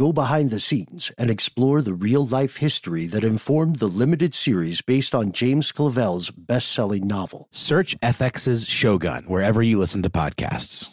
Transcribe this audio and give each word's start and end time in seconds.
go 0.00 0.14
behind 0.14 0.50
the 0.50 0.58
scenes, 0.58 1.12
and 1.18 1.28
explore 1.28 1.82
the 1.82 1.92
real 1.92 2.24
life 2.26 2.56
history 2.56 3.04
that 3.04 3.22
informed 3.22 3.76
the 3.76 3.86
limited 3.86 4.32
series 4.32 4.80
based 4.80 5.14
on 5.14 5.30
James 5.30 5.70
Clavell's 5.72 6.30
best 6.30 6.72
selling 6.72 7.06
novel. 7.06 7.48
Search 7.50 8.00
FX's 8.00 8.66
Shogun 8.66 9.24
wherever 9.24 9.60
you 9.62 9.78
listen 9.78 10.02
to 10.02 10.08
podcasts. 10.08 10.88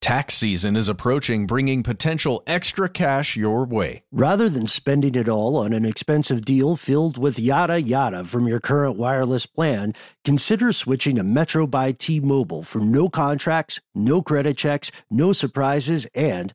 Tax 0.00 0.34
season 0.34 0.76
is 0.76 0.88
approaching, 0.88 1.46
bringing 1.46 1.82
potential 1.82 2.42
extra 2.46 2.88
cash 2.88 3.36
your 3.36 3.66
way. 3.66 4.04
Rather 4.12 4.48
than 4.48 4.66
spending 4.66 5.14
it 5.14 5.28
all 5.28 5.56
on 5.56 5.74
an 5.74 5.84
expensive 5.84 6.44
deal 6.44 6.76
filled 6.76 7.18
with 7.18 7.38
yada 7.38 7.82
yada 7.82 8.24
from 8.24 8.46
your 8.46 8.60
current 8.60 8.96
wireless 8.96 9.44
plan, 9.44 9.92
consider 10.24 10.72
switching 10.72 11.16
to 11.16 11.22
Metro 11.22 11.66
by 11.66 11.92
T 11.92 12.18
Mobile 12.20 12.62
for 12.62 12.78
no 12.78 13.10
contracts, 13.10 13.80
no 13.94 14.22
credit 14.22 14.56
checks, 14.56 14.90
no 15.10 15.32
surprises, 15.32 16.06
and 16.14 16.54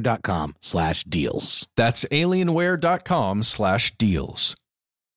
alienware.com 0.00 0.56
slash 0.60 1.04
deals. 1.04 1.68
That's 1.76 2.04
alienware.com 2.06 3.42
slash 3.42 3.96
deals. 3.96 4.56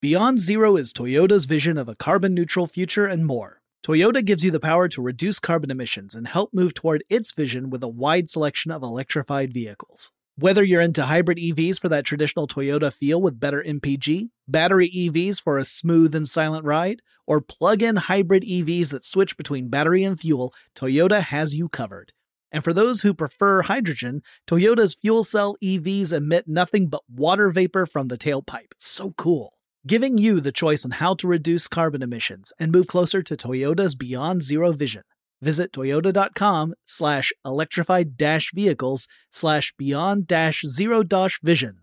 Beyond 0.02 0.40
Zero 0.40 0.76
is 0.76 0.92
Toyota's 0.92 1.46
vision 1.46 1.78
of 1.78 1.88
a 1.88 1.96
carbon 1.96 2.34
neutral 2.34 2.68
future 2.68 3.06
and 3.06 3.26
more. 3.26 3.62
Toyota 3.86 4.24
gives 4.24 4.44
you 4.44 4.52
the 4.52 4.60
power 4.60 4.88
to 4.90 5.02
reduce 5.02 5.40
carbon 5.40 5.72
emissions 5.72 6.16
and 6.16 6.28
help 6.28 6.54
move 6.54 6.74
toward 6.74 7.04
its 7.10 7.32
vision 7.32 7.70
with 7.70 7.84
a 7.84 7.88
wide 7.88 8.30
selection 8.30 8.72
of 8.72 8.84
electrified 8.84 9.54
vehicles. 9.54 10.12
Whether 10.38 10.64
you're 10.64 10.82
into 10.82 11.04
hybrid 11.06 11.38
EVs 11.38 11.80
for 11.80 11.90
that 11.90 12.06
traditional 12.06 12.48
Toyota 12.48 12.92
feel 12.92 13.22
with 13.22 13.40
better 13.40 13.62
MPG, 13.62 14.30
battery 14.48 14.90
EVs 14.90 15.42
for 15.42 15.58
a 15.58 15.66
smooth 15.66 16.16
and 16.16 16.28
silent 16.28 16.66
ride, 16.66 17.02
or 17.28 17.40
plug 17.40 17.84
in 17.84 17.98
hybrid 17.98 18.44
EVs 18.44 18.92
that 18.92 19.06
switch 19.06 19.38
between 19.38 19.70
battery 19.70 20.04
and 20.04 20.20
fuel, 20.20 20.54
Toyota 20.76 21.22
has 21.22 21.54
you 21.56 21.70
covered. 21.70 22.14
And 22.54 22.64
for 22.64 22.72
those 22.72 23.02
who 23.02 23.16
prefer 23.16 23.64
hydrogen, 23.64 24.22
Toyota's 24.48 24.94
fuel 24.94 25.24
cell 25.24 25.58
EVs 25.64 26.14
emit 26.14 26.48
nothing 26.48 26.88
but 26.88 27.02
water 27.10 27.50
vapor 27.50 27.88
from 27.88 28.08
the 28.08 28.18
tailpipe. 28.18 28.72
So 28.78 29.14
cool. 29.18 29.54
Giving 29.88 30.18
you 30.18 30.40
the 30.40 30.52
choice 30.52 30.86
on 30.86 30.92
how 30.92 31.16
to 31.16 31.28
reduce 31.28 31.68
carbon 31.68 32.04
emissions 32.04 32.54
and 32.60 32.72
move 32.72 32.88
closer 32.88 33.22
to 33.24 33.36
Toyota's 33.36 33.96
Beyond 33.96 34.44
Zero 34.44 34.72
vision. 34.72 35.04
Visit 35.42 35.74
toyota.com 35.74 36.74
slash 36.86 37.34
electrified 37.44 38.16
dash 38.16 38.52
vehicles 38.54 39.10
slash 39.30 39.74
beyond 39.78 40.26
dash 40.26 40.62
zero 40.66 41.04
dash 41.04 41.42
vision. 41.44 41.80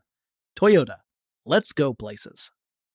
Toyota. 0.56 0.96
Let's 1.44 1.72
go 1.72 1.92
places. 1.92 2.52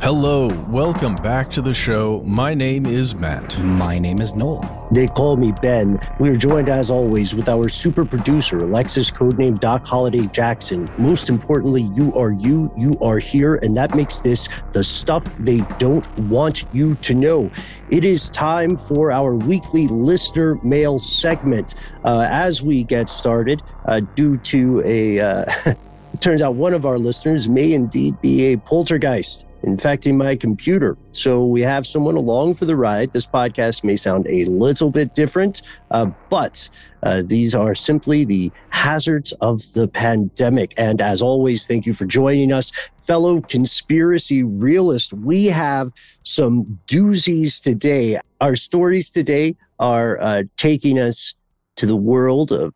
Hello, 0.00 0.46
welcome 0.68 1.16
back 1.16 1.50
to 1.50 1.60
the 1.60 1.74
show. 1.74 2.22
My 2.24 2.54
name 2.54 2.86
is 2.86 3.16
Matt. 3.16 3.58
My 3.58 3.98
name 3.98 4.20
is 4.20 4.32
Noel. 4.32 4.88
They 4.92 5.08
call 5.08 5.36
me 5.36 5.52
Ben. 5.60 5.98
We 6.20 6.28
are 6.28 6.36
joined, 6.36 6.68
as 6.68 6.88
always, 6.88 7.34
with 7.34 7.48
our 7.48 7.68
super 7.68 8.04
producer, 8.04 8.58
Alexis, 8.58 9.10
codename 9.10 9.58
Doc 9.58 9.84
Holliday 9.84 10.28
Jackson. 10.28 10.88
Most 10.98 11.28
importantly, 11.28 11.90
you 11.96 12.14
are 12.14 12.30
you, 12.30 12.72
you 12.78 12.94
are 13.00 13.18
here, 13.18 13.56
and 13.56 13.76
that 13.76 13.96
makes 13.96 14.20
this 14.20 14.48
the 14.72 14.84
stuff 14.84 15.24
they 15.38 15.58
don't 15.80 16.08
want 16.20 16.62
you 16.72 16.94
to 16.94 17.12
know. 17.12 17.50
It 17.90 18.04
is 18.04 18.30
time 18.30 18.76
for 18.76 19.10
our 19.10 19.34
weekly 19.34 19.88
listener 19.88 20.60
mail 20.62 21.00
segment. 21.00 21.74
Uh, 22.04 22.28
as 22.30 22.62
we 22.62 22.84
get 22.84 23.08
started, 23.08 23.62
uh, 23.86 23.98
due 24.14 24.36
to 24.36 24.80
a, 24.84 25.18
uh, 25.18 25.44
it 25.66 25.76
turns 26.20 26.40
out 26.40 26.54
one 26.54 26.72
of 26.72 26.86
our 26.86 26.98
listeners 26.98 27.48
may 27.48 27.72
indeed 27.72 28.20
be 28.20 28.52
a 28.52 28.58
poltergeist 28.58 29.44
infecting 29.62 30.16
my 30.16 30.36
computer. 30.36 30.96
So 31.12 31.44
we 31.44 31.60
have 31.62 31.86
someone 31.86 32.16
along 32.16 32.54
for 32.54 32.64
the 32.64 32.76
ride. 32.76 33.12
This 33.12 33.26
podcast 33.26 33.84
may 33.84 33.96
sound 33.96 34.26
a 34.28 34.44
little 34.44 34.90
bit 34.90 35.14
different, 35.14 35.62
uh, 35.90 36.06
but 36.28 36.68
uh, 37.02 37.22
these 37.24 37.54
are 37.54 37.74
simply 37.74 38.24
the 38.24 38.52
hazards 38.70 39.32
of 39.40 39.62
the 39.72 39.88
pandemic. 39.88 40.74
And 40.76 41.00
as 41.00 41.22
always, 41.22 41.66
thank 41.66 41.86
you 41.86 41.94
for 41.94 42.04
joining 42.04 42.52
us, 42.52 42.72
fellow 42.98 43.40
conspiracy 43.40 44.42
realist. 44.42 45.12
We 45.12 45.46
have 45.46 45.92
some 46.22 46.78
doozies 46.86 47.60
today. 47.62 48.20
Our 48.40 48.56
stories 48.56 49.10
today 49.10 49.56
are 49.78 50.20
uh, 50.20 50.42
taking 50.56 50.98
us 50.98 51.34
to 51.76 51.86
the 51.86 51.96
world 51.96 52.52
of 52.52 52.74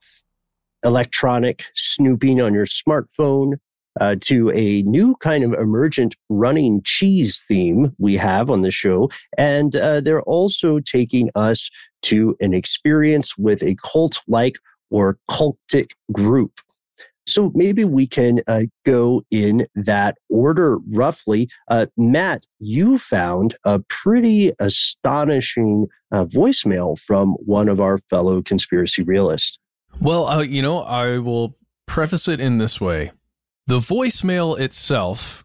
electronic 0.84 1.64
snooping 1.74 2.40
on 2.40 2.54
your 2.54 2.66
smartphone, 2.66 3.54
uh, 4.00 4.16
to 4.20 4.50
a 4.50 4.82
new 4.82 5.14
kind 5.16 5.44
of 5.44 5.52
emergent 5.52 6.16
running 6.28 6.82
cheese 6.84 7.42
theme 7.48 7.94
we 7.98 8.14
have 8.16 8.50
on 8.50 8.62
the 8.62 8.70
show. 8.70 9.10
And 9.36 9.76
uh, 9.76 10.00
they're 10.00 10.22
also 10.22 10.80
taking 10.80 11.30
us 11.34 11.70
to 12.02 12.36
an 12.40 12.52
experience 12.54 13.36
with 13.38 13.62
a 13.62 13.76
cult 13.76 14.20
like 14.26 14.56
or 14.90 15.18
cultic 15.30 15.90
group. 16.12 16.52
So 17.26 17.52
maybe 17.54 17.84
we 17.84 18.06
can 18.06 18.40
uh, 18.48 18.62
go 18.84 19.22
in 19.30 19.66
that 19.76 20.18
order 20.28 20.78
roughly. 20.90 21.48
Uh, 21.68 21.86
Matt, 21.96 22.46
you 22.58 22.98
found 22.98 23.54
a 23.64 23.80
pretty 23.88 24.52
astonishing 24.58 25.86
uh, 26.10 26.24
voicemail 26.24 26.98
from 26.98 27.34
one 27.34 27.68
of 27.68 27.80
our 27.80 27.98
fellow 28.10 28.42
conspiracy 28.42 29.02
realists. 29.04 29.58
Well, 30.00 30.26
uh, 30.26 30.42
you 30.42 30.62
know, 30.62 30.80
I 30.80 31.18
will 31.18 31.56
preface 31.86 32.26
it 32.26 32.40
in 32.40 32.58
this 32.58 32.80
way. 32.80 33.12
The 33.66 33.78
voicemail 33.78 34.58
itself 34.58 35.44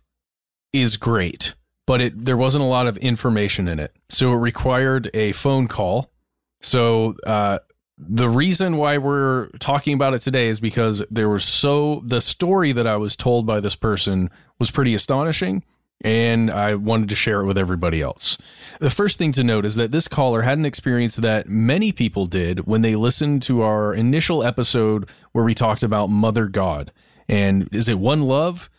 is 0.73 0.97
great, 0.97 1.55
but 1.85 2.01
it 2.01 2.25
there 2.25 2.37
wasn't 2.37 2.63
a 2.63 2.67
lot 2.67 2.87
of 2.87 2.97
information 2.97 3.67
in 3.67 3.79
it. 3.79 3.95
So 4.09 4.33
it 4.33 4.37
required 4.37 5.09
a 5.13 5.31
phone 5.33 5.67
call. 5.67 6.11
So 6.61 7.15
uh, 7.25 7.59
the 7.97 8.29
reason 8.29 8.77
why 8.77 8.97
we're 8.97 9.49
talking 9.59 9.93
about 9.93 10.13
it 10.13 10.21
today 10.21 10.47
is 10.47 10.59
because 10.59 11.03
there 11.09 11.29
was 11.29 11.43
so 11.43 12.01
the 12.05 12.21
story 12.21 12.71
that 12.71 12.87
I 12.87 12.97
was 12.97 13.15
told 13.15 13.45
by 13.45 13.59
this 13.59 13.75
person 13.75 14.29
was 14.59 14.71
pretty 14.71 14.93
astonishing 14.93 15.63
and 16.01 16.51
I 16.51 16.75
wanted 16.75 17.09
to 17.09 17.15
share 17.15 17.41
it 17.41 17.45
with 17.45 17.57
everybody 17.57 18.01
else. 18.01 18.37
The 18.79 18.91
first 18.91 19.17
thing 19.17 19.31
to 19.33 19.43
note 19.43 19.65
is 19.65 19.75
that 19.75 19.91
this 19.91 20.07
caller 20.07 20.43
had 20.43 20.59
an 20.59 20.65
experience 20.65 21.15
that 21.15 21.49
many 21.49 21.91
people 21.91 22.27
did 22.27 22.67
when 22.67 22.81
they 22.81 22.95
listened 22.95 23.41
to 23.43 23.61
our 23.61 23.93
initial 23.93 24.43
episode 24.43 25.09
where 25.31 25.43
we 25.43 25.55
talked 25.55 25.81
about 25.81 26.07
Mother 26.07 26.47
God. 26.47 26.91
And 27.29 27.69
is 27.74 27.89
it 27.89 28.00
One 28.00 28.21
Love? 28.21 28.69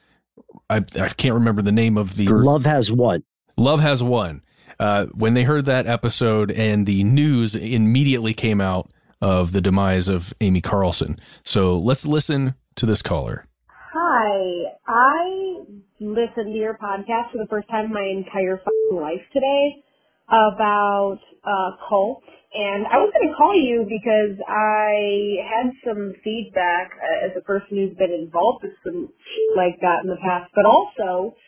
I, 0.71 0.77
I 0.77 1.09
can't 1.09 1.35
remember 1.35 1.63
the 1.63 1.73
name 1.73 1.97
of 1.99 2.17
the. 2.17 2.29
Love 2.29 2.65
has 2.65 2.91
won. 2.91 3.23
Love 3.57 3.81
has 3.81 4.03
won. 4.03 4.43
Uh, 4.79 5.07
when 5.07 5.35
they 5.35 5.43
heard 5.43 5.65
that 5.65 5.87
episode 5.87 6.51
and 6.53 6.87
the 6.87 7.03
news 7.03 7.55
immediately 7.55 8.33
came 8.33 8.61
out 8.61 8.91
of 9.21 9.53
the 9.53 9.61
demise 9.61 10.09
of 10.09 10.33
Amy 10.41 10.61
Carlson. 10.61 11.19
So 11.43 11.77
let's 11.77 12.07
listen 12.07 12.55
to 12.77 12.87
this 12.87 13.03
caller. 13.03 13.45
Hi, 13.69 14.63
I 14.87 15.59
listened 15.99 16.53
to 16.53 16.59
your 16.59 16.75
podcast 16.75 17.33
for 17.33 17.39
the 17.39 17.47
first 17.51 17.69
time 17.69 17.87
in 17.87 17.93
my 17.93 18.05
entire 18.05 18.59
fucking 18.59 19.03
life 19.03 19.23
today 19.33 19.83
about 20.29 21.19
uh, 21.45 21.71
cults, 21.89 22.27
and 22.59 22.91
I 22.91 22.99
was 22.99 23.15
going 23.15 23.31
to 23.31 23.39
call 23.39 23.55
you 23.55 23.87
because 23.87 24.35
I 24.51 25.39
had 25.47 25.71
some 25.87 26.11
feedback 26.27 26.91
uh, 26.99 27.31
as 27.31 27.33
a 27.39 27.45
person 27.47 27.79
who's 27.79 27.95
been 27.95 28.11
involved 28.11 28.67
with 28.67 28.75
some 28.83 29.15
like 29.55 29.79
that 29.79 30.03
in 30.03 30.11
the 30.11 30.19
past, 30.19 30.51
but 30.59 30.67
also 30.67 31.39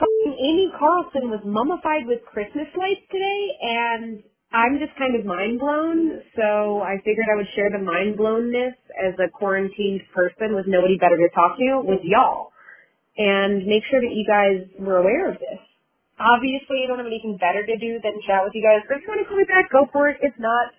Amy 0.00 0.72
Carlson 0.78 1.28
was 1.28 1.40
mummified 1.44 2.06
with 2.06 2.24
Christmas 2.24 2.68
lights 2.76 3.04
today, 3.12 3.42
and 3.60 4.22
I'm 4.52 4.78
just 4.78 4.96
kind 4.96 5.16
of 5.16 5.24
mind 5.24 5.60
blown. 5.60 6.20
So 6.36 6.80
I 6.80 6.96
figured 7.04 7.28
I 7.32 7.36
would 7.36 7.48
share 7.56 7.70
the 7.70 7.84
mind 7.84 8.16
blownness 8.16 8.76
as 8.96 9.14
a 9.20 9.28
quarantined 9.28 10.02
person 10.14 10.56
with 10.56 10.66
nobody 10.66 10.96
better 10.96 11.16
to 11.16 11.28
talk 11.34 11.56
to 11.56 11.84
with 11.84 12.00
y'all, 12.02 12.52
and 13.16 13.64
make 13.66 13.84
sure 13.90 14.00
that 14.00 14.12
you 14.12 14.24
guys 14.24 14.68
were 14.78 14.98
aware 14.98 15.30
of 15.30 15.36
this. 15.36 15.60
Obviously, 16.18 16.84
I 16.84 16.86
don't 16.88 16.98
have 16.98 17.06
anything 17.06 17.36
better 17.36 17.64
to 17.64 17.76
do 17.76 18.00
than 18.02 18.20
chat 18.26 18.40
with 18.42 18.54
you 18.54 18.64
guys. 18.64 18.84
But 18.88 18.98
if 18.98 19.02
you 19.04 19.08
want 19.08 19.20
to 19.20 19.28
call 19.28 19.36
me 19.36 19.44
back, 19.44 19.70
go 19.70 19.84
for 19.92 20.08
it. 20.08 20.16
If 20.22 20.32
not, 20.38 20.72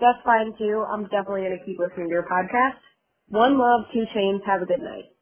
that's 0.00 0.18
fine 0.24 0.54
too. 0.56 0.84
I'm 0.88 1.04
definitely 1.04 1.42
going 1.42 1.58
to 1.58 1.64
keep 1.64 1.78
listening 1.78 2.08
to 2.08 2.12
your 2.12 2.24
podcast. 2.24 2.80
One 3.28 3.58
love, 3.58 3.84
two 3.92 4.04
chains. 4.14 4.40
Have 4.46 4.62
a 4.62 4.66
good 4.66 4.80
night. 4.80 5.12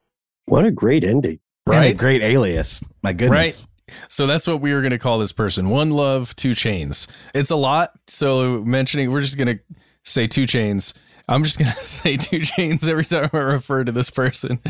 What 0.46 0.64
a 0.64 0.70
great 0.70 1.02
ending. 1.02 1.40
Right. 1.66 1.90
a 1.90 1.94
great 1.94 2.22
alias. 2.22 2.82
My 3.02 3.12
goodness. 3.12 3.30
Right. 3.30 3.66
So 4.08 4.26
that's 4.26 4.46
what 4.46 4.60
we 4.60 4.72
were 4.72 4.80
going 4.80 4.92
to 4.92 4.98
call 4.98 5.18
this 5.18 5.32
person. 5.32 5.68
One 5.68 5.90
love, 5.90 6.34
two 6.36 6.54
chains. 6.54 7.08
It's 7.34 7.50
a 7.50 7.56
lot. 7.56 7.92
So 8.08 8.62
mentioning, 8.64 9.10
we're 9.10 9.20
just 9.20 9.36
going 9.36 9.58
to 9.58 9.58
say 10.04 10.26
two 10.26 10.46
chains. 10.46 10.94
I'm 11.28 11.42
just 11.42 11.58
to 11.58 11.72
say 11.82 12.16
two 12.16 12.40
chains 12.40 12.88
every 12.88 13.04
time 13.04 13.30
I 13.32 13.38
refer 13.38 13.84
to 13.84 13.92
this 13.92 14.10
person. 14.10 14.60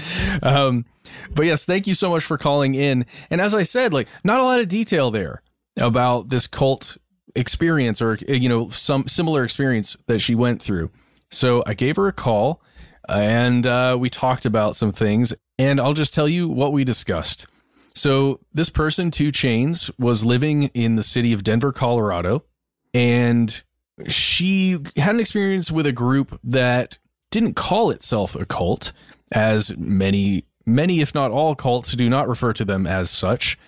Um, 0.43 0.87
but 1.31 1.47
yes, 1.47 1.65
thank 1.65 1.87
you 1.87 1.95
so 1.95 2.11
much 2.11 2.25
for 2.25 2.39
calling 2.39 2.75
in. 2.75 3.07
And 3.31 3.41
as 3.41 3.55
I 3.55 3.63
said, 3.63 3.93
like 3.93 4.09
not 4.25 4.41
a 4.41 4.45
lot 4.45 4.61
of 4.61 4.69
detail 4.69 5.11
there 5.11 5.43
about 5.77 6.31
this 6.31 6.47
cult 6.47 6.97
experience 7.35 8.01
or, 8.01 8.17
you 8.27 8.49
know, 8.49 8.69
some 8.71 9.07
similar 9.07 9.45
experience 9.45 9.97
that 10.07 10.21
she 10.21 10.35
went 10.35 10.63
through. 10.63 10.91
So 11.31 11.63
I 11.67 11.75
gave 11.75 11.97
her 11.97 12.09
a 12.09 12.13
call 12.13 12.63
and 13.09 13.67
uh, 13.67 13.97
we 13.99 14.11
talked 14.11 14.47
about 14.47 14.77
some 14.77 14.93
things. 14.93 15.35
And 15.59 15.81
I'll 15.81 15.95
just 15.95 16.15
tell 16.15 16.29
you 16.29 16.49
what 16.49 16.73
we 16.73 16.85
discussed. 16.85 17.47
So 17.95 18.41
this 18.53 18.69
person, 18.69 19.11
Two 19.11 19.33
Chains, 19.33 19.91
was 19.99 20.25
living 20.25 20.65
in 20.75 20.97
the 20.97 21.03
city 21.03 21.33
of 21.33 21.43
Denver, 21.43 21.73
Colorado, 21.73 22.45
and 22.93 23.63
she 24.07 24.79
had 24.97 25.15
an 25.15 25.21
experience 25.21 25.71
with 25.71 25.87
a 25.87 25.93
group 25.93 26.39
that 26.45 26.99
didn't 27.31 27.55
call 27.55 27.91
itself 27.91 28.35
a 28.35 28.45
cult, 28.45 28.93
as 29.33 29.77
many, 29.77 30.45
many, 30.65 31.01
if 31.01 31.15
not 31.15 31.31
all 31.31 31.55
cults 31.55 31.93
do 31.93 32.09
not 32.09 32.29
refer 32.29 32.53
to 32.53 32.65
them 32.65 32.87
as 32.87 33.11
such. 33.11 33.59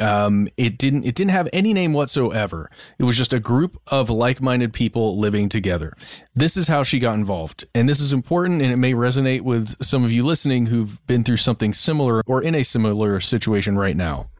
Um, 0.00 0.48
it 0.56 0.76
didn't 0.76 1.04
it 1.04 1.14
didn't 1.14 1.30
have 1.30 1.48
any 1.52 1.72
name 1.72 1.92
whatsoever. 1.92 2.68
It 2.98 3.04
was 3.04 3.16
just 3.16 3.32
a 3.32 3.38
group 3.38 3.80
of 3.86 4.10
like-minded 4.10 4.72
people 4.72 5.18
living 5.18 5.48
together. 5.48 5.96
This 6.34 6.56
is 6.56 6.66
how 6.66 6.82
she 6.82 6.98
got 6.98 7.14
involved. 7.14 7.64
And 7.76 7.88
this 7.88 8.00
is 8.00 8.12
important 8.12 8.60
and 8.60 8.72
it 8.72 8.76
may 8.76 8.92
resonate 8.92 9.42
with 9.42 9.80
some 9.80 10.02
of 10.02 10.10
you 10.10 10.24
listening 10.24 10.66
who've 10.66 11.04
been 11.06 11.22
through 11.22 11.36
something 11.36 11.72
similar 11.72 12.22
or 12.26 12.42
in 12.42 12.56
a 12.56 12.64
similar 12.64 13.20
situation 13.20 13.78
right 13.78 13.96
now. 13.96 14.30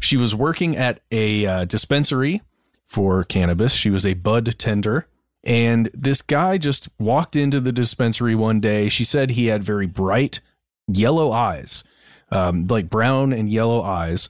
She 0.00 0.16
was 0.16 0.34
working 0.34 0.76
at 0.76 1.00
a 1.12 1.46
uh, 1.46 1.64
dispensary 1.66 2.42
for 2.86 3.24
cannabis. 3.24 3.72
She 3.72 3.90
was 3.90 4.06
a 4.06 4.14
bud 4.14 4.58
tender. 4.58 5.06
And 5.44 5.90
this 5.94 6.22
guy 6.22 6.58
just 6.58 6.88
walked 6.98 7.36
into 7.36 7.60
the 7.60 7.72
dispensary 7.72 8.34
one 8.34 8.60
day. 8.60 8.88
She 8.88 9.04
said 9.04 9.30
he 9.30 9.46
had 9.46 9.62
very 9.62 9.86
bright 9.86 10.40
yellow 10.88 11.30
eyes, 11.30 11.84
um, 12.30 12.66
like 12.66 12.90
brown 12.90 13.32
and 13.32 13.48
yellow 13.48 13.82
eyes 13.82 14.28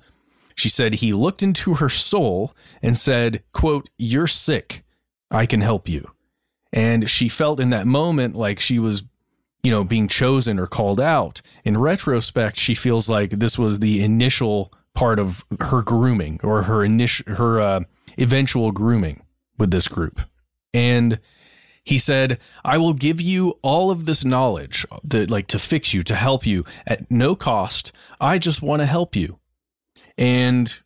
she 0.56 0.70
said 0.70 0.94
he 0.94 1.12
looked 1.12 1.42
into 1.42 1.74
her 1.74 1.90
soul 1.90 2.54
and 2.82 2.96
said, 2.96 3.42
quote, 3.52 3.88
You're 3.98 4.26
sick. 4.26 4.82
I 5.30 5.44
can 5.46 5.60
help 5.60 5.88
you. 5.88 6.10
And 6.72 7.08
she 7.08 7.28
felt 7.28 7.60
in 7.60 7.70
that 7.70 7.86
moment 7.86 8.34
like 8.34 8.58
she 8.58 8.78
was, 8.78 9.02
you 9.62 9.70
know, 9.70 9.84
being 9.84 10.08
chosen 10.08 10.58
or 10.58 10.66
called 10.66 11.00
out. 11.00 11.42
In 11.64 11.78
retrospect, 11.78 12.56
she 12.56 12.74
feels 12.74 13.08
like 13.08 13.30
this 13.30 13.58
was 13.58 13.78
the 13.78 14.02
initial 14.02 14.72
part 14.94 15.18
of 15.18 15.44
her 15.60 15.82
grooming 15.82 16.40
or 16.42 16.62
her 16.62 16.82
initial, 16.82 17.34
her 17.34 17.60
uh, 17.60 17.80
eventual 18.18 18.72
grooming 18.72 19.22
with 19.58 19.70
this 19.70 19.88
group. 19.88 20.20
And 20.72 21.20
he 21.84 21.98
said, 21.98 22.38
I 22.64 22.78
will 22.78 22.92
give 22.92 23.20
you 23.20 23.58
all 23.62 23.90
of 23.90 24.06
this 24.06 24.24
knowledge 24.24 24.84
that 25.04 25.30
like 25.30 25.46
to 25.48 25.58
fix 25.58 25.94
you, 25.94 26.02
to 26.02 26.16
help 26.16 26.44
you 26.44 26.64
at 26.86 27.08
no 27.10 27.36
cost. 27.36 27.92
I 28.20 28.38
just 28.38 28.60
want 28.60 28.80
to 28.80 28.86
help 28.86 29.14
you. 29.14 29.38
And 30.18 30.76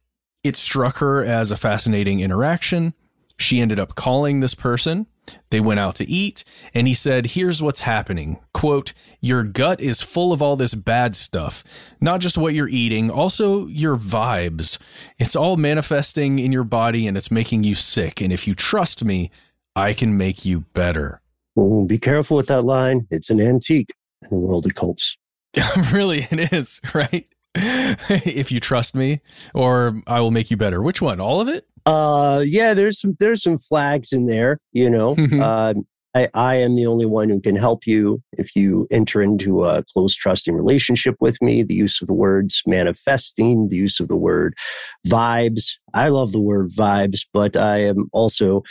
it 0.45 0.57
struck 0.57 0.99
her 0.99 1.25
as 1.25 1.51
a 1.51 1.57
fascinating 1.57 2.21
interaction. 2.21 2.95
She 3.39 3.61
ended 3.61 3.81
up 3.81 3.95
calling 3.95 4.41
this 4.41 4.55
person. 4.55 5.07
They 5.51 5.61
went 5.61 5.81
out 5.81 5.97
to 5.97 6.09
eat, 6.09 6.45
and 6.75 6.87
he 6.87 6.95
said, 6.95 7.27
Here's 7.27 7.63
what's 7.63 7.81
happening. 7.81 8.39
Quote, 8.55 8.93
Your 9.21 9.43
gut 9.43 9.81
is 9.81 10.01
full 10.01 10.33
of 10.33 10.41
all 10.41 10.57
this 10.57 10.75
bad 10.75 11.17
stuff. 11.17 11.65
Not 12.01 12.21
just 12.21 12.39
what 12.39 12.55
you're 12.55 12.69
eating, 12.69 13.11
also 13.11 13.67
your 13.67 13.97
vibes. 13.97 14.79
It's 15.19 15.37
all 15.37 15.57
manifesting 15.57 16.39
in 16.39 16.53
your 16.53 16.65
body 16.65 17.07
and 17.07 17.17
it's 17.17 17.31
making 17.31 17.65
you 17.65 17.75
sick. 17.75 18.21
And 18.21 18.33
if 18.33 18.47
you 18.47 18.55
trust 18.55 19.05
me, 19.05 19.31
I 19.77 19.93
can 19.93 20.17
make 20.17 20.45
you 20.45 20.61
better. 20.75 21.21
Well, 21.57 21.85
be 21.85 21.99
careful 21.99 22.37
with 22.37 22.47
that 22.49 22.63
line. 22.63 23.07
It's 23.11 23.31
an 23.31 23.41
antique 23.41 23.93
in 24.23 24.29
the 24.31 24.39
world 24.39 24.67
of 24.67 24.75
cults. 24.75 25.17
really, 25.93 26.27
it 26.31 26.53
is, 26.53 26.81
right? 26.95 27.27
if 27.55 28.53
you 28.53 28.61
trust 28.61 28.95
me, 28.95 29.21
or 29.55 30.01
I 30.07 30.21
will 30.21 30.31
make 30.31 30.51
you 30.51 30.57
better. 30.57 30.83
Which 30.83 31.03
one? 31.03 31.21
All 31.21 31.41
of 31.41 31.49
it? 31.49 31.67
Uh, 31.91 32.41
yeah. 32.41 32.75
There's 32.75 33.01
some 33.01 33.17
there's 33.19 33.43
some 33.43 33.59
flags 33.59 34.13
in 34.13 34.27
there. 34.27 34.59
You 34.73 34.91
know, 34.91 35.17
uh, 35.41 35.75
I 36.15 36.29
I 36.35 36.55
am 36.57 36.77
the 36.77 36.87
only 36.87 37.07
one 37.07 37.29
who 37.29 37.41
can 37.41 37.57
help 37.57 37.87
you 37.87 38.23
if 38.33 38.55
you 38.57 38.87
enter 38.91 39.23
into 39.23 39.65
a 39.65 39.85
close 39.93 40.15
trusting 40.15 40.55
relationship 40.55 41.17
with 41.21 41.41
me. 41.41 41.63
The 41.63 41.75
use 41.75 42.01
of 42.01 42.09
the 42.09 42.15
words 42.15 42.63
manifesting, 42.67 43.69
the 43.69 43.77
use 43.77 44.01
of 44.01 44.09
the 44.09 44.17
word 44.17 44.55
vibes. 45.07 45.73
I 45.95 46.09
love 46.09 46.33
the 46.33 46.41
word 46.41 46.71
vibes, 46.71 47.27
but 47.33 47.57
I 47.57 47.79
am 47.79 48.09
also, 48.13 48.63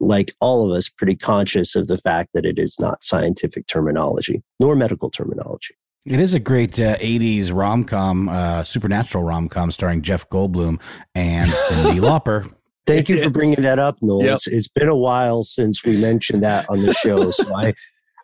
like 0.00 0.32
all 0.40 0.66
of 0.66 0.76
us, 0.76 0.88
pretty 0.88 1.16
conscious 1.16 1.74
of 1.74 1.86
the 1.86 1.98
fact 1.98 2.30
that 2.34 2.44
it 2.44 2.58
is 2.58 2.78
not 2.78 3.02
scientific 3.02 3.66
terminology 3.66 4.42
nor 4.60 4.76
medical 4.76 5.10
terminology. 5.10 5.74
It 6.06 6.20
is 6.20 6.34
a 6.34 6.38
great 6.38 6.78
uh, 6.78 6.98
80s 6.98 7.50
rom 7.50 7.84
com, 7.84 8.28
uh, 8.28 8.62
supernatural 8.62 9.24
rom 9.24 9.48
com 9.48 9.72
starring 9.72 10.02
Jeff 10.02 10.28
Goldblum 10.28 10.78
and 11.14 11.50
Cyndi 11.50 11.98
Lauper. 12.00 12.52
Thank 12.86 13.08
you 13.08 13.22
for 13.22 13.30
bringing 13.30 13.62
that 13.62 13.78
up, 13.78 13.96
Noel. 14.02 14.24
Yep. 14.24 14.34
It's, 14.34 14.46
it's 14.48 14.68
been 14.68 14.88
a 14.88 14.96
while 14.96 15.42
since 15.44 15.84
we 15.84 15.96
mentioned 15.96 16.42
that 16.42 16.68
on 16.68 16.82
the 16.82 16.92
show. 16.94 17.30
So 17.30 17.54
I, 17.56 17.72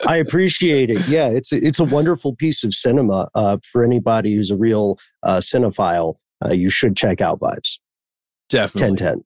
I 0.06 0.16
appreciate 0.16 0.90
it. 0.90 1.06
Yeah, 1.08 1.28
it's, 1.28 1.52
it's 1.52 1.78
a 1.78 1.84
wonderful 1.84 2.34
piece 2.36 2.62
of 2.64 2.74
cinema 2.74 3.28
uh, 3.34 3.58
for 3.70 3.84
anybody 3.84 4.34
who's 4.34 4.50
a 4.50 4.56
real 4.56 4.98
uh, 5.22 5.38
cinephile. 5.38 6.16
Uh, 6.44 6.52
you 6.52 6.70
should 6.70 6.96
check 6.96 7.20
out 7.20 7.40
Vibes. 7.40 7.78
Definitely. 8.48 8.96
10 8.96 9.14
10. 9.14 9.24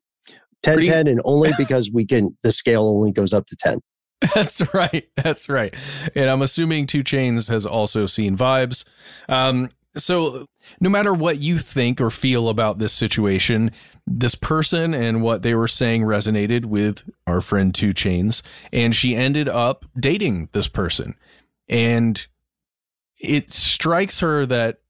10 0.63 0.75
Pretty- 0.77 0.91
10, 0.91 1.07
and 1.09 1.21
only 1.25 1.51
because 1.59 1.91
we 1.91 2.07
can, 2.07 2.37
the 2.43 2.53
scale 2.53 2.87
only 2.87 3.13
goes 3.13 3.33
up 3.33 3.47
to 3.47 3.57
10. 3.57 3.81
That's 4.35 4.63
right. 4.75 5.09
That's 5.17 5.49
right. 5.49 5.75
And 6.15 6.31
I'm 6.31 6.43
assuming 6.43 6.87
Two 6.87 7.03
Chains 7.03 7.49
has 7.49 7.67
also 7.67 8.07
seen 8.07 8.37
vibes. 8.37 8.85
Um, 9.29 9.71
so 9.97 10.47
no 10.81 10.89
matter 10.89 11.13
what 11.15 11.39
you 11.39 11.59
think 11.59 12.01
or 12.01 12.11
feel 12.11 12.49
about 12.49 12.79
this 12.79 12.93
situation, 12.93 13.71
this 14.07 14.35
person 14.35 14.95
and 14.95 15.23
what 15.23 15.43
they 15.43 15.55
were 15.55 15.69
saying 15.69 16.03
resonated 16.03 16.65
with 16.65 17.09
our 17.27 17.41
friend 17.41 17.75
Two 17.75 17.93
Chains, 17.93 18.43
and 18.73 18.95
she 18.95 19.15
ended 19.15 19.49
up 19.49 19.85
dating 19.99 20.49
this 20.53 20.69
person. 20.69 21.15
And 21.69 22.27
it 23.21 23.53
strikes 23.53 24.21
her 24.21 24.45
that 24.47 24.81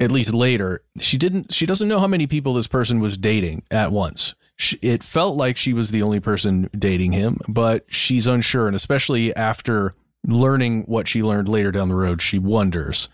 at 0.00 0.10
least 0.10 0.32
later, 0.32 0.82
she 0.98 1.18
didn't 1.18 1.52
she 1.52 1.66
doesn't 1.66 1.88
know 1.88 2.00
how 2.00 2.06
many 2.06 2.26
people 2.26 2.54
this 2.54 2.66
person 2.66 3.00
was 3.00 3.16
dating 3.16 3.62
at 3.70 3.92
once 3.92 4.34
it 4.82 5.02
felt 5.02 5.36
like 5.36 5.56
she 5.56 5.72
was 5.72 5.90
the 5.90 6.02
only 6.02 6.20
person 6.20 6.68
dating 6.78 7.12
him, 7.12 7.38
but 7.48 7.84
she's 7.88 8.26
unsure. 8.26 8.66
And 8.66 8.76
especially 8.76 9.34
after 9.34 9.94
learning 10.26 10.82
what 10.82 11.08
she 11.08 11.22
learned 11.22 11.48
later 11.48 11.72
down 11.72 11.88
the 11.88 11.94
road, 11.94 12.20
she 12.20 12.38
wonders 12.38 13.08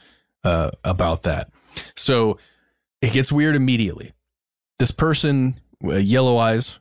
uh, 0.46 0.70
about 0.84 1.22
that. 1.24 1.50
So 1.96 2.38
it 3.02 3.12
gets 3.12 3.32
weird 3.32 3.56
immediately. 3.56 4.12
This 4.78 4.90
person, 4.90 5.60
uh, 5.84 5.96
Yellow 5.96 6.38
Eyes, 6.38 6.78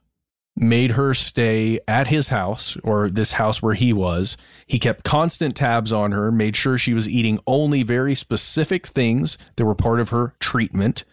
made 0.58 0.92
her 0.92 1.14
stay 1.14 1.80
at 1.86 2.08
his 2.08 2.30
house 2.30 2.78
or 2.84 3.10
this 3.10 3.34
house 3.34 3.62
where 3.62 3.74
he 3.74 3.92
was. 3.92 4.38
He 4.68 4.80
kept 4.80 5.04
constant 5.04 5.56
tabs 5.56 5.92
on 5.92 6.14
her, 6.14 6.32
made 6.32 6.56
sure 6.56 6.78
she 6.78 6.94
was 6.94 7.10
eating 7.10 7.40
only 7.46 7.84
very 7.84 8.16
specific 8.16 8.88
things 8.88 9.38
that 9.58 9.66
were 9.66 9.76
part 9.76 10.00
of 10.00 10.10
her 10.10 10.34
treatment. 10.40 11.04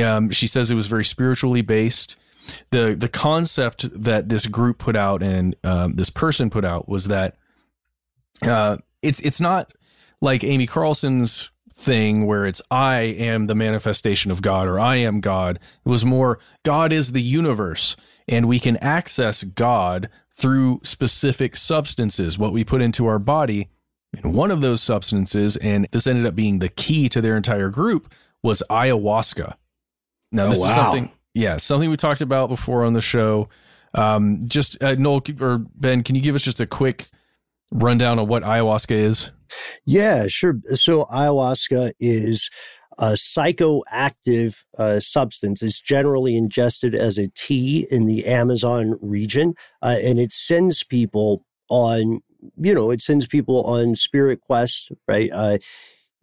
Um, 0.00 0.30
she 0.30 0.46
says 0.46 0.70
it 0.70 0.76
was 0.76 0.86
very 0.86 1.04
spiritually 1.04 1.62
based 1.62 2.16
the 2.70 2.94
the 2.98 3.08
concept 3.08 3.88
that 4.02 4.28
this 4.28 4.46
group 4.46 4.78
put 4.78 4.96
out 4.96 5.22
and 5.22 5.56
um, 5.64 5.94
this 5.94 6.10
person 6.10 6.50
put 6.50 6.64
out 6.64 6.88
was 6.88 7.06
that 7.06 7.36
uh, 8.42 8.76
it's 9.02 9.20
it's 9.20 9.40
not 9.40 9.72
like 10.20 10.44
Amy 10.44 10.66
Carlson's 10.66 11.50
thing 11.76 12.26
where 12.26 12.46
it's 12.46 12.62
I 12.70 13.00
am 13.00 13.46
the 13.46 13.54
manifestation 13.54 14.30
of 14.30 14.40
God 14.42 14.66
or 14.66 14.78
I 14.80 14.96
am 14.96 15.20
God. 15.20 15.56
It 15.84 15.88
was 15.88 16.04
more 16.04 16.38
God 16.64 16.92
is 16.92 17.12
the 17.12 17.20
universe 17.22 17.96
and 18.26 18.48
we 18.48 18.58
can 18.58 18.76
access 18.78 19.44
God 19.44 20.08
through 20.34 20.80
specific 20.82 21.56
substances, 21.56 22.38
what 22.38 22.52
we 22.52 22.64
put 22.64 22.82
into 22.82 23.06
our 23.06 23.18
body. 23.18 23.68
And 24.12 24.34
one 24.34 24.50
of 24.50 24.62
those 24.62 24.80
substances, 24.80 25.56
and 25.58 25.86
this 25.92 26.06
ended 26.06 26.24
up 26.26 26.34
being 26.34 26.58
the 26.58 26.68
key 26.70 27.08
to 27.10 27.20
their 27.20 27.36
entire 27.36 27.68
group, 27.68 28.12
was 28.42 28.62
ayahuasca. 28.70 29.54
Now, 30.32 30.48
this 30.48 30.58
Oh, 30.58 30.62
wow. 30.62 30.68
is 30.70 30.74
something, 30.74 31.10
yeah, 31.34 31.56
something 31.58 31.90
we 31.90 31.96
talked 31.96 32.22
about 32.22 32.48
before 32.48 32.84
on 32.84 32.94
the 32.94 33.00
show. 33.02 33.48
Um, 33.94 34.40
just 34.46 34.82
uh, 34.82 34.94
Noel 34.94 35.22
or 35.40 35.58
Ben, 35.74 36.02
can 36.02 36.14
you 36.16 36.22
give 36.22 36.34
us 36.34 36.42
just 36.42 36.60
a 36.60 36.66
quick 36.66 37.08
rundown 37.72 38.18
of 38.18 38.28
what 38.28 38.42
ayahuasca 38.42 38.90
is? 38.96 39.30
Yeah, 39.84 40.26
sure. 40.28 40.60
So 40.74 41.04
ayahuasca 41.06 41.92
is 42.00 42.50
a 42.98 43.12
psychoactive 43.12 44.56
uh, 44.78 45.00
substance. 45.00 45.62
It's 45.62 45.80
generally 45.80 46.36
ingested 46.36 46.94
as 46.94 47.18
a 47.18 47.28
tea 47.28 47.86
in 47.90 48.06
the 48.06 48.26
Amazon 48.26 48.98
region, 49.00 49.54
uh, 49.82 49.96
and 50.02 50.18
it 50.18 50.32
sends 50.32 50.82
people 50.82 51.44
on, 51.68 52.20
you 52.58 52.74
know, 52.74 52.90
it 52.90 53.02
sends 53.02 53.26
people 53.26 53.64
on 53.64 53.96
spirit 53.96 54.40
quests, 54.40 54.88
right? 55.06 55.30
Uh, 55.32 55.58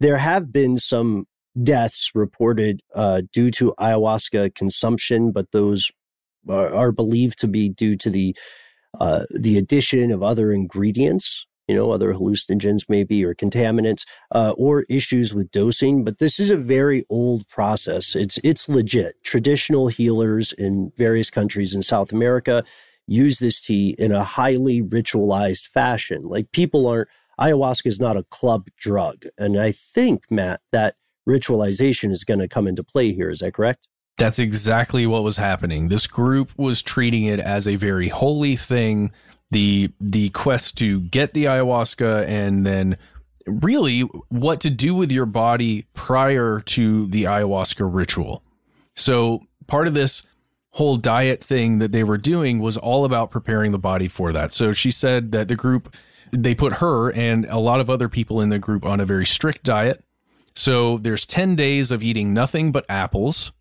there 0.00 0.18
have 0.18 0.52
been 0.52 0.78
some 0.78 1.26
deaths 1.62 2.10
reported 2.14 2.80
uh, 2.94 3.22
due 3.32 3.50
to 3.52 3.74
ayahuasca 3.78 4.54
consumption, 4.54 5.30
but 5.30 5.52
those 5.52 5.92
are, 6.48 6.74
are 6.74 6.92
believed 6.92 7.38
to 7.38 7.48
be 7.48 7.68
due 7.68 7.96
to 7.96 8.10
the 8.10 8.36
uh, 9.00 9.24
the 9.34 9.58
addition 9.58 10.12
of 10.12 10.22
other 10.22 10.52
ingredients, 10.52 11.46
you 11.68 11.74
know, 11.74 11.90
other 11.90 12.12
hallucinogens 12.12 12.88
maybe 12.88 13.24
or 13.24 13.34
contaminants, 13.34 14.06
uh, 14.32 14.52
or 14.56 14.84
issues 14.88 15.34
with 15.34 15.50
dosing. 15.50 16.04
But 16.04 16.18
this 16.18 16.38
is 16.38 16.50
a 16.50 16.56
very 16.56 17.04
old 17.08 17.46
process. 17.48 18.14
It's 18.14 18.38
it's 18.44 18.68
legit. 18.68 19.22
Traditional 19.24 19.88
healers 19.88 20.52
in 20.52 20.92
various 20.96 21.30
countries 21.30 21.74
in 21.74 21.82
South 21.82 22.12
America 22.12 22.64
use 23.06 23.38
this 23.38 23.60
tea 23.60 23.94
in 23.98 24.12
a 24.12 24.24
highly 24.24 24.82
ritualized 24.82 25.68
fashion. 25.68 26.28
Like 26.28 26.52
people 26.52 26.86
aren't 26.86 27.08
ayahuasca 27.40 27.86
is 27.86 28.00
not 28.00 28.16
a 28.16 28.24
club 28.24 28.68
drug, 28.76 29.24
and 29.38 29.58
I 29.58 29.72
think 29.72 30.30
Matt 30.30 30.60
that 30.72 30.96
ritualization 31.28 32.10
is 32.10 32.24
going 32.24 32.40
to 32.40 32.48
come 32.48 32.66
into 32.66 32.84
play 32.84 33.12
here. 33.12 33.30
Is 33.30 33.40
that 33.40 33.54
correct? 33.54 33.88
That's 34.16 34.38
exactly 34.38 35.06
what 35.06 35.24
was 35.24 35.36
happening. 35.36 35.88
This 35.88 36.06
group 36.06 36.56
was 36.56 36.82
treating 36.82 37.24
it 37.24 37.40
as 37.40 37.66
a 37.66 37.74
very 37.74 38.08
holy 38.08 38.54
thing. 38.54 39.10
The 39.54 39.92
the 40.00 40.30
quest 40.30 40.76
to 40.78 40.98
get 41.00 41.32
the 41.32 41.44
ayahuasca 41.44 42.26
and 42.26 42.66
then 42.66 42.96
really 43.46 44.00
what 44.30 44.60
to 44.62 44.70
do 44.70 44.96
with 44.96 45.12
your 45.12 45.26
body 45.26 45.86
prior 45.94 46.58
to 46.60 47.06
the 47.06 47.22
ayahuasca 47.22 47.88
ritual. 47.88 48.42
So 48.96 49.42
part 49.68 49.86
of 49.86 49.94
this 49.94 50.24
whole 50.70 50.96
diet 50.96 51.44
thing 51.44 51.78
that 51.78 51.92
they 51.92 52.02
were 52.02 52.18
doing 52.18 52.58
was 52.58 52.76
all 52.76 53.04
about 53.04 53.30
preparing 53.30 53.70
the 53.70 53.78
body 53.78 54.08
for 54.08 54.32
that. 54.32 54.52
So 54.52 54.72
she 54.72 54.90
said 54.90 55.30
that 55.30 55.46
the 55.46 55.54
group 55.54 55.94
they 56.32 56.56
put 56.56 56.72
her 56.72 57.12
and 57.12 57.44
a 57.44 57.60
lot 57.60 57.78
of 57.78 57.88
other 57.88 58.08
people 58.08 58.40
in 58.40 58.48
the 58.48 58.58
group 58.58 58.84
on 58.84 58.98
a 58.98 59.06
very 59.06 59.26
strict 59.26 59.62
diet. 59.62 60.02
So 60.56 60.98
there's 60.98 61.24
10 61.24 61.54
days 61.54 61.92
of 61.92 62.02
eating 62.02 62.34
nothing 62.34 62.72
but 62.72 62.86
apples. 62.88 63.52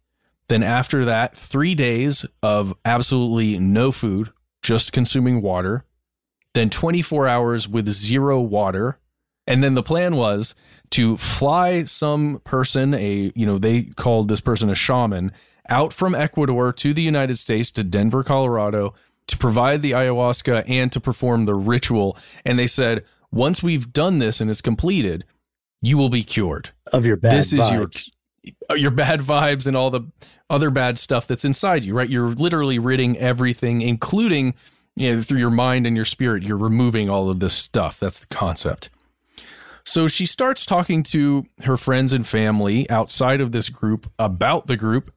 Then 0.47 0.63
after 0.63 1.05
that, 1.05 1.37
3 1.37 1.75
days 1.75 2.25
of 2.41 2.73
absolutely 2.83 3.59
no 3.59 3.91
food, 3.91 4.31
just 4.63 4.91
consuming 4.91 5.41
water. 5.41 5.85
Then 6.53 6.69
24 6.69 7.27
hours 7.27 7.67
with 7.67 7.87
zero 7.89 8.39
water. 8.39 8.97
And 9.45 9.63
then 9.63 9.73
the 9.73 9.83
plan 9.83 10.15
was 10.15 10.55
to 10.91 11.17
fly 11.17 11.83
some 11.83 12.41
person, 12.43 12.93
a 12.93 13.31
you 13.35 13.45
know, 13.45 13.57
they 13.57 13.83
called 13.83 14.29
this 14.29 14.39
person 14.39 14.69
a 14.69 14.75
shaman, 14.75 15.31
out 15.69 15.93
from 15.93 16.15
Ecuador 16.15 16.71
to 16.73 16.93
the 16.93 17.01
United 17.01 17.37
States 17.37 17.71
to 17.71 17.83
Denver, 17.83 18.23
Colorado, 18.23 18.93
to 19.27 19.37
provide 19.37 19.81
the 19.81 19.91
ayahuasca 19.91 20.69
and 20.69 20.91
to 20.91 20.99
perform 20.99 21.45
the 21.45 21.55
ritual. 21.55 22.17
And 22.45 22.57
they 22.57 22.67
said, 22.67 23.03
once 23.31 23.63
we've 23.63 23.91
done 23.91 24.19
this 24.19 24.39
and 24.39 24.49
it's 24.49 24.61
completed, 24.61 25.25
you 25.81 25.97
will 25.97 26.09
be 26.09 26.23
cured. 26.23 26.69
Of 26.91 27.05
your 27.05 27.17
bad 27.17 27.37
this 27.37 27.47
is 27.47 27.71
your 27.71 27.87
vibes. 27.87 28.11
Your 28.75 28.91
bad 28.91 29.21
vibes 29.21 29.67
and 29.67 29.77
all 29.77 29.89
the 29.89 30.01
other 30.49 30.69
bad 30.69 30.99
stuff 30.99 31.27
that's 31.27 31.45
inside 31.45 31.83
you, 31.83 31.93
right? 31.93 32.09
You're 32.09 32.29
literally 32.29 32.79
ridding 32.79 33.17
everything, 33.17 33.81
including 33.81 34.53
you 34.95 35.15
know, 35.15 35.21
through 35.21 35.39
your 35.39 35.49
mind 35.49 35.87
and 35.87 35.95
your 35.95 36.05
spirit. 36.05 36.43
You're 36.43 36.57
removing 36.57 37.09
all 37.09 37.29
of 37.29 37.39
this 37.39 37.53
stuff. 37.53 37.99
That's 37.99 38.19
the 38.19 38.27
concept. 38.27 38.89
So 39.85 40.07
she 40.07 40.25
starts 40.25 40.65
talking 40.65 41.03
to 41.03 41.45
her 41.63 41.77
friends 41.77 42.13
and 42.13 42.25
family 42.25 42.89
outside 42.89 43.41
of 43.41 43.51
this 43.51 43.69
group 43.69 44.09
about 44.17 44.67
the 44.67 44.77
group, 44.77 45.13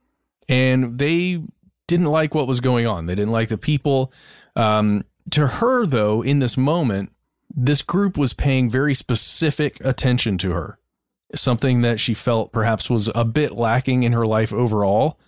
and 0.49 0.99
they 0.99 1.43
didn't 1.87 2.07
like 2.07 2.35
what 2.35 2.49
was 2.49 2.61
going 2.61 2.87
on. 2.87 3.07
They 3.07 3.15
didn't 3.15 3.33
like 3.33 3.49
the 3.49 3.59
people. 3.59 4.13
Um, 4.57 5.05
to 5.31 5.47
her, 5.47 5.87
though, 5.87 6.23
in 6.23 6.41
this 6.41 6.57
moment, 6.57 7.13
this 7.55 7.83
group 7.83 8.17
was 8.17 8.33
paying 8.33 8.69
very 8.69 8.95
specific 8.95 9.79
attention 9.85 10.37
to 10.39 10.51
her, 10.51 10.79
something 11.35 11.83
that 11.83 12.01
she 12.01 12.15
felt 12.15 12.53
perhaps 12.53 12.89
was 12.89 13.11
a 13.15 13.25
bit 13.25 13.53
lacking 13.53 14.03
in 14.03 14.13
her 14.13 14.27
life 14.27 14.53
overall. 14.53 15.19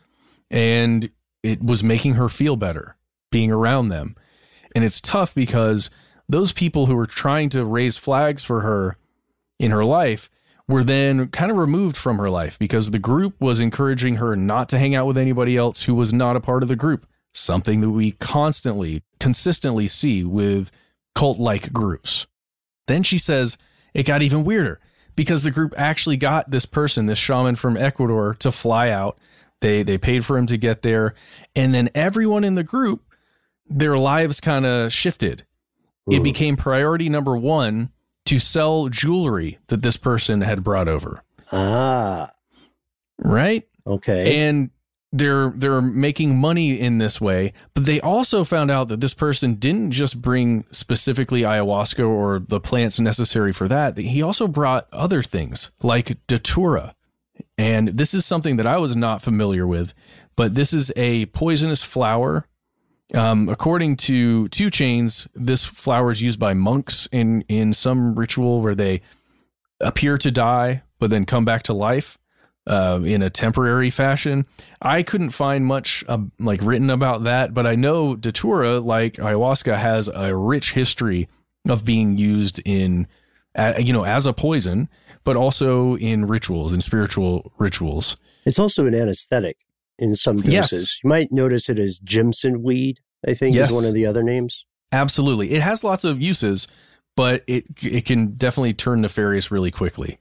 And 0.50 1.10
it 1.42 1.62
was 1.62 1.82
making 1.82 2.14
her 2.14 2.28
feel 2.28 2.56
better 2.56 2.96
being 3.30 3.52
around 3.52 3.88
them. 3.88 4.16
And 4.74 4.84
it's 4.84 5.00
tough 5.00 5.34
because 5.34 5.90
those 6.28 6.52
people 6.52 6.86
who 6.86 6.94
were 6.94 7.06
trying 7.06 7.48
to 7.50 7.64
raise 7.64 7.96
flags 7.96 8.44
for 8.44 8.60
her 8.60 8.96
in 9.58 9.70
her 9.70 9.84
life 9.84 10.30
were 10.66 10.84
then 10.84 11.28
kind 11.28 11.50
of 11.50 11.56
removed 11.56 11.96
from 11.96 12.18
her 12.18 12.30
life 12.30 12.58
because 12.58 12.90
the 12.90 12.98
group 12.98 13.40
was 13.40 13.60
encouraging 13.60 14.16
her 14.16 14.36
not 14.36 14.68
to 14.68 14.78
hang 14.78 14.94
out 14.94 15.06
with 15.06 15.16
anybody 15.16 15.56
else 15.56 15.84
who 15.84 15.94
was 15.94 16.12
not 16.12 16.36
a 16.36 16.40
part 16.40 16.62
of 16.62 16.68
the 16.68 16.76
group. 16.76 17.06
Something 17.32 17.80
that 17.80 17.90
we 17.90 18.12
constantly, 18.12 19.02
consistently 19.20 19.86
see 19.86 20.24
with 20.24 20.70
cult 21.14 21.38
like 21.38 21.72
groups. 21.72 22.26
Then 22.86 23.02
she 23.02 23.18
says 23.18 23.56
it 23.94 24.04
got 24.04 24.22
even 24.22 24.44
weirder 24.44 24.80
because 25.18 25.42
the 25.42 25.50
group 25.50 25.74
actually 25.76 26.16
got 26.16 26.48
this 26.48 26.64
person, 26.64 27.06
this 27.06 27.18
shaman 27.18 27.56
from 27.56 27.76
Ecuador, 27.76 28.36
to 28.38 28.52
fly 28.52 28.90
out. 28.90 29.18
They 29.60 29.82
they 29.82 29.98
paid 29.98 30.24
for 30.24 30.38
him 30.38 30.46
to 30.46 30.56
get 30.56 30.82
there, 30.82 31.16
and 31.56 31.74
then 31.74 31.90
everyone 31.92 32.44
in 32.44 32.54
the 32.54 32.62
group, 32.62 33.02
their 33.68 33.98
lives 33.98 34.38
kind 34.38 34.64
of 34.64 34.92
shifted. 34.92 35.44
It 36.08 36.22
became 36.22 36.56
priority 36.56 37.08
number 37.08 37.36
one 37.36 37.90
to 38.26 38.38
sell 38.38 38.88
jewelry 38.88 39.58
that 39.66 39.82
this 39.82 39.96
person 39.96 40.40
had 40.40 40.62
brought 40.62 40.86
over, 40.86 41.22
Ah, 41.50 42.30
right? 43.18 43.66
okay. 43.86 44.38
and 44.48 44.70
they're 45.12 45.50
they're 45.50 45.80
making 45.80 46.36
money 46.36 46.78
in 46.78 46.98
this 46.98 47.20
way 47.20 47.52
but 47.72 47.86
they 47.86 48.00
also 48.00 48.44
found 48.44 48.70
out 48.70 48.88
that 48.88 49.00
this 49.00 49.14
person 49.14 49.54
didn't 49.54 49.90
just 49.90 50.20
bring 50.20 50.64
specifically 50.70 51.42
ayahuasca 51.42 52.06
or 52.06 52.38
the 52.40 52.60
plants 52.60 53.00
necessary 53.00 53.52
for 53.52 53.68
that. 53.68 53.96
He 53.96 54.20
also 54.20 54.46
brought 54.46 54.86
other 54.92 55.22
things 55.22 55.70
like 55.82 56.18
datura. 56.26 56.94
And 57.56 57.88
this 57.88 58.12
is 58.12 58.26
something 58.26 58.56
that 58.56 58.66
i 58.66 58.76
was 58.76 58.94
not 58.94 59.22
familiar 59.22 59.66
with 59.66 59.94
but 60.36 60.54
this 60.54 60.72
is 60.72 60.92
a 60.94 61.26
poisonous 61.26 61.82
flower. 61.82 62.46
Um, 63.12 63.48
according 63.48 63.96
to 64.08 64.48
two 64.48 64.68
chains 64.68 65.26
this 65.34 65.64
flower 65.64 66.10
is 66.10 66.20
used 66.20 66.38
by 66.38 66.52
monks 66.52 67.08
in 67.10 67.42
in 67.48 67.72
some 67.72 68.14
ritual 68.14 68.60
where 68.60 68.74
they 68.74 69.00
appear 69.80 70.18
to 70.18 70.30
die 70.30 70.82
but 70.98 71.08
then 71.08 71.24
come 71.24 71.46
back 71.46 71.62
to 71.62 71.72
life 71.72 72.17
uh, 72.68 73.00
in 73.04 73.22
a 73.22 73.30
temporary 73.30 73.90
fashion. 73.90 74.46
I 74.82 75.02
couldn't 75.02 75.30
find 75.30 75.64
much 75.66 76.04
uh, 76.08 76.18
like 76.38 76.60
written 76.62 76.90
about 76.90 77.24
that, 77.24 77.54
but 77.54 77.66
I 77.66 77.74
know 77.74 78.14
Datura, 78.14 78.78
like 78.80 79.14
ayahuasca, 79.14 79.76
has 79.78 80.08
a 80.08 80.34
rich 80.36 80.72
history 80.72 81.28
of 81.68 81.84
being 81.84 82.18
used 82.18 82.60
in, 82.64 83.06
uh, 83.54 83.74
you 83.78 83.92
know, 83.92 84.04
as 84.04 84.26
a 84.26 84.32
poison, 84.32 84.88
but 85.24 85.36
also 85.36 85.96
in 85.96 86.26
rituals, 86.26 86.72
in 86.72 86.80
spiritual 86.80 87.52
rituals. 87.58 88.16
It's 88.44 88.58
also 88.58 88.86
an 88.86 88.94
anesthetic 88.94 89.58
in 89.98 90.14
some 90.14 90.36
Yes. 90.38 90.70
doses. 90.70 91.00
You 91.02 91.08
might 91.08 91.32
notice 91.32 91.68
it 91.68 91.78
as 91.78 91.98
Jimson 91.98 92.62
weed, 92.62 93.00
I 93.26 93.34
think 93.34 93.56
Yes. 93.56 93.70
is 93.70 93.74
one 93.74 93.84
of 93.84 93.94
the 93.94 94.06
other 94.06 94.22
names. 94.22 94.64
Absolutely, 94.92 95.50
it 95.52 95.60
has 95.60 95.82
lots 95.84 96.04
of 96.04 96.22
uses, 96.22 96.66
but 97.16 97.42
it 97.46 97.64
it 97.82 98.04
can 98.06 98.28
definitely 98.36 98.72
turn 98.72 99.00
nefarious 99.02 99.50
really 99.50 99.70
quickly. 99.70 100.18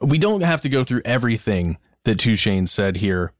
We 0.00 0.18
don't 0.18 0.42
have 0.42 0.60
to 0.62 0.68
go 0.68 0.84
through 0.84 1.02
everything 1.04 1.78
that 2.04 2.18
Two 2.18 2.36
Chains 2.36 2.70
said 2.70 2.96
here, 2.96 3.32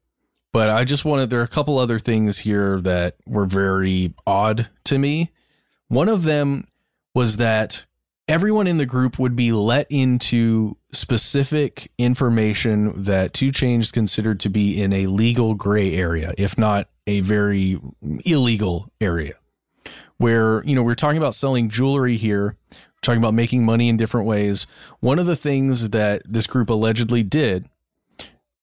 but 0.52 0.70
I 0.70 0.84
just 0.84 1.04
wanted 1.04 1.30
there 1.30 1.40
are 1.40 1.44
a 1.44 1.48
couple 1.48 1.78
other 1.78 1.98
things 1.98 2.38
here 2.38 2.80
that 2.82 3.16
were 3.26 3.46
very 3.46 4.14
odd 4.26 4.68
to 4.84 4.98
me. 4.98 5.30
One 5.88 6.08
of 6.08 6.24
them 6.24 6.66
was 7.14 7.36
that 7.36 7.84
everyone 8.26 8.66
in 8.66 8.78
the 8.78 8.86
group 8.86 9.18
would 9.18 9.36
be 9.36 9.52
let 9.52 9.86
into 9.90 10.76
specific 10.92 11.90
information 11.98 13.02
that 13.04 13.34
Two 13.34 13.50
Chains 13.50 13.90
considered 13.90 14.40
to 14.40 14.48
be 14.48 14.82
in 14.82 14.92
a 14.92 15.06
legal 15.06 15.54
gray 15.54 15.94
area, 15.94 16.32
if 16.38 16.56
not 16.56 16.88
a 17.06 17.20
very 17.20 17.78
illegal 18.24 18.90
area 19.00 19.34
where 20.18 20.62
you 20.64 20.74
know 20.74 20.82
we're 20.82 20.94
talking 20.94 21.18
about 21.18 21.34
selling 21.34 21.68
jewelry 21.68 22.16
here 22.16 22.56
talking 23.04 23.20
about 23.20 23.34
making 23.34 23.64
money 23.64 23.88
in 23.88 23.96
different 23.96 24.26
ways. 24.26 24.66
One 25.00 25.18
of 25.18 25.26
the 25.26 25.36
things 25.36 25.90
that 25.90 26.22
this 26.24 26.46
group 26.46 26.70
allegedly 26.70 27.22
did, 27.22 27.68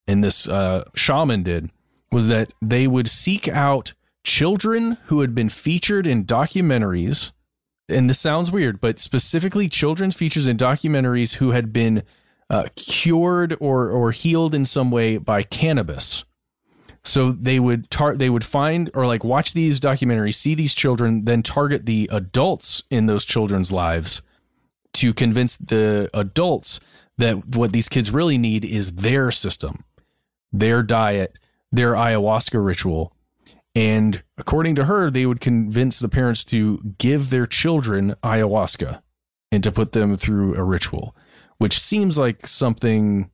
and 0.08 0.24
this 0.24 0.48
uh, 0.48 0.86
shaman 0.96 1.44
did, 1.44 1.70
was 2.12 2.28
that 2.28 2.54
they 2.62 2.88
would 2.88 3.08
seek 3.08 3.48
out 3.48 3.94
children 4.24 4.98
who 5.06 5.22
had 5.22 5.34
been 5.34 5.50
featured 5.50 6.06
in 6.06 6.26
documentaries. 6.26 7.32
And 7.88 8.10
this 8.10 8.20
sounds 8.20 8.52
weird, 8.52 8.80
but 8.80 9.00
specifically 9.00 9.68
children's 9.68 10.16
features 10.16 10.48
in 10.48 10.58
documentaries 10.58 11.36
who 11.36 11.52
had 11.52 11.74
been 11.74 12.04
uh, 12.50 12.66
cured 12.76 13.56
or 13.60 13.90
or 13.90 14.12
healed 14.12 14.54
in 14.54 14.66
some 14.66 14.92
way 14.92 15.18
by 15.18 15.44
cannabis. 15.44 16.26
So 17.04 17.32
they 17.32 17.60
would 17.60 17.90
tar- 17.90 18.16
they 18.16 18.30
would 18.30 18.44
find 18.44 18.92
or 18.94 19.08
like 19.08 19.24
watch 19.24 19.54
these 19.54 19.80
documentaries, 19.80 20.36
see 20.36 20.54
these 20.54 20.76
children, 20.76 21.26
then 21.26 21.44
target 21.44 21.86
the 21.86 22.10
adults 22.12 22.84
in 22.90 23.06
those 23.06 23.26
children's 23.26 23.72
lives 23.72 24.22
to 24.94 25.14
convince 25.14 25.58
the 25.58 26.10
adults 26.14 26.80
that 27.18 27.56
what 27.56 27.72
these 27.72 27.88
kids 27.90 28.12
really 28.12 28.38
need 28.38 28.66
is 28.66 28.94
their 28.94 29.32
system, 29.32 29.84
their 30.52 30.84
diet, 30.84 31.38
their 31.72 31.94
ayahuasca 31.94 32.64
ritual. 32.64 33.14
And 33.74 34.22
according 34.38 34.76
to 34.76 34.86
her, 34.86 35.10
they 35.10 35.26
would 35.26 35.40
convince 35.40 36.00
the 36.00 36.10
parents 36.10 36.44
to 36.46 36.82
give 36.98 37.30
their 37.30 37.46
children 37.46 38.16
ayahuasca 38.24 39.02
and 39.52 39.64
to 39.64 39.72
put 39.72 39.94
them 39.94 40.18
through 40.18 40.56
a 40.56 40.64
ritual, 40.64 41.16
which 41.58 41.80
seems 41.80 42.18
like 42.18 42.48
something 42.48 43.30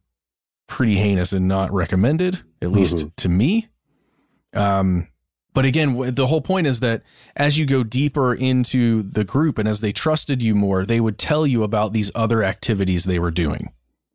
pretty 0.68 0.96
heinous 0.96 1.32
and 1.32 1.48
not 1.48 1.72
recommended, 1.74 2.44
at 2.62 2.72
least 2.72 2.98
Mhm. 2.98 3.16
to 3.16 3.30
me. 3.30 3.68
Um, 4.54 5.08
but 5.58 5.66
again, 5.66 6.14
the 6.14 6.28
whole 6.28 6.42
point 6.42 6.68
is 6.68 6.82
that 6.82 7.02
as 7.36 7.58
you 7.58 7.66
go 7.66 7.84
deeper 7.84 8.32
into 8.32 9.02
the 9.02 9.24
group 9.24 9.58
and 9.58 9.68
as 9.68 9.82
they 9.82 9.92
trusted 9.92 10.44
you 10.44 10.54
more, 10.54 10.86
they 10.86 11.00
would 11.00 11.18
tell 11.18 11.48
you 11.48 11.64
about 11.64 11.94
these 11.94 12.12
other 12.14 12.44
activities 12.44 13.06
they 13.06 13.18
were 13.18 13.32
doing, 13.32 13.72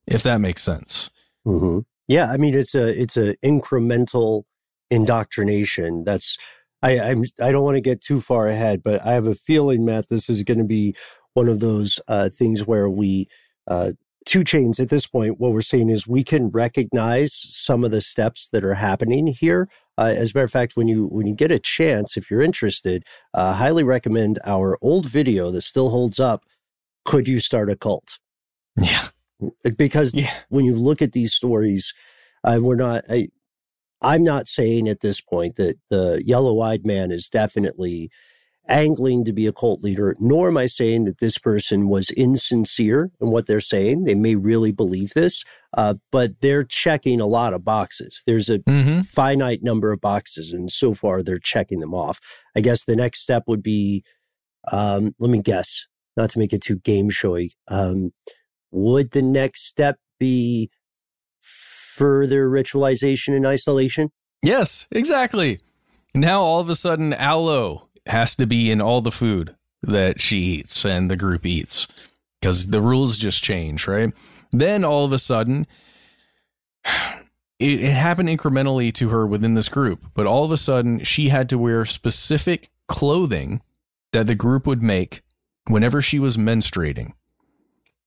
if 0.06 0.22
that 0.22 0.40
makes 0.40 0.62
sense. 0.62 1.10
hmm 1.44 1.80
Yeah, 2.06 2.30
I 2.30 2.36
mean 2.36 2.54
it's 2.54 2.76
a 2.76 2.86
it's 2.86 3.16
a 3.16 3.34
incremental 3.38 4.44
indoctrination. 4.92 6.04
That's 6.04 6.38
I 6.80 7.00
I'm 7.00 7.24
I 7.40 7.50
don't 7.50 7.64
want 7.64 7.74
to 7.74 7.80
get 7.80 8.00
too 8.00 8.20
far 8.20 8.46
ahead, 8.46 8.84
but 8.84 9.04
I 9.04 9.14
have 9.14 9.26
a 9.26 9.34
feeling, 9.34 9.84
Matt, 9.84 10.10
this 10.10 10.30
is 10.30 10.44
going 10.44 10.58
to 10.58 10.64
be 10.64 10.94
one 11.34 11.48
of 11.48 11.58
those 11.58 11.98
uh, 12.06 12.28
things 12.28 12.68
where 12.68 12.88
we 12.88 13.26
uh, 13.66 13.90
two 14.24 14.44
chains 14.44 14.80
at 14.80 14.88
this 14.88 15.06
point. 15.06 15.38
What 15.40 15.52
we're 15.52 15.62
saying 15.62 15.90
is 15.90 16.06
we 16.06 16.24
can 16.24 16.48
recognize 16.48 17.32
some 17.34 17.84
of 17.84 17.90
the 17.90 18.00
steps 18.00 18.48
that 18.50 18.64
are 18.64 18.74
happening 18.74 19.26
here. 19.26 19.68
Uh, 19.98 20.14
as 20.16 20.30
a 20.30 20.38
matter 20.38 20.44
of 20.44 20.50
fact, 20.50 20.76
when 20.76 20.88
you 20.88 21.06
when 21.06 21.26
you 21.26 21.34
get 21.34 21.50
a 21.52 21.58
chance, 21.58 22.16
if 22.16 22.30
you're 22.30 22.40
interested, 22.40 23.04
uh, 23.34 23.52
highly 23.54 23.84
recommend 23.84 24.38
our 24.44 24.78
old 24.80 25.06
video 25.06 25.50
that 25.50 25.62
still 25.62 25.90
holds 25.90 26.18
up. 26.18 26.44
Could 27.04 27.28
you 27.28 27.40
start 27.40 27.70
a 27.70 27.76
cult? 27.76 28.18
Yeah. 28.76 29.08
Because 29.76 30.14
Yeah. 30.14 30.32
when 30.48 30.64
you 30.64 30.76
look 30.76 31.02
at 31.02 31.12
these 31.12 31.34
stories, 31.34 31.94
uh, 32.44 32.58
we're 32.62 32.76
not. 32.76 33.04
I, 33.10 33.28
I'm 34.00 34.24
not 34.24 34.48
saying 34.48 34.88
at 34.88 35.00
this 35.00 35.20
point 35.20 35.56
that 35.56 35.78
the 35.88 36.22
yellow-eyed 36.24 36.84
man 36.84 37.12
is 37.12 37.28
definitely 37.28 38.10
angling 38.68 39.24
to 39.24 39.32
be 39.32 39.46
a 39.46 39.52
cult 39.52 39.82
leader, 39.82 40.16
nor 40.20 40.48
am 40.48 40.56
I 40.56 40.66
saying 40.66 41.04
that 41.04 41.18
this 41.18 41.36
person 41.38 41.88
was 41.88 42.10
insincere 42.10 43.10
in 43.20 43.30
what 43.30 43.46
they're 43.46 43.60
saying. 43.60 44.04
They 44.04 44.14
may 44.14 44.36
really 44.36 44.72
believe 44.72 45.12
this, 45.14 45.44
uh, 45.76 45.94
but 46.10 46.40
they're 46.40 46.64
checking 46.64 47.20
a 47.20 47.26
lot 47.26 47.54
of 47.54 47.64
boxes. 47.64 48.22
There's 48.26 48.48
a 48.48 48.60
Mm-hmm. 48.60 49.00
finite 49.02 49.62
number 49.62 49.92
of 49.92 50.00
boxes, 50.00 50.52
and 50.52 50.70
so 50.70 50.94
far 50.94 51.22
they're 51.22 51.38
checking 51.38 51.80
them 51.80 51.94
off. 51.94 52.20
I 52.56 52.60
guess 52.60 52.84
the 52.84 52.96
next 52.96 53.20
step 53.20 53.44
would 53.46 53.62
be, 53.62 54.04
um, 54.70 55.14
let 55.18 55.30
me 55.30 55.40
guess, 55.40 55.86
not 56.16 56.30
to 56.30 56.38
make 56.38 56.52
it 56.52 56.62
too 56.62 56.76
game 56.76 57.10
showy. 57.10 57.54
Um, 57.68 58.12
would 58.70 59.10
the 59.10 59.22
next 59.22 59.66
step 59.66 59.98
be 60.18 60.70
further 61.40 62.48
ritualization 62.48 63.36
and 63.36 63.46
isolation? 63.46 64.10
Yes, 64.42 64.86
exactly. 64.90 65.60
Now 66.14 66.42
all 66.42 66.60
of 66.60 66.68
a 66.68 66.74
sudden, 66.74 67.12
aloe 67.12 67.88
has 68.06 68.34
to 68.36 68.46
be 68.46 68.70
in 68.70 68.80
all 68.80 69.00
the 69.00 69.12
food 69.12 69.54
that 69.82 70.20
she 70.20 70.38
eats 70.38 70.84
and 70.84 71.10
the 71.10 71.16
group 71.16 71.44
eats 71.44 71.86
because 72.40 72.68
the 72.68 72.80
rules 72.80 73.16
just 73.16 73.42
change, 73.42 73.86
right? 73.86 74.12
Then 74.52 74.84
all 74.84 75.04
of 75.04 75.12
a 75.12 75.18
sudden, 75.18 75.66
it, 77.58 77.82
it 77.82 77.92
happened 77.92 78.28
incrementally 78.28 78.92
to 78.94 79.08
her 79.10 79.26
within 79.26 79.54
this 79.54 79.68
group, 79.68 80.04
but 80.14 80.26
all 80.26 80.44
of 80.44 80.50
a 80.50 80.56
sudden, 80.56 81.04
she 81.04 81.28
had 81.28 81.48
to 81.48 81.58
wear 81.58 81.84
specific 81.84 82.70
clothing 82.88 83.62
that 84.12 84.26
the 84.26 84.34
group 84.34 84.66
would 84.66 84.82
make 84.82 85.22
whenever 85.68 86.02
she 86.02 86.18
was 86.18 86.36
menstruating. 86.36 87.12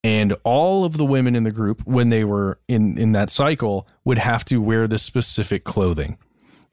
And 0.03 0.35
all 0.43 0.85
of 0.85 0.97
the 0.97 1.05
women 1.05 1.35
in 1.35 1.45
the 1.45 1.51
group, 1.51 1.81
when 1.85 2.09
they 2.09 2.23
were 2.23 2.59
in, 2.67 2.95
in 2.97 3.13
that 3.13 3.31
cycle, 3.31 3.87
would 4.03 4.19
have 4.19 4.45
to 4.45 4.61
wear 4.61 4.87
this 4.87 5.01
specific 5.01 5.63
clothing 5.63 6.19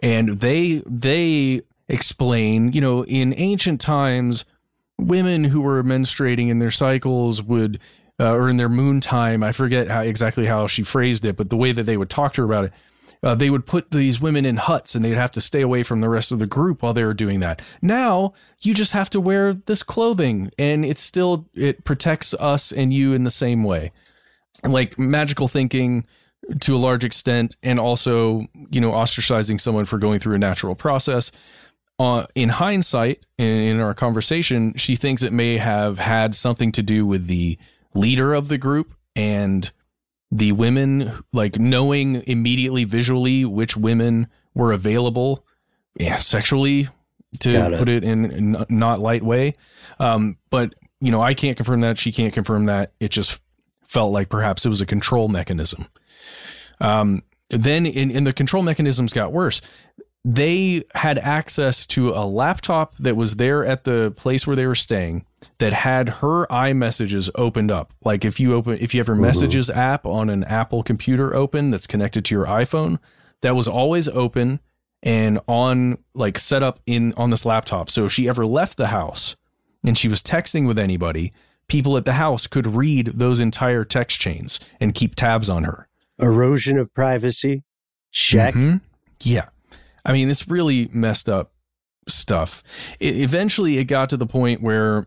and 0.02 0.40
they 0.40 0.82
they 0.84 1.62
explain 1.92 2.72
you 2.72 2.80
know 2.80 3.04
in 3.04 3.34
ancient 3.36 3.80
times 3.80 4.44
women 4.98 5.44
who 5.44 5.60
were 5.60 5.82
menstruating 5.82 6.48
in 6.48 6.58
their 6.58 6.70
cycles 6.70 7.42
would 7.42 7.78
uh, 8.20 8.32
or 8.32 8.48
in 8.48 8.56
their 8.56 8.68
moon 8.68 9.00
time 9.00 9.42
i 9.42 9.52
forget 9.52 9.88
how 9.88 10.00
exactly 10.00 10.46
how 10.46 10.66
she 10.66 10.82
phrased 10.82 11.24
it 11.24 11.36
but 11.36 11.50
the 11.50 11.56
way 11.56 11.72
that 11.72 11.84
they 11.84 11.96
would 11.96 12.10
talk 12.10 12.32
to 12.32 12.40
her 12.40 12.46
about 12.46 12.64
it 12.64 12.72
uh, 13.24 13.34
they 13.34 13.50
would 13.50 13.66
put 13.66 13.90
these 13.92 14.20
women 14.20 14.44
in 14.44 14.56
huts 14.56 14.94
and 14.94 15.04
they'd 15.04 15.12
have 15.12 15.30
to 15.30 15.40
stay 15.40 15.60
away 15.60 15.82
from 15.82 16.00
the 16.00 16.08
rest 16.08 16.32
of 16.32 16.40
the 16.40 16.46
group 16.46 16.82
while 16.82 16.92
they 16.92 17.04
were 17.04 17.14
doing 17.14 17.38
that. 17.40 17.62
Now 17.80 18.34
you 18.62 18.74
just 18.74 18.92
have 18.92 19.10
to 19.10 19.20
wear 19.20 19.54
this 19.54 19.84
clothing 19.84 20.50
and 20.58 20.84
it 20.84 20.98
still 20.98 21.48
it 21.54 21.84
protects 21.84 22.34
us 22.34 22.72
and 22.72 22.92
you 22.92 23.12
in 23.12 23.22
the 23.22 23.30
same 23.30 23.62
way. 23.62 23.92
Like 24.64 24.98
magical 24.98 25.46
thinking 25.46 26.04
to 26.60 26.74
a 26.74 26.78
large 26.78 27.04
extent 27.04 27.56
and 27.62 27.78
also 27.78 28.46
you 28.70 28.80
know 28.80 28.90
ostracizing 28.90 29.60
someone 29.60 29.84
for 29.84 29.98
going 29.98 30.18
through 30.18 30.34
a 30.34 30.38
natural 30.38 30.74
process 30.74 31.30
uh, 31.98 32.26
in 32.34 32.48
hindsight 32.48 33.24
in, 33.38 33.46
in 33.46 33.80
our 33.80 33.94
conversation 33.94 34.74
she 34.76 34.96
thinks 34.96 35.22
it 35.22 35.32
may 35.32 35.58
have 35.58 35.98
had 35.98 36.34
something 36.34 36.72
to 36.72 36.82
do 36.82 37.06
with 37.06 37.26
the 37.26 37.58
leader 37.94 38.34
of 38.34 38.48
the 38.48 38.58
group 38.58 38.94
and 39.14 39.70
the 40.30 40.52
women 40.52 41.22
like 41.32 41.58
knowing 41.58 42.22
immediately 42.26 42.84
visually 42.84 43.44
which 43.44 43.76
women 43.76 44.26
were 44.54 44.72
available 44.72 45.44
yeah 45.98 46.16
sexually 46.16 46.88
to 47.40 47.52
Got 47.52 47.72
put 47.74 47.88
it 47.88 48.04
in 48.04 48.64
not 48.68 49.00
light 49.00 49.22
way. 49.22 49.54
Um 49.98 50.36
but 50.50 50.74
you 51.00 51.10
know 51.10 51.22
i 51.22 51.34
can't 51.34 51.56
confirm 51.56 51.80
that. 51.80 51.98
She 51.98 52.12
can't 52.12 52.32
confirm 52.32 52.66
that. 52.66 52.92
It 53.00 53.10
just 53.10 53.40
felt 53.92 54.12
like 54.12 54.28
perhaps 54.28 54.64
it 54.64 54.68
was 54.70 54.80
a 54.80 54.86
control 54.86 55.28
mechanism. 55.28 55.86
Um, 56.80 57.22
then 57.50 57.84
in, 57.84 58.10
in 58.10 58.24
the 58.24 58.32
control 58.32 58.62
mechanisms 58.62 59.12
got 59.12 59.32
worse. 59.32 59.60
They 60.24 60.84
had 60.94 61.18
access 61.18 61.84
to 61.86 62.10
a 62.10 62.24
laptop 62.24 62.94
that 62.98 63.16
was 63.16 63.36
there 63.36 63.64
at 63.64 63.84
the 63.84 64.12
place 64.16 64.46
where 64.46 64.54
they 64.54 64.66
were 64.66 64.76
staying 64.76 65.24
that 65.58 65.72
had 65.72 66.08
her 66.08 66.46
iMessages 66.46 67.28
opened 67.34 67.72
up. 67.72 67.92
Like 68.04 68.24
if 68.24 68.38
you 68.38 68.54
open 68.54 68.78
if 68.80 68.94
you 68.94 69.00
have 69.00 69.08
your 69.08 69.16
messages 69.16 69.68
app 69.68 70.06
on 70.06 70.30
an 70.30 70.44
Apple 70.44 70.84
computer 70.84 71.34
open 71.34 71.70
that's 71.70 71.88
connected 71.88 72.24
to 72.26 72.34
your 72.36 72.46
iPhone, 72.46 73.00
that 73.40 73.56
was 73.56 73.66
always 73.66 74.06
open 74.06 74.60
and 75.02 75.40
on 75.48 75.98
like 76.14 76.38
set 76.38 76.62
up 76.62 76.78
in 76.86 77.12
on 77.16 77.30
this 77.30 77.44
laptop. 77.44 77.90
So 77.90 78.04
if 78.04 78.12
she 78.12 78.28
ever 78.28 78.46
left 78.46 78.76
the 78.76 78.88
house 78.88 79.34
and 79.82 79.98
she 79.98 80.06
was 80.06 80.22
texting 80.22 80.68
with 80.68 80.78
anybody, 80.78 81.32
people 81.66 81.96
at 81.96 82.04
the 82.04 82.12
house 82.12 82.46
could 82.46 82.68
read 82.68 83.06
those 83.14 83.40
entire 83.40 83.84
text 83.84 84.20
chains 84.20 84.60
and 84.80 84.94
keep 84.94 85.16
tabs 85.16 85.50
on 85.50 85.64
her. 85.64 85.88
Erosion 86.20 86.78
of 86.78 86.94
privacy? 86.94 87.64
Check. 88.12 88.54
Mhm. 88.54 88.82
Yeah. 89.22 89.46
I 90.04 90.12
mean, 90.12 90.30
it's 90.30 90.48
really 90.48 90.88
messed 90.92 91.28
up 91.28 91.52
stuff. 92.08 92.62
It, 93.00 93.16
eventually, 93.16 93.78
it 93.78 93.84
got 93.84 94.10
to 94.10 94.16
the 94.16 94.26
point 94.26 94.62
where, 94.62 95.06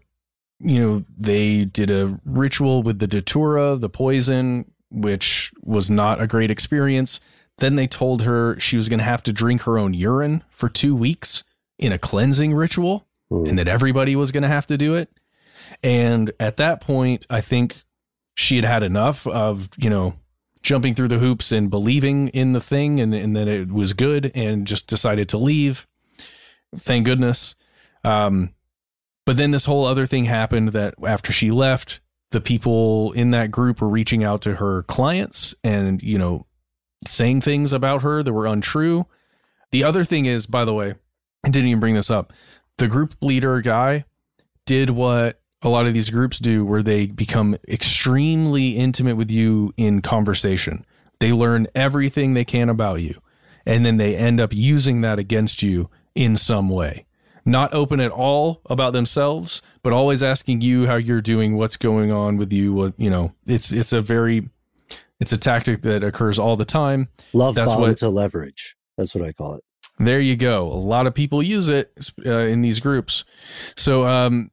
you 0.59 0.79
know, 0.79 1.05
they 1.17 1.65
did 1.65 1.89
a 1.89 2.19
ritual 2.25 2.83
with 2.83 2.99
the 2.99 3.07
datura, 3.07 3.75
the 3.75 3.89
poison, 3.89 4.71
which 4.89 5.51
was 5.61 5.89
not 5.89 6.21
a 6.21 6.27
great 6.27 6.51
experience. 6.51 7.19
Then 7.57 7.75
they 7.75 7.87
told 7.87 8.23
her 8.23 8.59
she 8.59 8.77
was 8.77 8.89
going 8.89 8.99
to 8.99 9.05
have 9.05 9.23
to 9.23 9.33
drink 9.33 9.63
her 9.63 9.77
own 9.77 9.93
urine 9.93 10.43
for 10.49 10.69
two 10.69 10.95
weeks 10.95 11.43
in 11.77 11.91
a 11.91 11.99
cleansing 11.99 12.53
ritual 12.53 13.07
Hmm. 13.29 13.45
and 13.47 13.59
that 13.59 13.67
everybody 13.67 14.15
was 14.15 14.31
going 14.31 14.43
to 14.43 14.49
have 14.49 14.67
to 14.67 14.77
do 14.77 14.93
it. 14.95 15.09
And 15.81 16.31
at 16.39 16.57
that 16.57 16.79
point, 16.81 17.25
I 17.29 17.41
think 17.41 17.83
she 18.35 18.57
had 18.57 18.65
had 18.65 18.83
enough 18.83 19.25
of, 19.25 19.69
you 19.77 19.89
know, 19.89 20.13
jumping 20.65 20.95
through 20.95 21.07
the 21.07 21.19
hoops 21.19 21.51
and 21.51 21.69
believing 21.69 22.27
in 22.29 22.53
the 22.53 22.59
thing 22.59 22.99
and, 22.99 23.13
and 23.13 23.35
that 23.35 23.47
it 23.47 23.71
was 23.71 23.93
good 23.93 24.31
and 24.33 24.65
just 24.65 24.87
decided 24.87 25.29
to 25.29 25.37
leave. 25.37 25.87
Thank 26.75 27.05
goodness. 27.05 27.53
Um, 28.03 28.49
but 29.25 29.37
then 29.37 29.51
this 29.51 29.65
whole 29.65 29.85
other 29.85 30.07
thing 30.07 30.25
happened 30.25 30.69
that 30.69 30.95
after 31.05 31.31
she 31.31 31.51
left, 31.51 32.01
the 32.31 32.41
people 32.41 33.11
in 33.13 33.31
that 33.31 33.51
group 33.51 33.79
were 33.79 33.89
reaching 33.89 34.23
out 34.23 34.41
to 34.41 34.55
her 34.55 34.83
clients 34.83 35.53
and, 35.63 36.01
you 36.01 36.17
know, 36.17 36.47
saying 37.05 37.41
things 37.41 37.71
about 37.71 38.01
her 38.01 38.23
that 38.23 38.33
were 38.33 38.47
untrue. 38.47 39.05
The 39.71 39.83
other 39.83 40.03
thing 40.03 40.25
is, 40.25 40.47
by 40.47 40.65
the 40.65 40.73
way, 40.73 40.95
I 41.43 41.49
didn't 41.49 41.69
even 41.69 41.79
bring 41.79 41.95
this 41.95 42.09
up. 42.09 42.33
The 42.79 42.87
group 42.87 43.15
leader 43.21 43.61
guy 43.61 44.05
did 44.65 44.89
what 44.89 45.39
a 45.61 45.69
lot 45.69 45.87
of 45.87 45.93
these 45.93 46.09
groups 46.09 46.37
do 46.39 46.65
where 46.65 46.83
they 46.83 47.07
become 47.07 47.57
extremely 47.67 48.71
intimate 48.77 49.17
with 49.17 49.31
you 49.31 49.73
in 49.77 50.01
conversation. 50.01 50.85
They 51.19 51.31
learn 51.31 51.67
everything 51.73 52.33
they 52.33 52.45
can 52.45 52.69
about 52.69 53.01
you, 53.01 53.19
and 53.65 53.85
then 53.85 53.97
they 53.97 54.15
end 54.15 54.39
up 54.39 54.53
using 54.53 55.01
that 55.01 55.17
against 55.17 55.63
you 55.63 55.89
in 56.13 56.35
some 56.35 56.69
way. 56.69 57.05
Not 57.45 57.73
open 57.73 57.99
at 57.99 58.11
all 58.11 58.61
about 58.69 58.93
themselves, 58.93 59.61
but 59.83 59.93
always 59.93 60.23
asking 60.23 60.61
you 60.61 60.87
how 60.87 60.95
you're 60.95 61.21
doing, 61.21 61.55
what's 61.55 61.77
going 61.77 62.11
on 62.11 62.37
with 62.37 62.51
you. 62.51 62.73
What 62.73 62.93
you 62.97 63.09
know, 63.09 63.31
it's 63.45 63.71
it's 63.71 63.93
a 63.93 64.01
very 64.01 64.49
it's 65.19 65.31
a 65.31 65.37
tactic 65.37 65.81
that 65.83 66.03
occurs 66.03 66.37
all 66.37 66.55
the 66.57 66.65
time. 66.65 67.07
Love 67.33 67.55
That's 67.55 67.71
bomb 67.71 67.81
what- 67.81 67.97
to 67.97 68.09
leverage. 68.09 68.75
That's 68.97 69.13
what 69.15 69.23
I 69.25 69.31
call 69.31 69.55
it. 69.55 69.63
There 69.99 70.19
you 70.19 70.35
go. 70.35 70.67
A 70.67 70.75
lot 70.75 71.07
of 71.07 71.13
people 71.13 71.41
use 71.41 71.69
it 71.69 71.91
uh, 72.25 72.31
in 72.39 72.61
these 72.61 72.81
groups. 72.81 73.23
So, 73.77 74.05
um, 74.05 74.51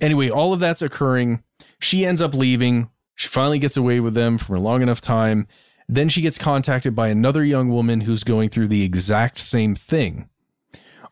anyway, 0.00 0.28
all 0.30 0.52
of 0.52 0.60
that's 0.60 0.82
occurring. 0.82 1.42
She 1.78 2.04
ends 2.04 2.22
up 2.22 2.34
leaving. 2.34 2.90
She 3.14 3.28
finally 3.28 3.58
gets 3.58 3.76
away 3.76 4.00
with 4.00 4.14
them 4.14 4.38
for 4.38 4.54
a 4.54 4.60
long 4.60 4.82
enough 4.82 5.00
time. 5.00 5.46
Then 5.88 6.08
she 6.08 6.22
gets 6.22 6.38
contacted 6.38 6.94
by 6.94 7.08
another 7.08 7.44
young 7.44 7.68
woman 7.68 8.00
who's 8.00 8.22
going 8.22 8.50
through 8.50 8.68
the 8.68 8.84
exact 8.84 9.38
same 9.38 9.74
thing. 9.74 10.28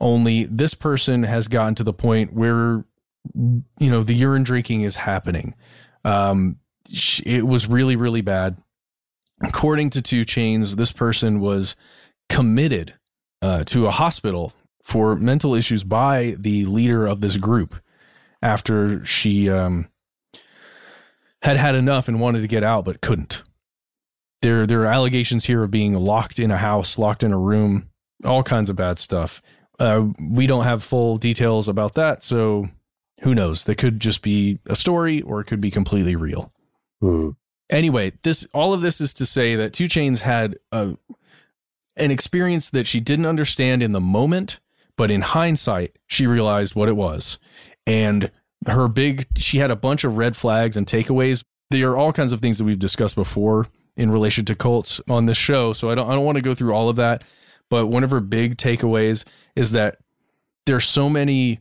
Only 0.01 0.45
this 0.45 0.75
person 0.75 1.25
has 1.25 1.49
gotten 1.49 1.75
to 1.77 1.85
the 1.85 1.93
point 1.93 2.33
where, 2.33 2.85
you 3.35 3.91
know, 3.91 4.03
the 4.05 4.15
urine 4.15 4.45
drinking 4.45 4.83
is 4.83 4.95
happening. 4.95 5.55
Um, 6.05 6.59
sh- 6.93 7.23
it 7.27 7.43
was 7.43 7.67
really, 7.67 7.97
really 7.97 8.21
bad. 8.21 8.57
According 9.43 9.91
to 9.91 10.03
Two 10.03 10.25
Chains, 10.25 10.77
this 10.77 10.93
person 10.93 11.41
was 11.41 11.75
committed 12.29 12.95
uh, 13.43 13.65
to 13.65 13.87
a 13.87 13.91
hospital 13.91 14.53
for 14.85 15.17
mental 15.17 15.55
issues 15.55 15.85
by 15.85 16.37
the 16.39 16.65
leader 16.67 17.07
of 17.07 17.21
this 17.21 17.37
group 17.37 17.75
after 18.43 19.05
she 19.05 19.49
um, 19.51 19.89
had 21.43 21.57
had 21.57 21.75
enough 21.75 22.09
and 22.09 22.21
wanted 22.21 22.41
to 22.43 22.49
get 22.49 22.65
out 22.65 22.85
but 22.85 23.01
couldn't. 23.01 23.43
There, 24.43 24.67
there 24.67 24.83
are 24.83 24.87
allegations 24.87 25.47
here 25.47 25.65
of 25.65 25.71
being 25.71 25.95
locked 25.95 26.39
in 26.39 26.51
a 26.51 26.57
house, 26.59 26.97
locked 26.97 27.25
in 27.25 27.33
a 27.33 27.39
room, 27.39 27.91
all 28.25 28.43
kinds 28.45 28.71
of 28.71 28.77
bad 28.77 28.99
stuff. 28.99 29.43
Uh, 29.81 30.07
we 30.21 30.47
don't 30.47 30.65
have 30.65 30.83
full 30.83 31.19
details 31.19 31.69
about 31.69 31.95
that, 31.95 32.23
so 32.23 32.69
who 33.23 33.35
knows? 33.35 33.65
That 33.65 33.79
could 33.79 33.99
just 34.01 34.23
be 34.23 34.59
a 34.67 34.77
story, 34.77 35.23
or 35.23 35.41
it 35.41 35.47
could 35.47 35.61
be 35.61 35.71
completely 35.71 36.17
real 36.17 36.53
Hmm. 37.01 37.31
anyway, 37.71 38.13
this 38.25 38.47
all 38.53 38.73
of 38.73 38.81
this 38.81 39.01
is 39.01 39.13
to 39.15 39.27
say 39.27 39.55
that 39.55 39.73
Two 39.73 39.87
Chains 39.87 40.21
had 40.21 40.57
a 40.73 40.97
an 41.97 42.11
experience 42.11 42.71
that 42.71 42.87
she 42.87 42.99
didn't 43.01 43.27
understand 43.27 43.83
in 43.83 43.93
the 43.93 44.01
moment, 44.01 44.59
but 44.97 45.11
in 45.11 45.21
hindsight, 45.21 45.97
she 46.07 46.27
realized 46.27 46.75
what 46.75 46.89
it 46.89 46.97
was. 46.97 47.39
And 47.89 48.31
her 48.67 48.87
big 48.87 49.27
she 49.37 49.59
had 49.59 49.71
a 49.71 49.77
bunch 49.77 50.05
of 50.05 50.19
red 50.19 50.37
flags 50.37 50.77
and 50.77 50.87
takeaways. 50.87 51.43
There 51.71 51.91
are 51.91 51.97
all 51.97 52.13
kinds 52.13 52.33
of 52.33 52.41
things 52.41 52.59
that 52.59 52.65
we've 52.65 52.79
discussed 52.79 53.15
before 53.15 53.67
in 53.97 54.11
relation 54.11 54.45
to 54.45 54.55
cults 54.55 55.01
on 55.09 55.27
this 55.27 55.39
show, 55.39 55.73
so 55.73 55.91
I 55.91 55.95
don't 55.95 56.09
I 56.09 56.15
don't 56.15 56.25
want 56.25 56.37
to 56.37 56.43
go 56.43 56.55
through 56.55 56.75
all 56.75 56.89
of 56.89 56.97
that, 56.97 57.25
but 57.71 57.87
one 57.87 58.05
of 58.05 58.11
her 58.11 58.21
big 58.21 58.59
takeaways 58.59 59.25
is 59.57 59.73
that 59.73 59.97
there's 60.67 60.87
so 60.87 61.09
many 61.09 61.61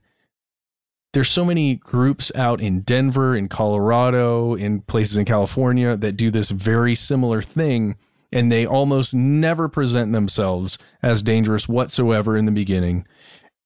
there's 1.13 1.29
so 1.29 1.45
many 1.45 1.75
groups 1.75 2.31
out 2.35 2.59
in 2.59 2.81
Denver, 2.81 3.35
in 3.35 3.47
Colorado, 3.47 4.53
in 4.53 4.81
places 4.81 5.17
in 5.17 5.25
California 5.25 5.95
that 5.95 6.17
do 6.17 6.29
this 6.29 6.49
very 6.49 6.93
similar 6.93 7.41
thing, 7.41 7.95
and 8.33 8.51
they 8.51 8.65
almost 8.65 9.13
never 9.13 9.69
present 9.69 10.11
themselves 10.11 10.77
as 11.01 11.21
dangerous 11.21 11.69
whatsoever 11.69 12.35
in 12.35 12.45
the 12.45 12.51
beginning 12.51 13.07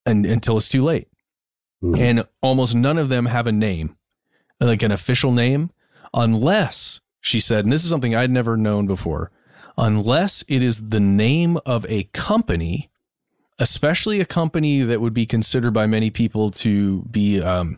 and, 0.05 0.25
until 0.27 0.57
it's 0.57 0.67
too 0.67 0.83
late. 0.83 1.10
Mhm. 1.83 1.99
And 1.99 2.23
almost 2.41 2.75
none 2.75 2.97
of 2.97 3.09
them 3.09 3.25
have 3.25 3.47
a 3.47 3.51
name, 3.51 3.95
like 4.59 4.83
an 4.83 4.91
official 4.91 5.31
name, 5.31 5.71
unless, 6.13 6.99
she 7.21 7.39
said, 7.39 7.65
and 7.65 7.71
this 7.73 7.83
is 7.83 7.89
something 7.89 8.15
I'd 8.15 8.29
never 8.31 8.55
known 8.57 8.85
before, 8.87 9.31
unless 9.77 10.43
it 10.47 10.61
is 10.61 10.89
the 10.89 10.99
name 10.99 11.57
of 11.65 11.85
a 11.89 12.03
company 12.13 12.89
especially 13.59 14.19
a 14.19 14.25
company 14.25 14.81
that 14.81 14.99
would 14.99 15.13
be 15.13 15.23
considered 15.25 15.71
by 15.71 15.85
many 15.85 16.09
people 16.09 16.49
to 16.49 17.03
be 17.11 17.39
um 17.41 17.77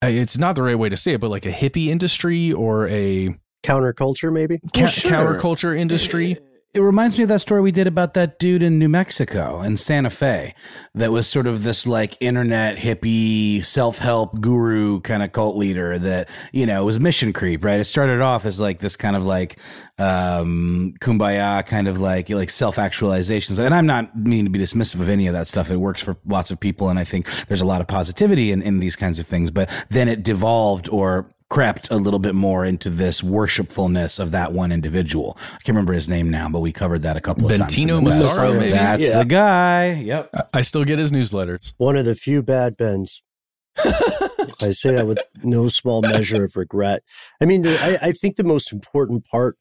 it's 0.00 0.38
not 0.38 0.56
the 0.56 0.62
right 0.62 0.78
way 0.78 0.88
to 0.88 0.96
say 0.96 1.12
it 1.12 1.20
but 1.20 1.28
like 1.30 1.44
a 1.44 1.52
hippie 1.52 1.88
industry 1.88 2.50
or 2.52 2.88
a 2.88 3.28
Counterculture, 3.62 4.32
maybe? 4.32 4.58
ca- 4.58 4.68
Well, 4.82 4.86
sure. 4.88 5.10
counterculture 5.10 5.78
industry 5.78 6.38
It 6.74 6.80
reminds 6.80 7.18
me 7.18 7.24
of 7.24 7.28
that 7.28 7.42
story 7.42 7.60
we 7.60 7.70
did 7.70 7.86
about 7.86 8.14
that 8.14 8.38
dude 8.38 8.62
in 8.62 8.78
New 8.78 8.88
Mexico 8.88 9.60
in 9.60 9.76
Santa 9.76 10.08
Fe 10.08 10.54
that 10.94 11.12
was 11.12 11.26
sort 11.26 11.46
of 11.46 11.64
this 11.64 11.86
like 11.86 12.16
internet 12.18 12.78
hippie 12.78 13.62
self-help 13.62 14.40
guru 14.40 15.00
kind 15.00 15.22
of 15.22 15.32
cult 15.32 15.58
leader 15.58 15.98
that, 15.98 16.30
you 16.50 16.64
know, 16.64 16.82
was 16.82 16.98
mission 16.98 17.34
creep, 17.34 17.62
right? 17.62 17.78
It 17.78 17.84
started 17.84 18.22
off 18.22 18.46
as 18.46 18.58
like 18.58 18.78
this 18.78 18.96
kind 18.96 19.16
of 19.16 19.26
like 19.26 19.58
um 19.98 20.94
kumbaya 20.98 21.66
kind 21.66 21.88
of 21.88 22.00
like 22.00 22.30
like 22.30 22.48
self-actualizations. 22.48 23.58
And 23.58 23.74
I'm 23.74 23.84
not 23.84 24.16
meaning 24.16 24.46
to 24.46 24.50
be 24.50 24.58
dismissive 24.58 25.02
of 25.02 25.10
any 25.10 25.26
of 25.26 25.34
that 25.34 25.48
stuff. 25.48 25.70
It 25.70 25.76
works 25.76 26.02
for 26.02 26.16
lots 26.24 26.50
of 26.50 26.58
people 26.58 26.88
and 26.88 26.98
I 26.98 27.04
think 27.04 27.28
there's 27.48 27.60
a 27.60 27.66
lot 27.66 27.82
of 27.82 27.86
positivity 27.86 28.50
in, 28.50 28.62
in 28.62 28.80
these 28.80 28.96
kinds 28.96 29.18
of 29.18 29.26
things, 29.26 29.50
but 29.50 29.68
then 29.90 30.08
it 30.08 30.22
devolved 30.22 30.88
or 30.88 31.34
crept 31.52 31.90
a 31.90 31.96
little 31.96 32.18
bit 32.18 32.34
more 32.34 32.64
into 32.64 32.88
this 32.88 33.22
worshipfulness 33.22 34.18
of 34.18 34.30
that 34.30 34.52
one 34.54 34.72
individual. 34.72 35.36
I 35.48 35.56
can't 35.56 35.68
remember 35.68 35.92
his 35.92 36.08
name 36.08 36.30
now, 36.30 36.48
but 36.48 36.60
we 36.60 36.72
covered 36.72 37.02
that 37.02 37.14
a 37.18 37.20
couple 37.20 37.44
of 37.50 37.58
times. 37.58 37.76
in 37.76 37.88
Bentinho. 37.88 38.02
Massaro, 38.02 38.54
maybe? 38.54 38.70
That's 38.72 39.02
Yeah. 39.02 39.18
the 39.18 39.24
guy. 39.26 39.92
Yep. 39.92 40.30
I- 40.32 40.44
I 40.54 40.60
still 40.62 40.84
get 40.86 40.98
his 40.98 41.10
newsletters 41.12 41.74
One 41.76 41.96
of 41.98 42.06
the 42.06 42.14
few 42.14 42.40
bad 42.42 42.78
Bens. 42.78 43.22
I 43.76 44.70
say 44.70 44.92
that 44.94 45.06
with 45.06 45.18
no 45.42 45.68
small 45.68 46.00
measure 46.00 46.42
of 46.44 46.56
regret. 46.56 47.02
I 47.40 47.44
mean, 47.44 47.62
the, 47.62 47.78
I, 47.82 48.08
I 48.08 48.12
think 48.12 48.36
the 48.36 48.44
most 48.44 48.72
important 48.72 49.26
part 49.26 49.58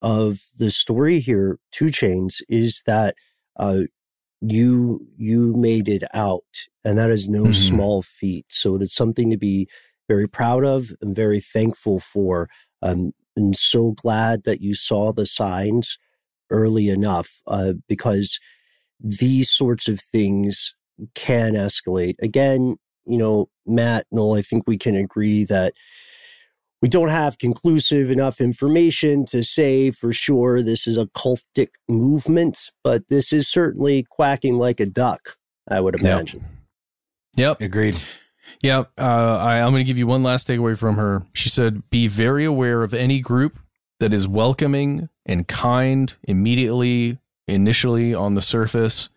of 0.00 0.42
the 0.58 0.70
story 0.70 1.18
here, 1.18 1.58
Two 1.72 1.90
Chains, 1.90 2.40
is 2.48 2.82
that 2.86 3.16
uh, 3.56 3.82
you 4.40 5.06
you 5.16 5.54
made 5.56 5.88
it 5.88 6.04
out, 6.14 6.44
and 6.84 6.98
that 6.98 7.10
is 7.10 7.28
no 7.28 7.44
Mhm. 7.44 7.54
small 7.54 8.02
feat. 8.02 8.46
So 8.48 8.76
it's 8.76 8.94
something 8.94 9.30
to 9.30 9.36
be 9.36 9.68
very 10.12 10.28
proud 10.28 10.64
of 10.64 10.90
and 11.00 11.16
very 11.16 11.40
thankful 11.40 11.98
for. 11.98 12.48
Um, 12.82 13.12
and 13.34 13.56
so 13.56 13.92
glad 13.92 14.44
that 14.44 14.60
you 14.60 14.74
saw 14.74 15.12
the 15.12 15.24
signs 15.24 15.98
early 16.50 16.90
enough, 16.90 17.40
uh, 17.46 17.72
because 17.88 18.38
these 19.00 19.50
sorts 19.50 19.88
of 19.88 20.00
things 20.00 20.74
can 21.14 21.54
escalate. 21.54 22.16
Again, 22.20 22.76
you 23.06 23.16
know, 23.16 23.48
Matt, 23.66 24.04
Noel, 24.12 24.34
I 24.34 24.42
think 24.42 24.64
we 24.66 24.76
can 24.76 24.94
agree 24.94 25.44
that 25.44 25.72
we 26.82 26.88
don't 26.88 27.08
have 27.08 27.38
conclusive 27.38 28.10
enough 28.10 28.40
information 28.40 29.24
to 29.26 29.42
say 29.42 29.90
for 29.90 30.12
sure 30.12 30.60
this 30.60 30.86
is 30.86 30.98
a 30.98 31.06
cultic 31.06 31.68
movement, 31.88 32.70
but 32.84 33.08
this 33.08 33.32
is 33.32 33.48
certainly 33.48 34.04
quacking 34.10 34.58
like 34.58 34.78
a 34.80 34.86
duck, 34.86 35.36
I 35.70 35.80
would 35.80 35.98
imagine. 35.98 36.44
yep 37.34 37.60
Agreed. 37.62 37.98
Yeah, 38.60 38.84
uh, 38.98 39.36
I, 39.38 39.60
I'm 39.60 39.72
going 39.72 39.84
to 39.84 39.86
give 39.86 39.98
you 39.98 40.06
one 40.06 40.22
last 40.22 40.48
takeaway 40.48 40.76
from 40.76 40.96
her. 40.96 41.24
She 41.32 41.48
said, 41.48 41.88
"Be 41.90 42.06
very 42.06 42.44
aware 42.44 42.82
of 42.82 42.94
any 42.94 43.20
group 43.20 43.58
that 44.00 44.12
is 44.12 44.28
welcoming 44.28 45.08
and 45.26 45.46
kind 45.48 46.14
immediately, 46.24 47.18
initially 47.48 48.14
on 48.14 48.34
the 48.34 48.42
surface, 48.42 49.08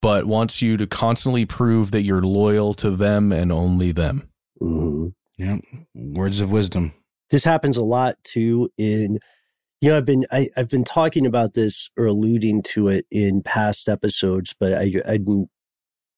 but 0.00 0.26
wants 0.26 0.62
you 0.62 0.76
to 0.76 0.86
constantly 0.86 1.44
prove 1.44 1.90
that 1.90 2.02
you're 2.02 2.22
loyal 2.22 2.74
to 2.74 2.90
them 2.90 3.32
and 3.32 3.52
only 3.52 3.92
them." 3.92 4.28
Mhm. 4.60 5.14
Yep. 5.38 5.60
Words 5.94 6.40
of 6.40 6.52
wisdom. 6.52 6.92
This 7.30 7.44
happens 7.44 7.76
a 7.76 7.82
lot 7.82 8.16
too 8.24 8.70
in 8.78 9.18
you 9.82 9.88
know, 9.90 9.96
I've 9.96 10.04
been 10.04 10.24
I, 10.30 10.48
I've 10.56 10.68
been 10.68 10.84
talking 10.84 11.26
about 11.26 11.54
this 11.54 11.90
or 11.98 12.06
alluding 12.06 12.62
to 12.62 12.86
it 12.86 13.04
in 13.10 13.42
past 13.42 13.88
episodes, 13.88 14.54
but 14.58 14.74
I 14.74 14.92
I'm 15.04 15.48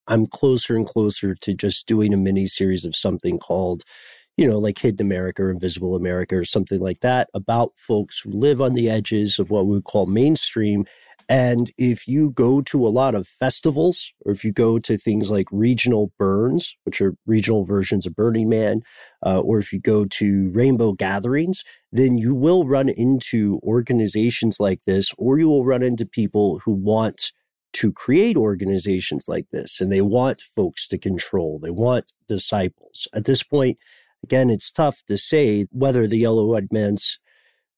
I'm 0.07 0.27
closer 0.27 0.77
and 0.77 0.87
closer 0.87 1.35
to 1.35 1.55
just 1.55 1.87
doing 1.87 2.13
a 2.13 2.17
mini 2.17 2.47
series 2.47 2.85
of 2.85 2.97
something 2.97 3.39
called, 3.39 3.83
you 4.37 4.49
know, 4.49 4.59
like 4.59 4.79
Hidden 4.79 5.05
America 5.05 5.43
or 5.43 5.51
Invisible 5.51 5.97
America 5.97 6.37
or 6.37 6.45
something 6.45 6.81
like 6.81 7.01
that 7.01 7.29
about 7.35 7.73
folks 7.77 8.21
who 8.21 8.31
live 8.31 8.61
on 8.61 8.75
the 8.75 8.91
edges 8.91 9.39
of 9.39 9.51
what 9.51 9.67
we 9.67 9.75
would 9.75 9.85
call 9.85 10.07
mainstream. 10.07 10.85
And 11.27 11.71
if 11.79 12.07
you 12.07 12.33
go 12.33 12.61
to 12.63 12.87
a 12.87 12.91
lot 12.91 13.15
of 13.15 13.27
festivals, 13.27 14.13
or 14.27 14.33
if 14.33 14.45
you 14.45 14.53
go 14.53 14.79
to 14.81 14.99
things 14.99 15.31
like 15.31 15.47
regional 15.51 16.13
burns, 16.19 16.77
which 16.85 17.01
are 17.01 17.17
regional 17.25 17.65
versions 17.65 18.05
of 18.05 18.15
Burning 18.15 18.51
Man, 18.51 18.83
uh, 19.25 19.41
or 19.41 19.59
if 19.59 19.73
you 19.73 19.81
go 19.81 20.05
to 20.05 20.51
rainbow 20.51 20.93
gatherings, 20.93 21.65
then 21.93 22.19
you 22.19 22.35
will 22.35 22.67
run 22.67 22.91
into 22.91 23.59
organizations 23.63 24.61
like 24.61 24.81
this, 24.87 25.15
or 25.17 25.39
you 25.39 25.49
will 25.49 25.65
run 25.65 25.83
into 25.83 26.05
people 26.05 26.61
who 26.65 26.73
want 26.73 27.33
to 27.75 27.93
create 27.93 28.37
organizations 28.37 29.27
like 29.29 29.47
this 29.51 29.81
and 29.81 29.93
they 29.93 30.01
want 30.01 30.41
folks 30.41 30.87
to 30.89 30.99
control, 30.99 31.59
they 31.59 31.71
want 31.71 32.13
disciples. 32.29 33.07
At 33.13 33.25
this 33.25 33.43
point, 33.43 33.79
again, 34.23 34.49
it's 34.49 34.71
tough 34.71 35.03
to 35.09 35.19
say 35.19 35.67
whether 35.71 36.07
the 36.07 36.23
Yellowhead 36.23 36.69
Man's 36.73 37.19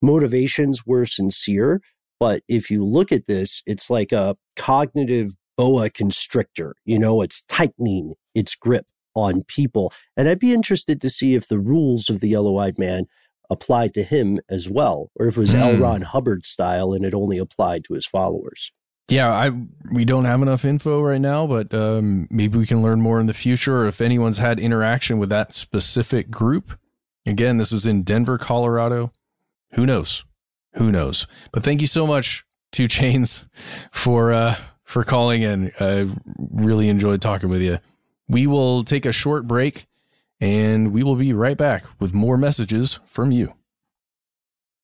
motivations 0.03 0.87
were 0.87 1.07
sincere. 1.07 1.81
But 2.21 2.43
if 2.49 2.71
you 2.71 2.85
look 2.85 3.11
at 3.11 3.27
this, 3.27 3.63
it's 3.67 3.91
like 3.91 4.13
a 4.13 4.37
cognitive 4.55 5.35
boa 5.57 5.91
constrictor. 5.91 6.75
You 6.85 6.99
know, 6.99 7.23
it's 7.23 7.43
tightening 7.45 8.15
its 8.35 8.55
grip 8.55 8.87
on 9.15 9.45
people. 9.45 9.93
And 10.17 10.29
I'd 10.29 10.39
be 10.39 10.53
interested 10.53 11.01
to 11.01 11.11
see 11.11 11.35
if 11.35 11.49
the 11.49 11.59
rules 11.59 12.11
of 12.11 12.21
the 12.21 12.29
yellow 12.29 12.59
eyed 12.59 12.79
man 12.79 13.07
applied 13.49 13.95
to 13.95 14.03
him 14.03 14.41
as 14.51 14.69
well, 14.69 15.11
or 15.17 15.27
if 15.27 15.37
it 15.37 15.41
was 15.41 15.55
mm. 15.55 15.61
L. 15.61 15.79
Ron 15.79 16.03
Hubbard 16.03 16.45
style 16.45 16.93
and 16.93 17.05
it 17.05 17.15
only 17.15 17.39
applied 17.39 17.85
to 17.85 17.95
his 17.95 18.05
followers. 18.07 18.73
Yeah, 19.09 19.33
I 19.33 19.53
we 19.93 20.05
don't 20.05 20.25
have 20.25 20.43
enough 20.43 20.65
info 20.65 21.01
right 21.01 21.21
now, 21.21 21.47
but 21.47 21.73
um, 21.73 22.27
maybe 22.29 22.59
we 22.59 22.67
can 22.67 22.83
learn 22.83 23.01
more 23.01 23.21
in 23.21 23.27
the 23.27 23.35
future. 23.35 23.87
If 23.87 24.01
anyone's 24.01 24.39
had 24.39 24.59
interaction 24.59 25.19
with 25.19 25.29
that 25.29 25.55
specific 25.55 26.29
group, 26.31 26.77
again, 27.25 27.57
this 27.59 27.71
was 27.71 27.87
in 27.87 28.03
Denver, 28.03 28.37
Colorado. 28.37 29.13
Who 29.75 29.87
knows? 29.87 30.25
Who 30.75 30.91
knows? 30.91 31.27
But 31.53 31.63
thank 31.63 31.81
you 31.81 31.87
so 31.87 32.07
much, 32.07 32.45
Two 32.73 32.89
Chains, 32.89 33.45
for 33.93 34.33
uh, 34.33 34.57
for 34.83 35.05
calling 35.05 35.43
in. 35.43 35.73
I 35.79 36.09
really 36.37 36.89
enjoyed 36.89 37.23
talking 37.23 37.49
with 37.49 37.63
you. 37.63 37.79
We 38.29 38.49
will 38.49 38.83
take 38.83 39.07
a 39.07 39.13
short 39.13 39.47
break, 39.47 39.87
and 40.41 40.93
we 40.93 41.05
will 41.05 41.15
be 41.15 41.33
right 41.33 41.57
back 41.57 41.85
with 42.01 42.13
more 42.13 42.37
messages 42.37 42.99
from 43.07 43.31
you. 43.31 43.55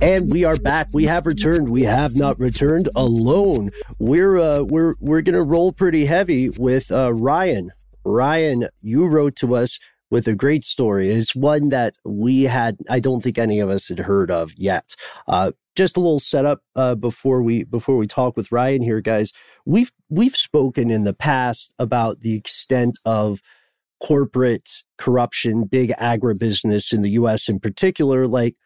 And 0.00 0.32
we 0.32 0.44
are 0.44 0.56
back. 0.56 0.88
We 0.92 1.04
have 1.04 1.26
returned. 1.26 1.68
We 1.68 1.82
have 1.82 2.16
not 2.16 2.40
returned 2.40 2.88
alone. 2.96 3.70
We're 4.00 4.36
uh, 4.36 4.62
we're 4.62 4.94
we're 4.98 5.22
gonna 5.22 5.44
roll 5.44 5.72
pretty 5.72 6.06
heavy 6.06 6.50
with 6.50 6.90
uh, 6.90 7.12
Ryan. 7.14 7.70
Ryan, 8.04 8.66
you 8.80 9.06
wrote 9.06 9.36
to 9.36 9.54
us 9.54 9.78
with 10.10 10.26
a 10.26 10.34
great 10.34 10.64
story. 10.64 11.10
It's 11.10 11.36
one 11.36 11.68
that 11.68 11.94
we 12.04 12.42
had. 12.44 12.78
I 12.88 12.98
don't 12.98 13.20
think 13.20 13.38
any 13.38 13.60
of 13.60 13.70
us 13.70 13.88
had 13.88 14.00
heard 14.00 14.32
of 14.32 14.52
yet. 14.56 14.96
Uh, 15.28 15.52
just 15.76 15.96
a 15.96 16.00
little 16.00 16.18
setup 16.18 16.62
uh, 16.74 16.96
before 16.96 17.42
we 17.42 17.62
before 17.62 17.96
we 17.96 18.08
talk 18.08 18.36
with 18.36 18.50
Ryan 18.50 18.82
here, 18.82 19.00
guys. 19.00 19.32
We've 19.64 19.92
we've 20.08 20.36
spoken 20.36 20.90
in 20.90 21.04
the 21.04 21.14
past 21.14 21.72
about 21.78 22.20
the 22.20 22.34
extent 22.34 22.98
of 23.04 23.40
corporate 24.02 24.68
corruption, 24.98 25.64
big 25.64 25.90
agribusiness 26.00 26.92
in 26.92 27.02
the 27.02 27.10
US 27.10 27.48
in 27.48 27.60
particular, 27.60 28.26
like 28.26 28.56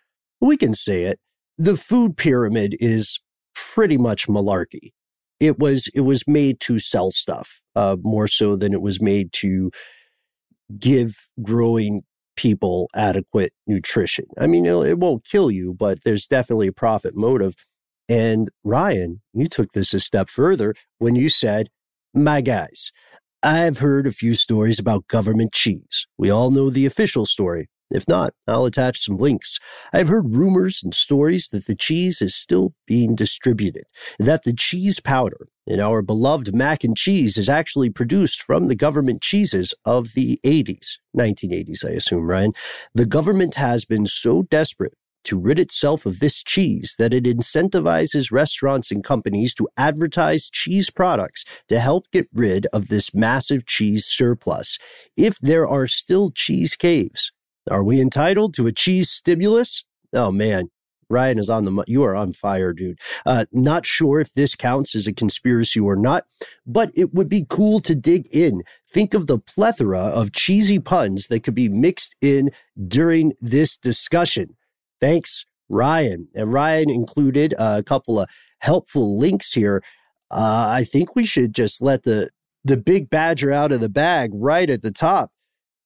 we 0.40 0.56
can 0.56 0.74
say 0.74 1.04
it, 1.04 1.18
the 1.58 1.76
food 1.76 2.16
pyramid 2.16 2.76
is 2.80 3.20
pretty 3.54 3.98
much 3.98 4.26
malarkey. 4.26 4.92
It 5.40 5.58
was 5.58 5.88
it 5.94 6.02
was 6.02 6.26
made 6.26 6.60
to 6.60 6.78
sell 6.78 7.10
stuff 7.10 7.60
uh, 7.74 7.96
more 8.02 8.28
so 8.28 8.56
than 8.56 8.72
it 8.72 8.80
was 8.80 9.00
made 9.00 9.32
to 9.34 9.70
give 10.78 11.28
growing 11.42 12.02
people 12.36 12.88
adequate 12.96 13.52
nutrition. 13.66 14.26
I 14.38 14.46
mean, 14.46 14.66
it 14.66 14.98
won't 14.98 15.24
kill 15.24 15.50
you, 15.50 15.74
but 15.74 16.02
there's 16.04 16.26
definitely 16.26 16.68
a 16.68 16.72
profit 16.72 17.14
motive. 17.14 17.54
And 18.08 18.48
Ryan, 18.64 19.22
you 19.32 19.48
took 19.48 19.72
this 19.72 19.94
a 19.94 20.00
step 20.00 20.28
further 20.28 20.74
when 20.98 21.14
you 21.14 21.28
said, 21.28 21.68
"My 22.14 22.40
guys, 22.40 22.92
I've 23.44 23.76
heard 23.76 24.06
a 24.06 24.10
few 24.10 24.34
stories 24.34 24.78
about 24.78 25.06
government 25.06 25.52
cheese. 25.52 26.06
We 26.16 26.30
all 26.30 26.50
know 26.50 26.70
the 26.70 26.86
official 26.86 27.26
story. 27.26 27.68
If 27.90 28.08
not, 28.08 28.32
I'll 28.48 28.64
attach 28.64 29.04
some 29.04 29.18
links. 29.18 29.58
I've 29.92 30.08
heard 30.08 30.34
rumors 30.34 30.80
and 30.82 30.94
stories 30.94 31.50
that 31.50 31.66
the 31.66 31.74
cheese 31.74 32.22
is 32.22 32.34
still 32.34 32.72
being 32.86 33.14
distributed, 33.14 33.84
that 34.18 34.44
the 34.44 34.54
cheese 34.54 34.98
powder 34.98 35.48
in 35.66 35.78
our 35.78 36.00
beloved 36.00 36.54
mac 36.54 36.84
and 36.84 36.96
cheese 36.96 37.36
is 37.36 37.50
actually 37.50 37.90
produced 37.90 38.42
from 38.42 38.68
the 38.68 38.74
government 38.74 39.20
cheeses 39.20 39.74
of 39.84 40.14
the 40.14 40.40
80s, 40.42 40.92
1980s, 41.14 41.84
I 41.84 41.90
assume, 41.90 42.24
Ryan. 42.24 42.52
The 42.94 43.04
government 43.04 43.56
has 43.56 43.84
been 43.84 44.06
so 44.06 44.44
desperate 44.44 44.94
to 45.24 45.38
rid 45.38 45.58
itself 45.58 46.06
of 46.06 46.20
this 46.20 46.42
cheese 46.42 46.94
that 46.98 47.14
it 47.14 47.24
incentivizes 47.24 48.32
restaurants 48.32 48.90
and 48.90 49.02
companies 49.02 49.54
to 49.54 49.68
advertise 49.76 50.50
cheese 50.50 50.90
products 50.90 51.44
to 51.68 51.80
help 51.80 52.10
get 52.10 52.28
rid 52.32 52.66
of 52.72 52.88
this 52.88 53.14
massive 53.14 53.66
cheese 53.66 54.06
surplus. 54.06 54.78
If 55.16 55.38
there 55.38 55.66
are 55.66 55.86
still 55.86 56.30
cheese 56.30 56.76
caves, 56.76 57.32
are 57.70 57.82
we 57.82 58.00
entitled 58.00 58.54
to 58.54 58.66
a 58.66 58.72
cheese 58.72 59.10
stimulus? 59.10 59.84
Oh 60.12 60.30
man, 60.30 60.68
Ryan 61.08 61.38
is 61.38 61.50
on 61.50 61.64
the, 61.64 61.84
you 61.86 62.02
are 62.02 62.16
on 62.16 62.32
fire, 62.32 62.72
dude. 62.72 62.98
Uh, 63.26 63.46
not 63.52 63.86
sure 63.86 64.20
if 64.20 64.32
this 64.34 64.54
counts 64.54 64.94
as 64.94 65.06
a 65.06 65.12
conspiracy 65.12 65.80
or 65.80 65.96
not, 65.96 66.24
but 66.66 66.90
it 66.94 67.14
would 67.14 67.28
be 67.28 67.46
cool 67.48 67.80
to 67.80 67.94
dig 67.94 68.26
in. 68.32 68.62
Think 68.88 69.14
of 69.14 69.26
the 69.26 69.38
plethora 69.38 70.00
of 70.00 70.32
cheesy 70.32 70.78
puns 70.78 71.28
that 71.28 71.42
could 71.42 71.54
be 71.54 71.68
mixed 71.68 72.14
in 72.20 72.50
during 72.88 73.32
this 73.40 73.76
discussion. 73.76 74.56
Thanks, 75.00 75.46
Ryan. 75.68 76.28
And 76.34 76.52
Ryan 76.52 76.90
included 76.90 77.54
a 77.58 77.82
couple 77.82 78.20
of 78.20 78.28
helpful 78.60 79.18
links 79.18 79.52
here. 79.52 79.82
Uh, 80.30 80.66
I 80.70 80.84
think 80.84 81.14
we 81.14 81.24
should 81.24 81.54
just 81.54 81.82
let 81.82 82.04
the 82.04 82.30
the 82.64 82.76
big 82.78 83.10
badger 83.10 83.52
out 83.52 83.72
of 83.72 83.80
the 83.80 83.90
bag 83.90 84.30
right 84.32 84.70
at 84.70 84.80
the 84.80 84.90
top. 84.90 85.30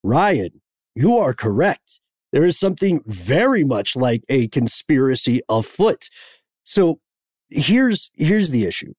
Ryan, 0.04 0.60
you 0.94 1.16
are 1.18 1.34
correct. 1.34 2.00
There 2.32 2.44
is 2.44 2.58
something 2.58 3.02
very 3.06 3.64
much 3.64 3.96
like 3.96 4.22
a 4.28 4.48
conspiracy 4.48 5.40
afoot. 5.48 6.08
So 6.64 7.00
here's 7.50 8.10
here's 8.14 8.50
the 8.50 8.64
issue. 8.64 8.92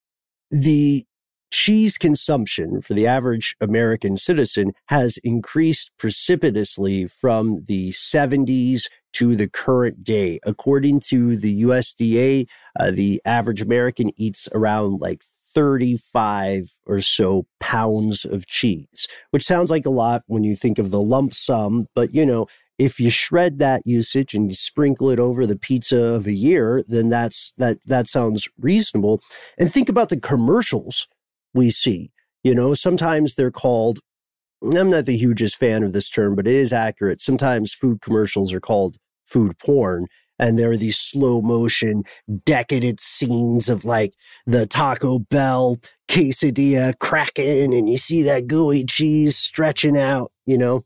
The 0.52 1.06
cheese 1.52 1.98
consumption 1.98 2.82
for 2.82 2.94
the 2.94 3.08
average 3.08 3.56
American 3.60 4.18
citizen 4.18 4.74
has 4.88 5.18
increased 5.24 5.92
precipitously 5.98 7.08
from 7.08 7.66
the 7.68 7.90
70s 7.92 8.84
to 9.14 9.36
the 9.36 9.48
current 9.48 10.04
day. 10.04 10.40
According 10.44 11.02
to 11.02 11.36
the 11.36 11.64
USDA, 11.64 12.48
uh, 12.80 12.92
the 12.92 13.22
average 13.26 13.62
American 13.62 14.12
eats 14.18 14.48
around 14.54 15.00
like 15.00 15.24
35 15.54 16.72
or 16.86 17.02
so 17.02 17.46
pounds 17.60 18.26
of 18.26 18.48
cheese, 18.48 19.08
which 19.32 19.46
sounds 19.46 19.72
like 19.72 19.86
a 19.86 19.92
lot 19.92 20.24
when 20.28 20.44
you 20.44 20.56
think 20.56 20.78
of 20.78 20.92
the 20.92 21.02
lump 21.02 21.34
sum, 21.34 21.88
but 21.96 22.14
you 22.14 22.26
know, 22.26 22.48
if 22.78 23.00
you 23.00 23.10
shred 23.10 23.60
that 23.60 23.82
usage 23.86 24.34
and 24.34 24.50
you 24.50 24.56
sprinkle 24.56 25.10
it 25.10 25.20
over 25.20 25.46
the 25.46 25.58
pizza 25.58 26.02
of 26.02 26.26
a 26.26 26.32
year, 26.32 26.82
then 26.88 27.10
that's 27.10 27.54
that 27.58 27.78
that 27.86 28.08
sounds 28.08 28.48
reasonable. 28.58 29.22
And 29.58 29.72
think 29.72 29.90
about 29.90 30.10
the 30.10 30.20
commercials 30.20 31.08
we 31.54 31.72
see. 31.72 32.12
You 32.44 32.56
know, 32.56 32.74
sometimes 32.74 33.36
they're 33.36 33.52
called 33.52 34.00
I'm 34.62 34.90
not 34.90 35.06
the 35.06 35.18
hugest 35.18 35.56
fan 35.58 35.84
of 35.84 35.94
this 35.94 36.10
term, 36.10 36.36
but 36.36 36.48
it 36.48 36.54
is 36.54 36.74
accurate. 36.74 37.22
Sometimes 37.22 37.74
food 37.74 38.02
commercials 38.02 38.54
are 38.54 38.60
called 38.60 38.98
food 39.26 39.58
porn. 39.60 40.08
And 40.42 40.58
there 40.58 40.72
are 40.72 40.78
these 40.78 40.98
slow 40.98 41.42
motion, 41.42 42.04
decadent 42.46 43.02
scenes 43.02 43.68
of 43.68 43.84
like 43.84 44.14
the 44.46 44.66
Taco 44.66 45.20
Bell 45.20 45.78
quesadilla 46.08 46.98
cracking, 47.00 47.74
and 47.74 47.90
you 47.90 47.98
see 47.98 48.24
that 48.24 48.48
gooey 48.48 48.86
cheese 48.86 49.36
stretching 49.36 49.98
out, 49.98 50.32
you 50.46 50.58
know? 50.58 50.86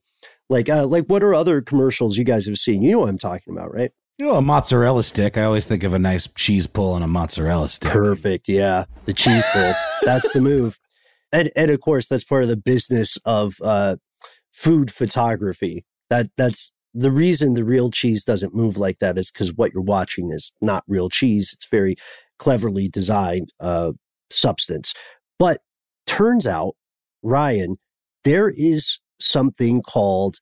Like, 0.49 0.69
uh, 0.69 0.87
like 0.87 1.05
what 1.05 1.23
are 1.23 1.35
other 1.35 1.61
commercials 1.61 2.17
you 2.17 2.23
guys 2.23 2.47
have 2.47 2.57
seen? 2.57 2.81
You 2.81 2.93
know 2.93 2.99
what 2.99 3.09
I'm 3.09 3.17
talking 3.19 3.55
about, 3.55 3.73
right? 3.73 3.91
You 4.17 4.25
know, 4.25 4.35
a 4.35 4.41
mozzarella 4.41 5.03
stick. 5.03 5.37
I 5.37 5.43
always 5.43 5.65
think 5.65 5.83
of 5.83 5.93
a 5.93 5.99
nice 5.99 6.27
cheese 6.35 6.67
pull 6.67 6.93
on 6.93 7.01
a 7.01 7.07
mozzarella 7.07 7.69
stick. 7.69 7.91
Perfect. 7.91 8.47
Yeah. 8.47 8.85
The 9.05 9.13
cheese 9.13 9.43
pull. 9.51 9.73
that's 10.03 10.31
the 10.33 10.41
move. 10.41 10.79
And, 11.33 11.51
and 11.55 11.71
of 11.71 11.81
course, 11.81 12.07
that's 12.07 12.23
part 12.23 12.43
of 12.43 12.49
the 12.49 12.55
business 12.55 13.17
of 13.25 13.55
uh, 13.61 13.97
food 14.53 14.91
photography. 14.91 15.83
That 16.09 16.27
that's 16.37 16.71
the 16.93 17.11
reason 17.11 17.55
the 17.55 17.63
real 17.63 17.89
cheese 17.89 18.23
doesn't 18.23 18.53
move 18.53 18.77
like 18.77 18.99
that 18.99 19.17
is 19.17 19.31
because 19.31 19.53
what 19.53 19.73
you're 19.73 19.83
watching 19.83 20.31
is 20.31 20.53
not 20.61 20.83
real 20.87 21.09
cheese. 21.09 21.51
It's 21.53 21.67
very 21.69 21.95
cleverly 22.37 22.87
designed 22.87 23.51
uh, 23.59 23.93
substance. 24.29 24.93
But 25.39 25.61
turns 26.05 26.45
out, 26.45 26.75
Ryan, 27.23 27.77
there 28.23 28.49
is 28.49 28.99
something 29.19 29.81
called 29.81 30.37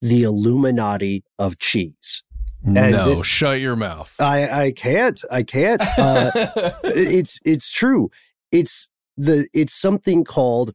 the 0.00 0.22
Illuminati 0.22 1.24
of 1.38 1.58
cheese. 1.58 2.22
And 2.64 2.92
no, 2.92 3.14
this, 3.16 3.26
shut 3.26 3.60
your 3.60 3.76
mouth. 3.76 4.14
I, 4.20 4.66
I 4.66 4.72
can't. 4.72 5.20
I 5.30 5.42
can't. 5.42 5.80
Uh, 5.98 6.30
it's 6.84 7.40
it's 7.44 7.72
true. 7.72 8.10
It's 8.50 8.88
the 9.18 9.48
it's 9.52 9.74
something 9.74 10.24
called 10.24 10.72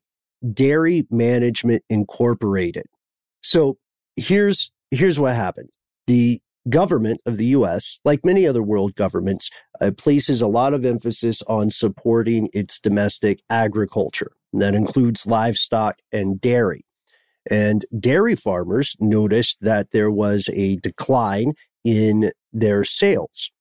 Dairy 0.53 1.07
Management 1.09 1.83
Incorporated. 1.89 2.85
So 3.41 3.77
here's 4.15 4.71
here's 4.91 5.19
what 5.19 5.33
happened. 5.33 5.69
The 6.05 6.39
government 6.69 7.21
of 7.25 7.37
the 7.37 7.47
US, 7.47 7.99
like 8.05 8.23
many 8.23 8.45
other 8.45 8.61
world 8.61 8.95
governments, 8.95 9.49
uh, 9.81 9.91
places 9.91 10.41
a 10.41 10.47
lot 10.47 10.73
of 10.73 10.85
emphasis 10.85 11.41
on 11.47 11.71
supporting 11.71 12.49
its 12.53 12.79
domestic 12.79 13.41
agriculture. 13.49 14.31
And 14.51 14.61
that 14.61 14.75
includes 14.75 15.25
livestock 15.25 15.99
and 16.11 16.39
dairy. 16.39 16.85
And 17.49 17.85
dairy 17.99 18.35
farmers 18.35 18.95
noticed 18.99 19.57
that 19.61 19.91
there 19.91 20.11
was 20.11 20.49
a 20.53 20.77
decline 20.77 21.53
in 21.83 22.31
their 22.53 22.85
sales. 22.85 23.51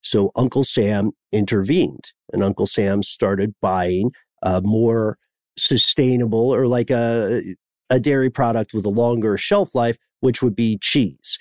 So 0.00 0.30
Uncle 0.34 0.64
Sam 0.64 1.12
intervened 1.32 2.12
and 2.32 2.42
Uncle 2.42 2.66
Sam 2.66 3.02
started 3.02 3.54
buying 3.60 4.12
a 4.42 4.60
more 4.62 5.18
sustainable 5.56 6.54
or 6.54 6.66
like 6.66 6.90
a, 6.90 7.42
a 7.90 8.00
dairy 8.00 8.30
product 8.30 8.72
with 8.72 8.86
a 8.86 8.90
longer 8.90 9.36
shelf 9.36 9.74
life, 9.74 9.98
which 10.20 10.42
would 10.42 10.54
be 10.56 10.78
cheese. 10.80 11.38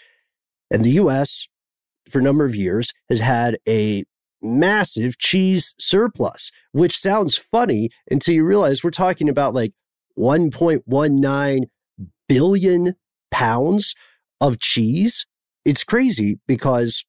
And 0.72 0.84
the 0.84 0.92
US, 0.92 1.48
for 2.10 2.20
a 2.20 2.24
number 2.24 2.46
of 2.46 2.56
years, 2.56 2.94
has 3.10 3.20
had 3.20 3.58
a 3.68 4.04
massive 4.42 5.18
cheese 5.18 5.76
surplus, 5.80 6.52
which 6.72 6.98
sounds 6.98 7.38
funny 7.38 7.90
until 8.10 8.36
you 8.36 8.44
realize 8.44 8.84
we're 8.84 8.92
talking 8.92 9.30
about 9.30 9.54
like 9.54 9.74
1.19 10.18 11.64
billion 12.28 12.96
pounds 13.32 13.96
of 14.42 14.60
cheese. 14.60 15.26
It's 15.66 15.84
crazy 15.84 16.40
because 16.48 17.04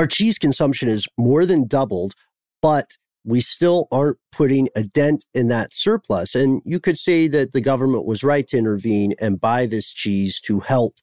our 0.00 0.06
cheese 0.06 0.38
consumption 0.38 0.88
is 0.88 1.06
more 1.18 1.44
than 1.44 1.68
doubled, 1.68 2.14
but 2.62 2.96
we 3.22 3.42
still 3.42 3.86
aren't 3.92 4.16
putting 4.32 4.70
a 4.74 4.82
dent 4.82 5.26
in 5.34 5.48
that 5.48 5.74
surplus. 5.74 6.34
And 6.34 6.62
you 6.64 6.80
could 6.80 6.96
say 6.96 7.28
that 7.28 7.52
the 7.52 7.60
government 7.60 8.06
was 8.06 8.24
right 8.24 8.48
to 8.48 8.56
intervene 8.56 9.12
and 9.20 9.38
buy 9.38 9.66
this 9.66 9.92
cheese 9.92 10.40
to 10.40 10.60
help 10.60 10.96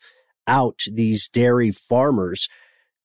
out 0.47 0.79
these 0.91 1.29
dairy 1.29 1.69
farmers. 1.69 2.49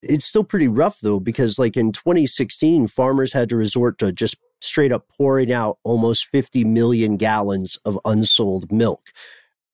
It's 0.02 0.24
still 0.24 0.44
pretty 0.44 0.66
rough 0.66 1.00
though, 1.00 1.20
because 1.20 1.58
like 1.58 1.76
in 1.76 1.92
2016, 1.92 2.86
farmers 2.86 3.34
had 3.34 3.50
to 3.50 3.56
resort 3.56 3.98
to 3.98 4.12
just 4.12 4.36
straight 4.62 4.92
up 4.92 5.04
pouring 5.14 5.52
out 5.52 5.76
almost 5.84 6.24
50 6.28 6.64
million 6.64 7.18
gallons 7.18 7.76
of 7.84 8.00
unsold 8.06 8.72
milk 8.72 9.10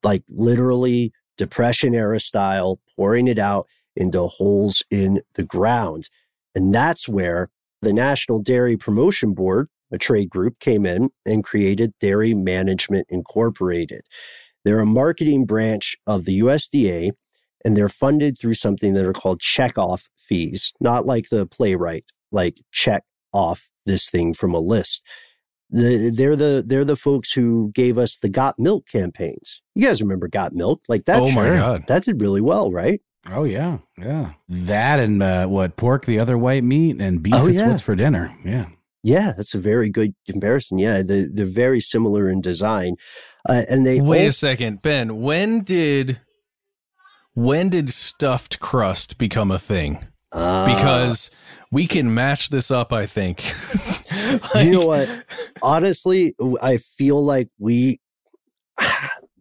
like 0.03 0.25
literally 0.29 1.13
depression 1.37 1.95
era 1.95 2.19
style, 2.19 2.81
pouring 2.97 3.29
it 3.29 3.39
out 3.39 3.69
into 3.99 4.23
holes 4.23 4.83
in 4.91 5.21
the 5.35 5.45
ground. 5.45 6.09
And 6.55 6.75
that's 6.75 7.09
where 7.09 7.51
the 7.83 7.93
National 7.93 8.41
Dairy 8.41 8.77
Promotion 8.77 9.35
Board, 9.35 9.69
a 9.93 9.99
trade 9.99 10.31
group, 10.31 10.59
came 10.61 10.87
in 10.87 11.11
and 11.27 11.45
created 11.45 11.93
Dairy 12.01 12.35
Management 12.35 13.07
Incorporated. 13.11 14.03
They're 14.65 14.81
a 14.81 14.87
marketing 14.87 15.47
branch 15.47 15.97
of 16.07 16.25
the 16.25 16.41
USDA, 16.41 17.13
and 17.65 17.77
they're 17.77 17.89
funded 17.89 18.39
through 18.39 18.55
something 18.55 18.95
that 18.95 19.05
are 19.05 19.13
called 19.13 19.41
check-off 19.41 20.09
fees, 20.17 20.73
not 20.81 21.07
like 21.07 21.29
the 21.29 21.47
playwright, 21.47 22.05
like 22.33 22.59
check 22.73 23.05
off 23.33 23.69
this 23.87 24.11
thing 24.11 24.35
from 24.35 24.55
a 24.55 24.61
list. 24.61 25.03
The, 25.71 26.11
they're 26.11 26.37
the 26.37 26.65
they're 26.67 26.85
the 26.85 26.97
folks 26.97 27.33
who 27.33 27.71
gave 27.75 27.99
us 27.99 28.17
the 28.17 28.31
Got 28.31 28.59
Milk 28.59 28.87
campaigns. 28.87 29.61
You 29.75 29.87
guys 29.87 30.01
remember 30.01 30.27
Got 30.27 30.55
Milk? 30.55 30.81
Like 30.89 31.05
that? 31.05 31.21
Oh 31.21 31.31
my 31.31 31.49
god, 31.51 31.85
that 31.89 32.05
did 32.05 32.21
really 32.21 32.41
well, 32.41 32.73
right? 32.73 33.03
Oh 33.27 33.45
yeah, 33.45 33.79
yeah. 33.99 34.33
That 34.49 35.01
and 35.01 35.23
uh, 35.23 35.47
what 35.47 35.77
pork, 35.77 36.07
the 36.07 36.19
other 36.19 36.39
white 36.39 36.65
meat, 36.65 37.01
and 37.01 37.23
beef. 37.23 37.35
Oh, 37.35 37.47
yeah. 37.47 37.69
what's 37.69 37.83
for 37.83 37.95
dinner. 37.95 38.35
Yeah, 38.45 38.67
yeah. 39.03 39.33
That's 39.37 39.55
a 39.55 39.59
very 39.59 39.91
good 39.91 40.15
comparison. 40.27 40.79
Yeah, 40.79 41.03
they, 41.03 41.25
they're 41.25 41.45
very 41.47 41.81
similar 41.81 42.29
in 42.29 42.41
design. 42.41 42.97
Uh, 43.49 43.65
and 43.69 43.87
they 43.87 44.01
wait 44.01 44.25
also- 44.25 44.31
a 44.31 44.51
second, 44.51 44.83
Ben. 44.83 45.21
When 45.21 45.63
did 45.63 46.21
when 47.35 47.69
did 47.69 47.91
stuffed 47.91 48.61
crust 48.61 49.19
become 49.19 49.51
a 49.51 49.59
thing? 49.59 50.07
Uh, 50.33 50.67
because 50.75 51.31
we 51.73 51.87
can 51.87 52.13
match 52.13 52.51
this 52.51 52.71
up, 52.71 52.93
I 52.93 53.07
think. 53.07 53.43
like, 54.55 54.65
you 54.67 54.73
know 54.73 54.87
what? 54.87 55.09
Honestly, 55.63 56.35
I 56.61 56.77
feel 56.79 57.25
like 57.25 57.49
we 57.59 58.01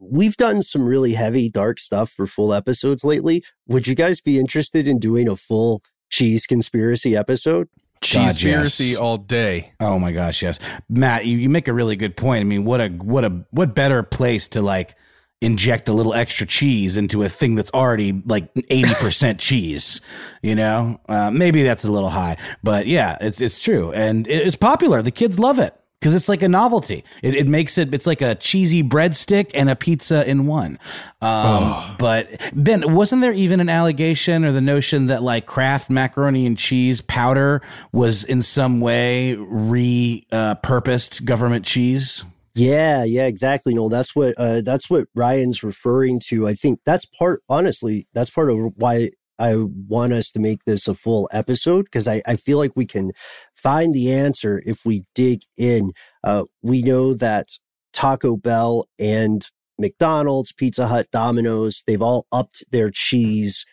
we've 0.10 0.38
done 0.38 0.62
some 0.62 0.86
really 0.86 1.13
heavy 1.13 1.50
dark 1.50 1.80
stuff 1.80 2.10
for 2.10 2.28
full 2.28 2.54
episodes 2.54 3.04
lately. 3.04 3.43
Would 3.67 3.88
you 3.88 3.96
guys 3.96 4.22
be 4.22 4.39
interested 4.39 4.88
in 4.88 5.00
doing 5.00 5.28
a 5.28 5.36
full 5.36 5.84
cheese 6.10 6.46
conspiracy 6.46 7.15
episode? 7.15 7.70
Cheese 8.02 8.34
conspiracy 8.34 8.86
yes. 8.86 8.98
all 8.98 9.17
day. 9.17 9.73
Oh 9.79 9.98
my 9.98 10.12
gosh, 10.12 10.42
yes. 10.42 10.60
Matt, 10.88 11.25
you, 11.25 11.38
you 11.38 11.50
make 11.50 11.67
a 11.67 11.73
really 11.73 11.96
good 11.96 12.15
point. 12.15 12.42
I 12.42 12.44
mean, 12.44 12.63
what 12.63 12.79
a 12.79 12.90
what 12.90 13.25
a 13.25 13.46
what 13.50 13.73
better 13.73 14.04
place 14.04 14.48
to 14.50 14.62
like 14.62 14.96
inject 15.42 15.88
a 15.88 15.94
little 15.94 16.13
extra 16.13 16.46
cheese 16.46 16.98
into 16.98 17.23
a 17.23 17.29
thing 17.29 17.56
that's 17.56 17.71
already 17.71 18.12
like 18.25 18.52
80% 18.56 19.38
cheese, 19.40 20.02
you 20.42 20.56
know? 20.56 21.00
Uh, 21.08 21.29
maybe 21.29 21.62
that's 21.62 21.86
a 21.86 21.92
little 21.92 22.10
high, 22.10 22.38
but 22.63 22.88
yeah, 22.88 23.17
it's, 23.21 23.40
it's 23.40 23.60
true. 23.60 23.92
And 23.92 24.27
it's 24.27 24.56
popular. 24.56 25.04
The 25.04 25.12
kids 25.12 25.38
love 25.38 25.60
it 25.60 25.75
because 26.00 26.13
it's 26.13 26.29
like 26.29 26.41
a 26.41 26.48
novelty. 26.48 27.04
It, 27.23 27.35
it, 27.35 27.48
makes 27.48 27.77
it, 27.77 27.93
it's 27.93 28.06
like 28.06 28.21
a 28.21 28.35
cheesy 28.35 28.83
breadstick 28.83 29.52
and 29.54 29.69
a 29.69 29.75
pizza 29.75 30.27
in 30.29 30.45
one. 30.45 30.79
Um, 31.21 31.73
oh. 31.73 31.95
But 31.98 32.39
Ben, 32.54 32.93
wasn't 32.93 33.21
there 33.21 33.33
even 33.33 33.60
an 33.60 33.69
allegation 33.69 34.45
or 34.45 34.52
the 34.52 34.62
notion 34.62 35.08
that 35.08 35.23
like 35.23 35.45
Kraft 35.45 35.89
macaroni 35.89 36.45
and 36.45 36.58
cheese 36.58 37.02
powder 37.02 37.62
was 37.91 38.23
in 38.23 38.41
some 38.41 38.79
way 38.79 39.35
repurposed 39.37 41.21
uh, 41.21 41.25
government 41.25 41.65
cheese? 41.65 42.23
Yeah, 42.58 43.04
yeah, 43.04 43.27
exactly. 43.27 43.75
No, 43.75 43.87
that's 43.87 44.15
what 44.15 44.33
uh, 44.35 44.62
that's 44.62 44.89
what 44.89 45.08
Ryan's 45.13 45.62
referring 45.62 46.19
to. 46.27 46.48
I 46.48 46.56
think 46.56 46.79
that's 46.85 47.06
part. 47.06 47.43
Honestly, 47.48 48.08
that's 48.13 48.31
part 48.31 48.50
of 48.50 48.58
why 48.77 49.12
I 49.40 49.56
want 49.56 50.13
us 50.13 50.31
to 50.31 50.40
make 50.40 50.63
this 50.65 50.88
a 50.88 50.96
full 50.96 51.29
episode 51.31 51.85
because 51.85 52.08
I, 52.08 52.21
I 52.25 52.35
feel 52.35 52.58
like 52.58 52.71
we 52.75 52.85
can 52.85 53.12
find 53.56 53.94
the 53.94 54.12
answer 54.12 54.62
if 54.65 54.85
we 54.85 55.06
dig 55.13 55.42
in. 55.58 55.92
Uh, 56.23 56.46
we 56.62 56.81
know 56.81 57.13
that 57.13 57.50
Taco 57.94 58.35
Bell 58.38 58.88
and 59.00 59.46
McDonald's, 59.79 60.52
Pizza 60.52 60.88
Hut, 60.88 61.08
Domino's, 61.12 61.83
they've 61.85 62.02
all 62.02 62.25
upped 62.31 62.63
their 62.71 62.90
cheese, 62.90 63.65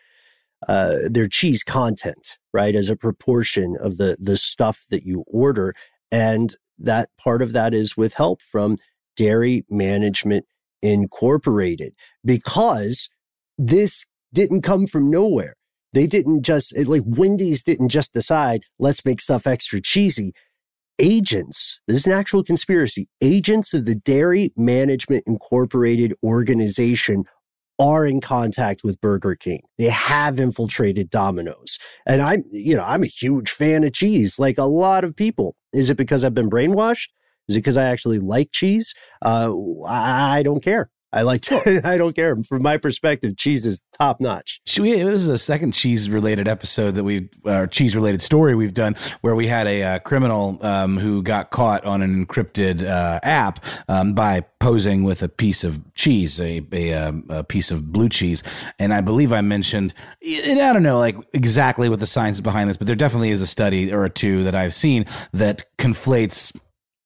uh, 0.68 0.96
their 1.06 1.28
cheese 1.28 1.62
content, 1.62 2.36
right, 2.52 2.74
as 2.74 2.88
a 2.88 2.96
proportion 2.96 3.76
of 3.80 3.96
the 3.96 4.16
the 4.20 4.36
stuff 4.36 4.84
that 4.90 5.04
you 5.04 5.24
order, 5.26 5.74
and 6.10 6.56
that 6.78 7.08
part 7.18 7.40
of 7.40 7.52
that 7.52 7.72
is 7.72 7.96
with 7.96 8.14
help 8.14 8.42
from 8.42 8.76
Dairy 9.16 9.64
Management 9.70 10.44
Incorporated 10.82 11.94
because 12.26 13.08
this 13.56 14.04
didn't 14.34 14.62
come 14.62 14.86
from 14.86 15.10
nowhere. 15.10 15.54
They 15.94 16.06
didn't 16.06 16.42
just 16.42 16.76
like 16.86 17.02
Wendy's 17.06 17.62
didn't 17.62 17.88
just 17.88 18.12
decide 18.12 18.64
let's 18.78 19.04
make 19.04 19.20
stuff 19.20 19.46
extra 19.46 19.80
cheesy 19.80 20.34
agents, 20.98 21.80
this 21.86 21.98
is 21.98 22.06
an 22.06 22.12
actual 22.12 22.44
conspiracy, 22.44 23.08
agents 23.20 23.74
of 23.74 23.86
the 23.86 23.94
Dairy 23.94 24.52
Management 24.56 25.24
Incorporated 25.26 26.14
organization 26.22 27.24
are 27.78 28.06
in 28.06 28.20
contact 28.20 28.82
with 28.84 29.00
Burger 29.00 29.34
King. 29.34 29.62
They 29.78 29.86
have 29.86 30.38
infiltrated 30.38 31.10
Domino's. 31.10 31.78
And 32.06 32.22
I'm, 32.22 32.44
you 32.50 32.76
know, 32.76 32.84
I'm 32.84 33.02
a 33.02 33.06
huge 33.06 33.50
fan 33.50 33.82
of 33.82 33.92
cheese, 33.92 34.38
like 34.38 34.58
a 34.58 34.64
lot 34.64 35.02
of 35.02 35.16
people. 35.16 35.56
Is 35.72 35.90
it 35.90 35.96
because 35.96 36.24
I've 36.24 36.34
been 36.34 36.50
brainwashed? 36.50 37.08
Is 37.48 37.56
it 37.56 37.60
because 37.60 37.76
I 37.76 37.86
actually 37.86 38.20
like 38.20 38.52
cheese? 38.52 38.94
Uh, 39.22 39.52
I 39.86 40.42
don't 40.44 40.62
care. 40.62 40.90
I 41.14 41.22
like 41.22 41.42
to, 41.42 41.80
I 41.84 41.96
don't 41.96 42.14
care. 42.14 42.36
From 42.36 42.62
my 42.62 42.76
perspective, 42.76 43.36
cheese 43.36 43.64
is 43.64 43.82
top 43.98 44.20
notch. 44.20 44.60
We, 44.78 44.92
this 45.02 45.22
is 45.22 45.28
a 45.28 45.38
second 45.38 45.72
cheese 45.72 46.10
related 46.10 46.48
episode 46.48 46.92
that 46.92 47.04
we, 47.04 47.28
uh, 47.44 47.68
cheese 47.68 47.94
related 47.94 48.20
story 48.20 48.54
we've 48.54 48.74
done 48.74 48.96
where 49.20 49.34
we 49.34 49.46
had 49.46 49.66
a 49.66 49.82
uh, 49.82 49.98
criminal 50.00 50.58
um, 50.62 50.98
who 50.98 51.22
got 51.22 51.50
caught 51.50 51.84
on 51.84 52.02
an 52.02 52.26
encrypted 52.26 52.82
uh, 52.84 53.20
app 53.22 53.64
um, 53.88 54.14
by 54.14 54.40
posing 54.58 55.04
with 55.04 55.22
a 55.22 55.28
piece 55.28 55.62
of 55.62 55.80
cheese, 55.94 56.40
a, 56.40 56.66
a, 56.72 56.92
um, 56.92 57.24
a, 57.28 57.44
piece 57.44 57.70
of 57.70 57.92
blue 57.92 58.08
cheese. 58.08 58.42
And 58.78 58.92
I 58.92 59.00
believe 59.00 59.32
I 59.32 59.40
mentioned, 59.40 59.94
and 60.22 60.60
I 60.60 60.72
don't 60.72 60.82
know 60.82 60.98
like 60.98 61.16
exactly 61.32 61.88
what 61.88 62.00
the 62.00 62.06
science 62.06 62.40
behind 62.40 62.68
this, 62.68 62.76
but 62.76 62.86
there 62.86 62.96
definitely 62.96 63.30
is 63.30 63.40
a 63.40 63.46
study 63.46 63.92
or 63.92 64.08
two 64.08 64.42
that 64.44 64.54
I've 64.54 64.74
seen 64.74 65.06
that 65.32 65.64
conflates 65.78 66.56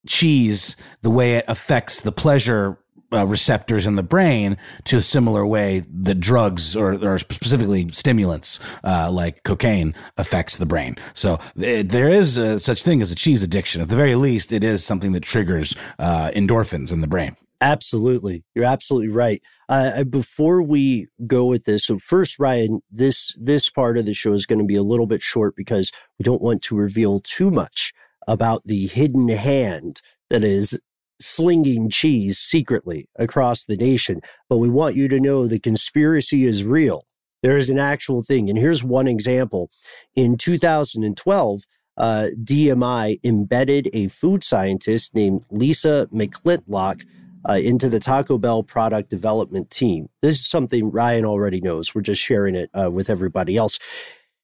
cheese, 0.07 0.77
the 1.03 1.11
way 1.11 1.35
it 1.35 1.45
affects 1.49 2.01
the 2.01 2.13
pleasure 2.13 2.79
uh, 3.13 3.27
receptors 3.27 3.87
in 3.87 3.97
the 3.97 4.03
brain 4.03 4.57
to 4.85 4.99
a 4.99 5.03
similar 5.03 5.47
way 5.47 5.85
that 5.91 6.21
drugs 6.21 6.77
or, 6.77 6.95
or 7.05 7.19
specifically 7.19 7.89
stimulants 7.91 8.61
uh, 8.85 9.11
like 9.11 9.43
cocaine 9.45 9.95
affects 10.17 10.57
the 10.57 10.67
brain. 10.67 10.97
So 11.15 11.39
it, 11.57 11.91
there 11.91 12.09
is 12.09 12.37
a, 12.37 12.59
such 12.59 12.83
thing 12.83 13.03
as 13.03 13.11
a 13.13 13.15
cheese 13.17 13.43
addiction. 13.43 13.81
At 13.81 13.89
the 13.89 13.97
very 13.97 14.15
least, 14.15 14.53
it 14.53 14.65
is 14.65 14.85
something 14.85 15.13
that 15.13 15.23
triggers 15.23 15.75
uh, 15.99 16.31
endorphins 16.35 16.93
in 16.93 17.01
the 17.01 17.07
brain. 17.07 17.37
Absolutely, 17.61 18.45
you're 18.55 18.65
absolutely 18.65 19.09
right. 19.09 19.43
Uh, 19.69 20.05
before 20.05 20.63
we 20.63 21.09
go 21.27 21.47
with 21.47 21.65
this, 21.65 21.87
so 21.87 21.99
first, 21.99 22.39
Ryan, 22.39 22.81
this 22.89 23.35
this 23.37 23.69
part 23.69 23.99
of 23.99 24.07
the 24.07 24.15
show 24.15 24.33
is 24.33 24.47
going 24.47 24.61
to 24.61 24.65
be 24.65 24.77
a 24.77 24.83
little 24.83 25.09
bit 25.09 25.23
short 25.23 25.57
because 25.57 25.91
we 26.19 26.23
don't 26.23 26.41
want 26.41 26.63
to 26.63 26.77
reveal 26.77 27.19
too 27.19 27.51
much 27.51 27.93
about 28.29 28.63
the 28.65 28.87
hidden 28.87 29.29
hand 29.29 30.01
that 30.31 30.45
is 30.45 30.79
slinging 31.21 31.91
cheese 31.91 32.39
secretly 32.39 33.09
across 33.17 33.65
the 33.65 33.77
nation. 33.77 34.21
But 34.49 34.59
we 34.59 34.69
want 34.69 34.97
you 34.97 35.09
to 35.09 35.21
know 35.21 35.47
the 35.47 35.59
conspiracy 35.59 36.45
is 36.45 36.65
real. 36.65 37.05
There 37.43 37.59
is 37.59 37.71
an 37.71 37.79
actual 37.79 38.23
thing. 38.23 38.49
And 38.49 38.59
here's 38.59 38.83
one 38.83 39.07
example. 39.07 39.71
In 40.15 40.37
2012, 40.37 41.63
uh, 41.97 42.29
DMI 42.43 43.19
embedded 43.25 43.91
a 43.93 44.09
food 44.09 44.45
scientist 44.45 45.15
named 45.15 45.43
Lisa 45.51 46.09
McClintock 46.13 47.05
uh, 47.49 47.55
into 47.55 47.89
the 47.89 48.01
Taco 48.01 48.39
Bell 48.39 48.63
product 48.63 49.11
development 49.11 49.71
team. 49.71 50.09
This 50.23 50.37
is 50.37 50.49
something 50.49 50.91
Ryan 50.91 51.25
already 51.25 51.61
knows. 51.61 51.95
We're 51.95 52.03
just 52.03 52.23
sharing 52.23 52.55
it 52.55 52.71
uh, 52.79 52.91
with 52.91 53.11
everybody 53.11 53.57
else. 53.57 53.79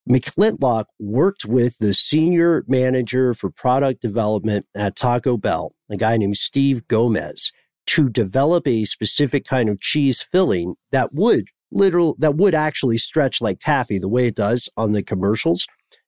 McClintock 0.09 0.85
worked 0.99 1.47
with 1.47 1.79
the 1.79 1.95
senior 1.95 2.65
manager 2.69 3.33
for 3.33 3.51
product 3.51 4.03
development 4.03 4.67
at 4.75 4.97
Taco 4.97 5.39
Bell, 5.39 5.73
a 5.91 5.97
guy 5.97 6.19
named 6.19 6.37
Steve 6.37 6.87
Gomez, 6.89 7.53
to 7.87 8.11
develop 8.11 8.67
a 8.67 8.85
specific 8.85 9.47
kind 9.47 9.69
of 9.69 9.81
cheese 9.81 10.21
filling 10.21 10.75
that 10.93 11.15
would 11.15 11.47
literal 11.71 12.17
that 12.19 12.37
would 12.37 12.55
actually 12.55 12.99
stretch 12.99 13.41
like 13.41 13.59
taffy 13.59 13.99
the 13.99 14.09
way 14.09 14.27
it 14.27 14.37
does 14.37 14.69
on 14.77 14.93
the 14.93 15.03
commercials. 15.03 15.67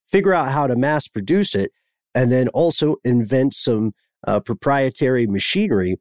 Figure 0.08 0.34
out 0.34 0.52
how 0.52 0.66
to 0.66 0.76
mass 0.76 1.08
produce 1.08 1.54
it, 1.54 1.72
and 2.14 2.30
then 2.30 2.48
also 2.48 2.96
invent 3.02 3.54
some 3.54 3.92
uh, 4.26 4.40
proprietary 4.40 5.26
machinery 5.26 5.96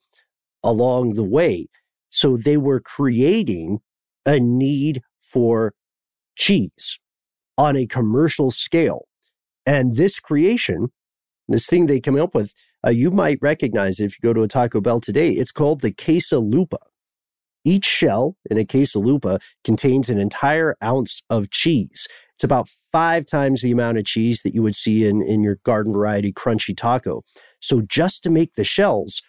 along 0.64 1.14
the 1.14 1.24
way. 1.24 1.68
So 2.10 2.36
they 2.36 2.58
were 2.58 2.82
creating 2.82 3.80
a 4.26 4.39
need 4.39 5.02
for 5.22 5.74
cheese 6.36 7.00
on 7.58 7.76
a 7.76 7.86
commercial 7.86 8.51
scale. 8.51 9.08
And 9.66 9.95
this 9.95 10.20
creation, 10.20 10.89
this 11.47 11.66
thing 11.66 11.88
they 11.88 11.99
came 11.99 12.20
up 12.20 12.36
with, 12.36 12.53
uh, 12.86 12.91
you 12.91 13.12
might 13.12 13.39
recognize 13.41 13.99
it 13.99 14.06
if 14.06 14.12
you 14.14 14.28
go 14.28 14.34
to 14.34 14.43
a 14.43 14.47
Taco 14.47 14.82
Bell 14.82 14.99
today. 14.99 15.32
It's 15.32 15.51
called 15.51 15.82
the 15.82 15.91
quesalupa. 15.91 16.78
Each 17.64 17.86
shell 17.86 18.38
in 18.49 18.60
a 18.60 18.66
quesalupa 18.66 19.41
contains 19.64 20.08
an 20.08 20.20
entire 20.20 20.76
ounce 20.84 21.24
of 21.30 21.49
cheese. 21.49 22.08
It's 22.36 22.43
about 22.43 22.70
five 22.91 23.26
times 23.26 23.62
the 23.62 23.72
amount 23.72 23.97
of 23.97 24.06
cheese 24.06 24.41
that 24.43 24.53
you 24.53 24.62
would 24.62 24.76
see 24.76 25.08
in, 25.08 25.24
in 25.24 25.41
your 25.41 25.58
garden 25.64 25.93
variety 25.93 26.32
crunchy 26.32 26.78
taco. 26.78 27.24
So 27.60 27.82
just 27.82 28.24
to 28.24 28.30
make 28.30 28.53
the 28.53 28.64
shells, 28.64 29.24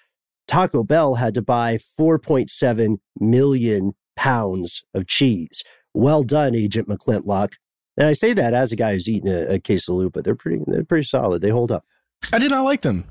Taco 0.47 0.85
Bell 0.85 1.14
had 1.14 1.35
to 1.35 1.43
buy 1.43 1.79
4.7 1.99 2.99
million 3.18 3.93
pounds 4.16 4.83
of 4.93 5.07
cheese. 5.07 5.62
Well 5.95 6.22
done, 6.22 6.55
Agent 6.55 6.89
McClintock. 6.89 7.55
And 7.97 8.07
I 8.07 8.12
say 8.12 8.32
that 8.34 8.55
as 8.55 8.72
a 8.72 8.76
guy 8.76 8.92
who's 8.92 9.09
eaten 9.09 9.28
a, 9.28 9.55
a 9.55 9.59
quesalupa. 9.59 10.22
They're 10.22 10.34
pretty, 10.34 10.62
they're 10.66 10.84
pretty 10.84 11.05
solid. 11.05 11.42
They 11.42 11.51
hold 11.51 11.72
up. 11.72 11.84
I 12.32 12.38
did 12.38 12.51
not 12.51 12.64
like 12.64 12.82
them. 12.82 13.05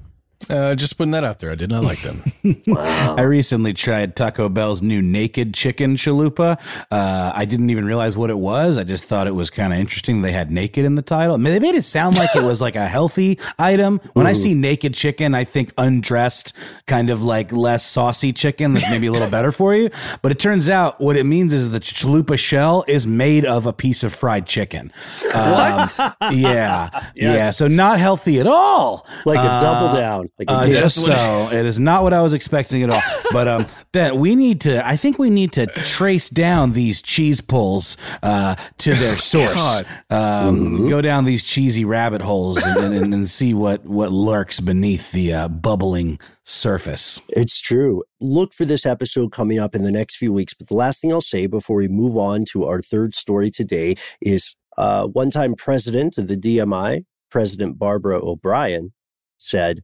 Uh, 0.50 0.76
just 0.76 0.98
putting 0.98 1.12
that 1.12 1.24
out 1.24 1.40
there. 1.40 1.52
I 1.52 1.56
did 1.56 1.70
not 1.70 1.84
like 1.84 2.02
them. 2.02 2.24
wow. 2.68 3.16
I 3.18 3.24
recently 3.24 3.74
tried 3.74 4.16
Taco 4.16 4.48
Bell's 4.48 4.82
new 4.82 5.02
naked 5.02 5.54
chicken 5.54 5.96
chalupa. 5.96 6.60
Uh, 6.92 7.32
I 7.34 7.46
didn't 7.46 7.70
even 7.72 7.86
realize 7.86 8.16
what 8.16 8.30
it 8.30 8.38
was. 8.38 8.78
I 8.78 8.84
just 8.84 9.06
thought 9.06 9.28
it 9.28 9.34
was 9.34 9.50
kind 9.50 9.74
of 9.74 9.80
interesting. 9.80 10.22
They 10.22 10.32
had 10.32 10.52
naked 10.52 10.86
in 10.86 10.96
the 10.96 11.02
title. 11.02 11.34
I 11.34 11.38
mean, 11.38 11.54
they 11.54 11.60
made 11.60 11.76
it 11.76 11.84
sound 11.84 12.18
like 12.18 12.36
it 12.36 12.44
was 12.44 12.62
like 12.62 12.76
a 12.76 12.86
healthy 12.86 13.40
item. 13.58 14.00
When 14.14 14.28
Ooh. 14.28 14.30
I 14.30 14.34
see 14.34 14.54
naked 14.54 14.94
chicken, 14.94 15.34
I 15.34 15.46
think 15.46 15.74
undressed, 15.78 16.54
kind 16.86 17.10
of 17.10 17.24
like 17.24 17.52
less 17.52 17.86
saucy 17.86 18.32
chicken 18.32 18.74
that's 18.74 18.90
maybe 18.90 19.08
a 19.08 19.12
little 19.12 19.30
better 19.30 19.52
for 19.52 19.74
you. 19.74 19.90
But 20.22 20.32
it 20.32 20.40
turns 20.40 20.70
out 20.70 21.02
what 21.02 21.18
it 21.18 21.24
means 21.24 21.54
is 21.54 21.72
the 21.72 21.80
chalupa 21.80 22.38
shell 22.38 22.84
is 22.88 23.08
made 23.08 23.46
of 23.46 23.66
a 23.66 23.74
piece 23.74 24.04
of 24.04 24.14
fried 24.14 24.46
chicken. 24.46 24.92
Um, 25.34 25.90
yeah. 26.32 26.90
Yes. 27.16 27.38
Yeah. 27.38 27.52
So 27.52 27.68
not 27.68 28.00
healthy 28.00 28.40
at 28.40 28.48
all. 28.48 29.08
Like 29.26 29.40
a 29.40 29.60
double 29.62 29.98
uh, 29.98 30.25
down. 30.28 30.34
Like 30.40 30.50
uh, 30.50 30.74
just 30.74 31.04
so 31.04 31.50
it 31.52 31.66
is 31.66 31.80
not 31.80 32.04
what 32.04 32.14
I 32.14 32.22
was 32.22 32.34
expecting 32.34 32.84
at 32.84 32.90
all. 32.90 33.02
But 33.32 33.48
um, 33.50 33.66
Ben, 33.92 34.18
we 34.18 34.34
need 34.36 34.62
to. 34.62 34.88
I 34.88 34.96
think 34.96 35.20
we 35.20 35.30
need 35.30 35.52
to 35.54 35.66
trace 35.66 36.30
down 36.30 36.72
these 36.72 37.02
cheese 37.02 37.42
pulls 37.42 37.98
uh, 38.24 38.56
to 38.78 38.94
their 38.94 39.16
source. 39.18 39.56
Um, 39.58 39.86
mm-hmm. 40.10 40.90
Go 40.90 41.02
down 41.02 41.26
these 41.26 41.44
cheesy 41.44 41.84
rabbit 41.84 42.22
holes 42.22 42.64
and, 42.64 42.94
and, 42.94 43.14
and 43.14 43.30
see 43.30 43.54
what 43.54 43.84
what 43.86 44.12
lurks 44.12 44.62
beneath 44.62 45.12
the 45.12 45.34
uh, 45.34 45.48
bubbling 45.50 46.18
surface. 46.46 47.20
It's 47.30 47.60
true. 47.60 48.04
Look 48.22 48.54
for 48.54 48.64
this 48.64 48.86
episode 48.86 49.32
coming 49.32 49.60
up 49.60 49.76
in 49.76 49.84
the 49.84 49.92
next 49.92 50.16
few 50.16 50.32
weeks. 50.32 50.54
But 50.54 50.68
the 50.68 50.76
last 50.76 51.02
thing 51.02 51.12
I'll 51.12 51.20
say 51.20 51.48
before 51.48 51.78
we 51.78 51.88
move 51.88 52.16
on 52.16 52.46
to 52.52 52.66
our 52.66 52.82
third 52.82 53.16
story 53.16 53.52
today 53.52 53.96
is 54.22 54.56
uh, 54.78 55.08
one 55.08 55.32
time 55.32 55.56
president 55.56 56.18
of 56.18 56.28
the 56.28 56.38
DMI, 56.38 57.06
President 57.30 57.78
Barbara 57.78 58.20
O'Brien, 58.24 58.94
said, 59.38 59.82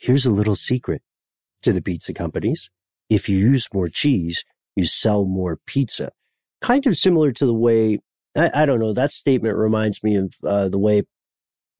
Here's 0.00 0.24
a 0.24 0.30
little 0.30 0.56
secret 0.56 1.02
to 1.62 1.74
the 1.74 1.82
pizza 1.82 2.14
companies. 2.14 2.70
If 3.10 3.28
you 3.28 3.36
use 3.36 3.68
more 3.74 3.90
cheese, 3.90 4.44
you 4.74 4.86
sell 4.86 5.26
more 5.26 5.58
pizza. 5.66 6.10
Kind 6.62 6.86
of 6.86 6.96
similar 6.96 7.32
to 7.32 7.44
the 7.44 7.54
way, 7.54 7.98
I, 8.34 8.62
I 8.62 8.66
don't 8.66 8.80
know, 8.80 8.94
that 8.94 9.12
statement 9.12 9.58
reminds 9.58 10.02
me 10.02 10.16
of 10.16 10.34
uh, 10.42 10.70
the 10.70 10.78
way 10.78 11.02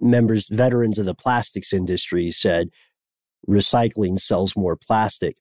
members, 0.02 0.48
veterans 0.48 0.98
of 0.98 1.06
the 1.06 1.14
plastics 1.14 1.72
industry 1.72 2.30
said 2.30 2.68
recycling 3.48 4.20
sells 4.20 4.54
more 4.54 4.76
plastic. 4.76 5.38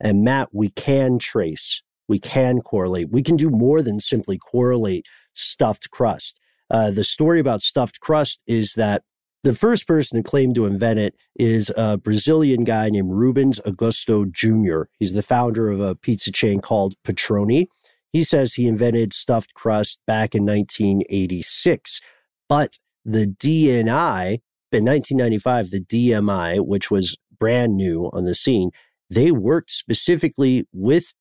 And 0.00 0.24
Matt, 0.24 0.48
we 0.52 0.70
can 0.70 1.20
trace, 1.20 1.80
we 2.08 2.18
can 2.18 2.60
correlate, 2.60 3.08
we 3.10 3.22
can 3.22 3.36
do 3.36 3.50
more 3.50 3.82
than 3.82 4.00
simply 4.00 4.36
correlate 4.36 5.06
stuffed 5.34 5.90
crust. 5.90 6.40
Uh, 6.70 6.90
the 6.90 7.04
story 7.04 7.38
about 7.38 7.62
stuffed 7.62 8.00
crust 8.00 8.40
is 8.48 8.74
that 8.74 9.04
the 9.46 9.54
first 9.54 9.86
person 9.86 10.16
to 10.16 10.28
claim 10.28 10.52
to 10.54 10.66
invent 10.66 10.98
it 10.98 11.14
is 11.36 11.72
a 11.76 11.96
Brazilian 11.96 12.64
guy 12.64 12.88
named 12.88 13.12
Rubens 13.12 13.60
Augusto 13.60 14.28
Jr. 14.28 14.90
He's 14.98 15.12
the 15.12 15.22
founder 15.22 15.70
of 15.70 15.80
a 15.80 15.94
pizza 15.94 16.32
chain 16.32 16.60
called 16.60 16.96
Patroni. 17.04 17.68
He 18.12 18.24
says 18.24 18.54
he 18.54 18.66
invented 18.66 19.12
stuffed 19.12 19.54
crust 19.54 20.00
back 20.04 20.34
in 20.34 20.44
1986, 20.44 22.00
but 22.48 22.78
the 23.04 23.26
DNI 23.26 24.40
in 24.72 24.84
1995, 24.84 25.70
the 25.70 25.80
DMI, 25.80 26.66
which 26.66 26.90
was 26.90 27.16
brand 27.38 27.76
new 27.76 28.10
on 28.12 28.24
the 28.24 28.34
scene, 28.34 28.72
they 29.08 29.30
worked 29.30 29.70
specifically 29.70 30.66
with 30.72 31.14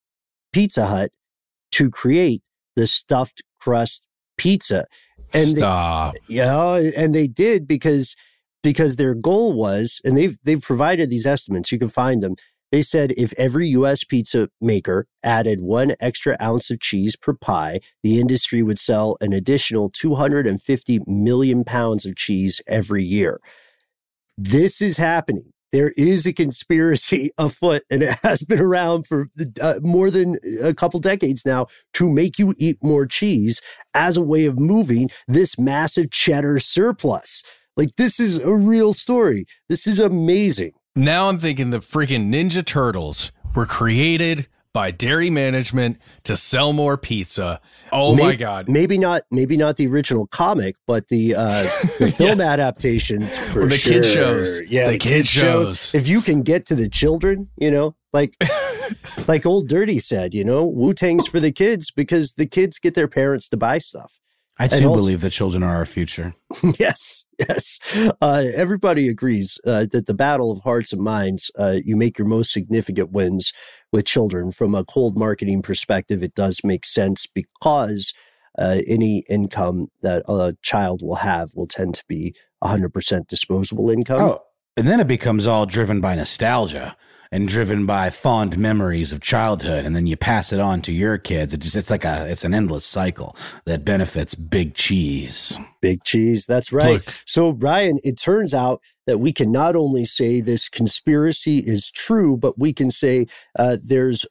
Pizza 0.51 0.88
Hut 0.88 1.11
to 1.73 1.91
create 1.91 2.41
the 2.76 2.88
stuffed 2.88 3.43
crust 3.61 4.03
pizza. 4.38 4.86
And 5.33 5.57
Stop. 5.57 6.13
They, 6.13 6.36
yeah, 6.36 6.75
and 6.95 7.13
they 7.13 7.27
did 7.27 7.67
because 7.67 8.15
because 8.63 8.95
their 8.95 9.13
goal 9.13 9.53
was, 9.53 10.01
and 10.03 10.17
they've 10.17 10.38
they've 10.43 10.61
provided 10.61 11.09
these 11.09 11.25
estimates. 11.25 11.71
You 11.71 11.79
can 11.79 11.88
find 11.88 12.21
them. 12.23 12.36
They 12.71 12.81
said 12.81 13.13
if 13.15 13.33
every 13.38 13.67
U.S. 13.69 14.03
pizza 14.03 14.49
maker 14.59 15.07
added 15.23 15.61
one 15.61 15.95
extra 15.99 16.36
ounce 16.41 16.69
of 16.71 16.79
cheese 16.79 17.15
per 17.15 17.33
pie, 17.33 17.79
the 18.03 18.19
industry 18.19 18.63
would 18.63 18.79
sell 18.79 19.17
an 19.21 19.33
additional 19.33 19.89
250 19.91 20.99
million 21.05 21.63
pounds 21.63 22.05
of 22.05 22.15
cheese 22.15 22.61
every 22.67 23.03
year. 23.03 23.39
This 24.38 24.81
is 24.81 24.97
happening. 24.97 25.53
There 25.72 25.91
is 25.97 26.26
a 26.26 26.34
conspiracy 26.34 27.32
afoot, 27.38 27.84
and 27.89 28.03
it 28.03 28.18
has 28.24 28.43
been 28.43 28.59
around 28.59 29.07
for 29.07 29.28
uh, 29.61 29.80
more 29.82 30.09
than 30.11 30.38
a 30.61 30.74
couple 30.74 30.99
decades 30.99 31.45
now 31.45 31.68
to 31.93 32.09
make 32.09 32.39
you 32.39 32.53
eat 32.57 32.78
more 32.84 33.05
cheese 33.05 33.61
as 33.93 34.18
a 34.18 34.22
way 34.22 34.45
of 34.45 34.59
moving 34.59 35.09
this 35.28 35.57
massive 35.59 36.11
cheddar 36.11 36.59
surplus. 36.59 37.43
Like, 37.78 37.95
this 37.97 38.20
is 38.20 38.39
a 38.39 38.53
real 38.53 38.93
story. 38.93 39.45
This 39.68 39.86
is 39.86 39.99
amazing. 39.99 40.74
Now 40.95 41.28
I'm 41.28 41.39
thinking 41.39 41.72
the 41.72 41.80
freaking 41.80 42.30
Ninja 42.30 42.66
Turtles 42.66 43.34
were 43.53 43.66
created 43.66 44.47
by 44.76 44.91
dairy 44.91 45.30
management 45.30 45.97
to 46.26 46.36
sell 46.36 46.73
more 46.73 46.97
pizza. 46.97 47.61
Oh 47.93 48.13
maybe, 48.13 48.28
my 48.28 48.36
god. 48.36 48.67
Maybe 48.67 48.97
not 48.97 49.21
maybe 49.32 49.55
not 49.55 49.78
the 49.78 49.88
original 49.88 50.28
comic, 50.28 50.76
but 50.86 51.07
the 51.07 51.34
uh 51.34 51.63
the 51.97 52.11
film 52.17 52.39
yes. 52.39 52.41
adaptations 52.41 53.38
for 53.38 53.67
the 53.67 53.78
sure. 53.78 53.93
kid 53.93 54.05
shows. 54.05 54.61
Yeah, 54.67 54.88
the, 54.88 54.91
the 54.91 54.99
kid, 54.99 55.09
kid 55.09 55.28
shows. 55.28 55.67
shows. 55.67 55.95
If 55.95 56.09
you 56.09 56.21
can 56.21 56.43
get 56.43 56.65
to 56.65 56.76
the 56.76 56.89
children, 56.89 57.47
you 57.57 57.71
know, 57.71 57.95
like 58.11 58.36
like 59.30 59.45
old 59.45 59.69
dirty 59.69 59.97
said, 59.97 60.34
you 60.34 60.43
know, 60.43 60.65
Wu-Tang's 60.65 61.26
for 61.26 61.39
the 61.39 61.53
kids 61.53 61.89
because 61.89 62.34
the 62.34 62.45
kids 62.45 62.78
get 62.78 62.95
their 62.95 63.07
parents 63.07 63.47
to 63.49 63.57
buy 63.57 63.78
stuff. 63.78 64.19
I 64.58 64.68
too 64.68 64.88
also, 64.88 64.95
believe 64.95 65.22
that 65.22 65.32
children 65.32 65.64
are 65.64 65.76
our 65.76 65.86
future. 65.86 66.34
yes, 66.80 67.26
yes. 67.38 67.80
Uh, 68.22 68.45
everybody 68.53 69.10
agrees 69.10 69.60
uh, 69.68 69.86
that 69.91 70.06
the 70.06 70.14
battle 70.14 70.49
of 70.49 70.62
hearts 70.62 70.93
and 70.93 71.01
minds, 71.01 71.51
uh, 71.60 71.78
you 71.84 71.95
make 71.97 72.18
your 72.18 72.28
most 72.28 72.51
significant 72.51 73.12
wins 73.12 73.51
with 73.91 74.06
children. 74.06 74.51
From 74.51 74.74
a 74.74 74.86
cold 74.86 75.18
marketing 75.18 75.62
perspective, 75.62 76.24
it 76.24 76.36
does 76.36 76.62
make 76.64 76.86
sense 76.86 77.28
because 77.28 78.14
uh, 78.58 78.80
any 78.88 79.24
income 79.30 79.88
that 80.01 80.24
a 80.28 80.56
child 80.62 81.01
will 81.01 81.16
have 81.16 81.51
will 81.53 81.68
tend 81.68 81.95
to 81.95 82.03
be 82.08 82.34
100% 82.64 83.28
disposable 83.28 83.89
income. 83.89 84.22
Oh, 84.22 84.39
and 84.78 84.88
then 84.88 84.99
it 84.99 85.07
becomes 85.07 85.47
all 85.47 85.65
driven 85.65 86.01
by 86.01 86.15
nostalgia 86.15 86.97
and 87.32 87.47
driven 87.47 87.86
by 87.86 88.09
fond 88.09 88.57
memories 88.57 89.11
of 89.11 89.19
childhood. 89.19 89.86
And 89.86 89.95
then 89.95 90.07
you 90.07 90.15
pass 90.15 90.53
it 90.53 90.59
on 90.59 90.82
to 90.84 90.91
your 90.91 91.17
kids. 91.17 91.53
It 91.53 91.61
just 91.61 91.76
it's 91.76 91.89
like 91.89 92.05
a 92.05 92.30
it's 92.30 92.43
an 92.43 92.53
endless 92.53 92.86
cycle 92.86 93.36
that 93.65 93.84
benefits 93.84 94.36
big 94.36 94.76
cheese. 94.76 95.57
Big 95.82 96.03
cheese 96.03 96.45
that's 96.45 96.71
right. 96.71 97.05
Look. 97.05 97.13
so 97.26 97.51
brian 97.51 97.99
it 98.03 98.19
turns 98.19 98.53
out 98.53 98.82
that 99.05 99.19
we 99.19 99.32
can 99.32 99.51
not 99.51 99.76
only 99.76 100.05
say 100.05 100.41
this 100.41 100.69
conspiracy 100.69 101.59
is 101.59 101.91
true 101.91 102.38
but 102.38 102.57
we 102.57 102.73
can 102.73 102.91
say 102.91 103.28
uh, 103.57 103.78
there's 103.84 104.26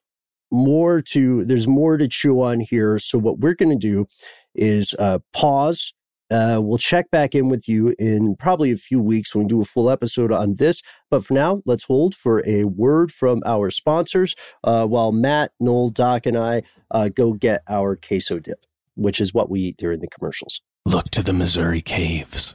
more 0.50 1.02
to 1.02 1.44
there's 1.44 1.68
more 1.68 1.96
to 1.96 2.08
chew 2.08 2.40
on 2.40 2.60
here. 2.60 2.98
So 2.98 3.18
what 3.18 3.38
we're 3.38 3.54
going 3.54 3.78
to 3.78 3.88
do 3.88 4.06
is 4.54 4.94
uh, 4.98 5.18
pause 5.32 5.92
uh, 6.30 6.60
we'll 6.62 6.78
check 6.78 7.10
back 7.10 7.34
in 7.34 7.48
with 7.48 7.68
you 7.68 7.94
in 7.98 8.36
probably 8.36 8.70
a 8.70 8.76
few 8.76 9.00
weeks 9.00 9.34
when 9.34 9.44
we 9.44 9.48
do 9.48 9.60
a 9.60 9.64
full 9.64 9.90
episode 9.90 10.32
on 10.32 10.56
this. 10.56 10.82
But 11.10 11.24
for 11.24 11.34
now, 11.34 11.62
let's 11.66 11.84
hold 11.84 12.14
for 12.14 12.42
a 12.46 12.64
word 12.64 13.12
from 13.12 13.42
our 13.46 13.70
sponsors 13.70 14.34
uh, 14.64 14.86
while 14.86 15.12
Matt, 15.12 15.52
Noel, 15.60 15.90
Doc, 15.90 16.26
and 16.26 16.36
I 16.36 16.62
uh, 16.90 17.08
go 17.08 17.32
get 17.32 17.62
our 17.68 17.96
queso 17.96 18.38
dip, 18.38 18.64
which 18.94 19.20
is 19.20 19.34
what 19.34 19.50
we 19.50 19.60
eat 19.60 19.76
during 19.76 20.00
the 20.00 20.08
commercials. 20.08 20.62
Look 20.86 21.10
to 21.10 21.22
the 21.22 21.32
Missouri 21.32 21.80
caves. 21.80 22.54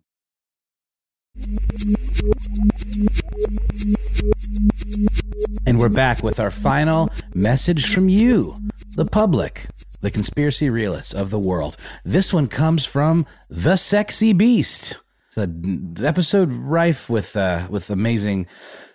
And 5.65 5.79
we're 5.79 5.89
back 5.89 6.23
with 6.23 6.39
our 6.39 6.51
final 6.51 7.09
message 7.33 7.93
from 7.93 8.09
you, 8.09 8.55
the 8.95 9.05
public, 9.05 9.67
the 10.01 10.11
conspiracy 10.11 10.69
realists 10.69 11.13
of 11.13 11.29
the 11.29 11.39
world. 11.39 11.77
This 12.03 12.33
one 12.33 12.47
comes 12.47 12.85
from 12.85 13.25
the 13.49 13.77
Sexy 13.77 14.33
Beast. 14.33 14.99
It's 15.27 15.37
an 15.37 15.95
episode 16.03 16.51
rife 16.51 17.09
with 17.09 17.35
uh, 17.35 17.67
with 17.69 17.89
amazing 17.89 18.47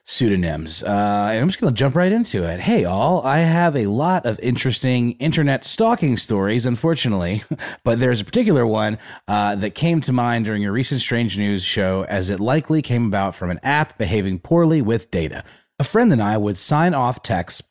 pseudonyms. 0.09 0.85
Uh, 0.85 1.31
and 1.33 1.43
I'm 1.43 1.49
just 1.49 1.61
going 1.61 1.75
to 1.75 1.79
jump 1.79 1.97
right 1.97 2.13
into 2.13 2.45
it. 2.45 2.61
Hey, 2.61 2.85
all, 2.85 3.27
I 3.27 3.39
have 3.39 3.75
a 3.75 3.87
lot 3.87 4.25
of 4.25 4.39
interesting 4.39 5.13
internet 5.13 5.65
stalking 5.65 6.17
stories, 6.17 6.65
unfortunately, 6.65 7.43
but 7.85 7.99
there's 7.99 8.21
a 8.21 8.25
particular 8.25 8.65
one 8.65 8.99
uh, 9.27 9.57
that 9.57 9.75
came 9.75 10.01
to 10.03 10.13
mind 10.13 10.45
during 10.45 10.65
a 10.65 10.71
recent 10.71 11.01
Strange 11.01 11.37
News 11.37 11.65
show 11.65 12.05
as 12.09 12.31
it 12.31 12.39
likely 12.39 12.83
came 12.83 13.07
about 13.07 13.35
from 13.35 13.51
an 13.51 13.59
app 13.65 13.99
behaving 13.99 14.39
poorly 14.39 14.81
with 14.81 15.11
data. 15.11 15.43
A 15.81 15.85
friend 15.85 16.13
and 16.13 16.23
I 16.23 16.37
would 16.37 16.57
sign 16.57 16.95
off 16.95 17.23
texts 17.25 17.63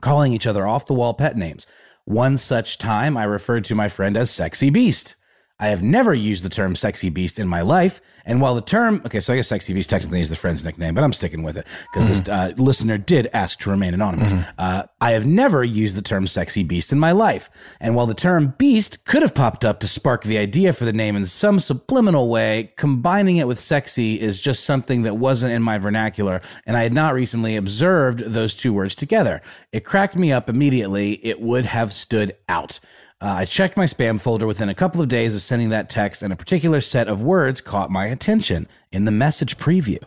calling 0.00 0.32
each 0.32 0.46
other 0.46 0.66
off 0.66 0.86
the 0.86 0.94
wall 0.94 1.12
pet 1.12 1.36
names. 1.36 1.66
One 2.06 2.38
such 2.38 2.78
time, 2.78 3.18
I 3.18 3.24
referred 3.24 3.64
to 3.66 3.74
my 3.74 3.90
friend 3.90 4.16
as 4.16 4.30
Sexy 4.30 4.70
Beast. 4.70 5.14
I 5.58 5.68
have 5.68 5.82
never 5.82 6.12
used 6.12 6.42
the 6.44 6.50
term 6.50 6.76
sexy 6.76 7.08
beast 7.08 7.38
in 7.38 7.48
my 7.48 7.62
life. 7.62 8.02
And 8.26 8.40
while 8.40 8.54
the 8.54 8.60
term, 8.60 9.00
okay, 9.06 9.20
so 9.20 9.32
I 9.32 9.36
guess 9.36 9.48
sexy 9.48 9.72
beast 9.72 9.88
technically 9.88 10.20
is 10.20 10.28
the 10.28 10.36
friend's 10.36 10.64
nickname, 10.64 10.94
but 10.94 11.04
I'm 11.04 11.12
sticking 11.12 11.42
with 11.42 11.56
it 11.56 11.66
because 11.92 12.04
mm-hmm. 12.04 12.24
this 12.24 12.28
uh, 12.28 12.52
listener 12.62 12.98
did 12.98 13.30
ask 13.32 13.60
to 13.60 13.70
remain 13.70 13.94
anonymous. 13.94 14.32
Mm-hmm. 14.32 14.50
Uh, 14.58 14.82
I 15.00 15.12
have 15.12 15.24
never 15.24 15.64
used 15.64 15.94
the 15.94 16.02
term 16.02 16.26
sexy 16.26 16.62
beast 16.62 16.92
in 16.92 16.98
my 16.98 17.12
life. 17.12 17.48
And 17.80 17.94
while 17.94 18.06
the 18.06 18.14
term 18.14 18.54
beast 18.58 19.04
could 19.04 19.22
have 19.22 19.34
popped 19.34 19.64
up 19.64 19.80
to 19.80 19.88
spark 19.88 20.24
the 20.24 20.38
idea 20.38 20.72
for 20.72 20.84
the 20.84 20.92
name 20.92 21.16
in 21.16 21.24
some 21.24 21.60
subliminal 21.60 22.28
way, 22.28 22.72
combining 22.76 23.36
it 23.38 23.46
with 23.46 23.60
sexy 23.60 24.20
is 24.20 24.40
just 24.40 24.64
something 24.64 25.02
that 25.02 25.16
wasn't 25.16 25.52
in 25.52 25.62
my 25.62 25.78
vernacular. 25.78 26.42
And 26.66 26.76
I 26.76 26.82
had 26.82 26.92
not 26.92 27.14
recently 27.14 27.56
observed 27.56 28.18
those 28.18 28.54
two 28.54 28.74
words 28.74 28.94
together. 28.94 29.40
It 29.72 29.84
cracked 29.84 30.16
me 30.16 30.32
up 30.32 30.50
immediately. 30.50 31.24
It 31.24 31.40
would 31.40 31.64
have 31.64 31.92
stood 31.92 32.36
out. 32.48 32.80
Uh, 33.20 33.34
I 33.38 33.44
checked 33.46 33.76
my 33.76 33.86
spam 33.86 34.20
folder 34.20 34.46
within 34.46 34.68
a 34.68 34.74
couple 34.74 35.00
of 35.00 35.08
days 35.08 35.34
of 35.34 35.42
sending 35.42 35.70
that 35.70 35.88
text, 35.88 36.22
and 36.22 36.32
a 36.32 36.36
particular 36.36 36.80
set 36.80 37.08
of 37.08 37.22
words 37.22 37.60
caught 37.60 37.90
my 37.90 38.06
attention 38.06 38.68
in 38.92 39.06
the 39.06 39.10
message 39.10 39.56
preview. 39.56 40.02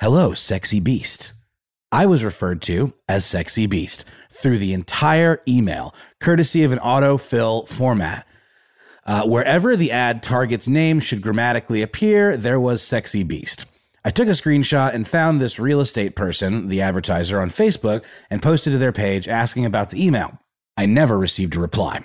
Hello, 0.00 0.34
sexy 0.34 0.80
beast. 0.80 1.32
I 1.92 2.06
was 2.06 2.24
referred 2.24 2.62
to 2.62 2.94
as 3.06 3.26
Sexy 3.26 3.66
Beast 3.66 4.06
through 4.30 4.58
the 4.58 4.72
entire 4.72 5.42
email, 5.46 5.94
courtesy 6.20 6.64
of 6.64 6.72
an 6.72 6.78
autofill 6.78 7.68
format. 7.68 8.26
Uh, 9.04 9.26
wherever 9.26 9.76
the 9.76 9.92
ad 9.92 10.22
target's 10.22 10.66
name 10.66 11.00
should 11.00 11.20
grammatically 11.20 11.82
appear, 11.82 12.38
there 12.38 12.58
was 12.58 12.82
Sexy 12.82 13.22
Beast. 13.22 13.66
I 14.06 14.10
took 14.10 14.26
a 14.26 14.30
screenshot 14.30 14.94
and 14.94 15.06
found 15.06 15.38
this 15.38 15.58
real 15.58 15.80
estate 15.80 16.16
person, 16.16 16.68
the 16.68 16.80
advertiser, 16.80 17.38
on 17.40 17.50
Facebook 17.50 18.02
and 18.30 18.42
posted 18.42 18.72
to 18.72 18.78
their 18.78 18.90
page 18.90 19.28
asking 19.28 19.66
about 19.66 19.90
the 19.90 20.02
email. 20.04 20.38
I 20.78 20.86
never 20.86 21.18
received 21.18 21.54
a 21.54 21.60
reply. 21.60 22.02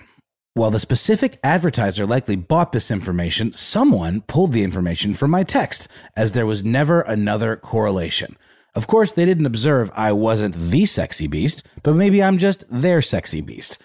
While 0.58 0.72
the 0.72 0.80
specific 0.80 1.38
advertiser 1.44 2.08
likely 2.08 2.36
bought 2.36 2.72
this 2.72 2.90
information, 2.90 3.54
someone 3.54 4.22
pulled 4.22 4.54
the 4.54 4.64
information 4.64 5.14
from 5.14 5.30
my 5.30 5.44
text, 5.44 5.88
as 6.16 6.32
there 6.32 6.48
was 6.48 6.64
never 6.64 7.02
another 7.02 7.56
correlation. 7.56 8.36
Of 8.74 8.88
course, 8.88 9.12
they 9.12 9.24
didn't 9.24 9.46
observe 9.46 9.92
I 9.94 10.14
wasn't 10.14 10.56
the 10.56 10.88
sexy 10.88 11.28
beast, 11.28 11.62
but 11.84 11.94
maybe 11.94 12.24
I'm 12.24 12.40
just 12.40 12.64
their 12.72 13.04
sexy 13.04 13.40
beast. 13.40 13.78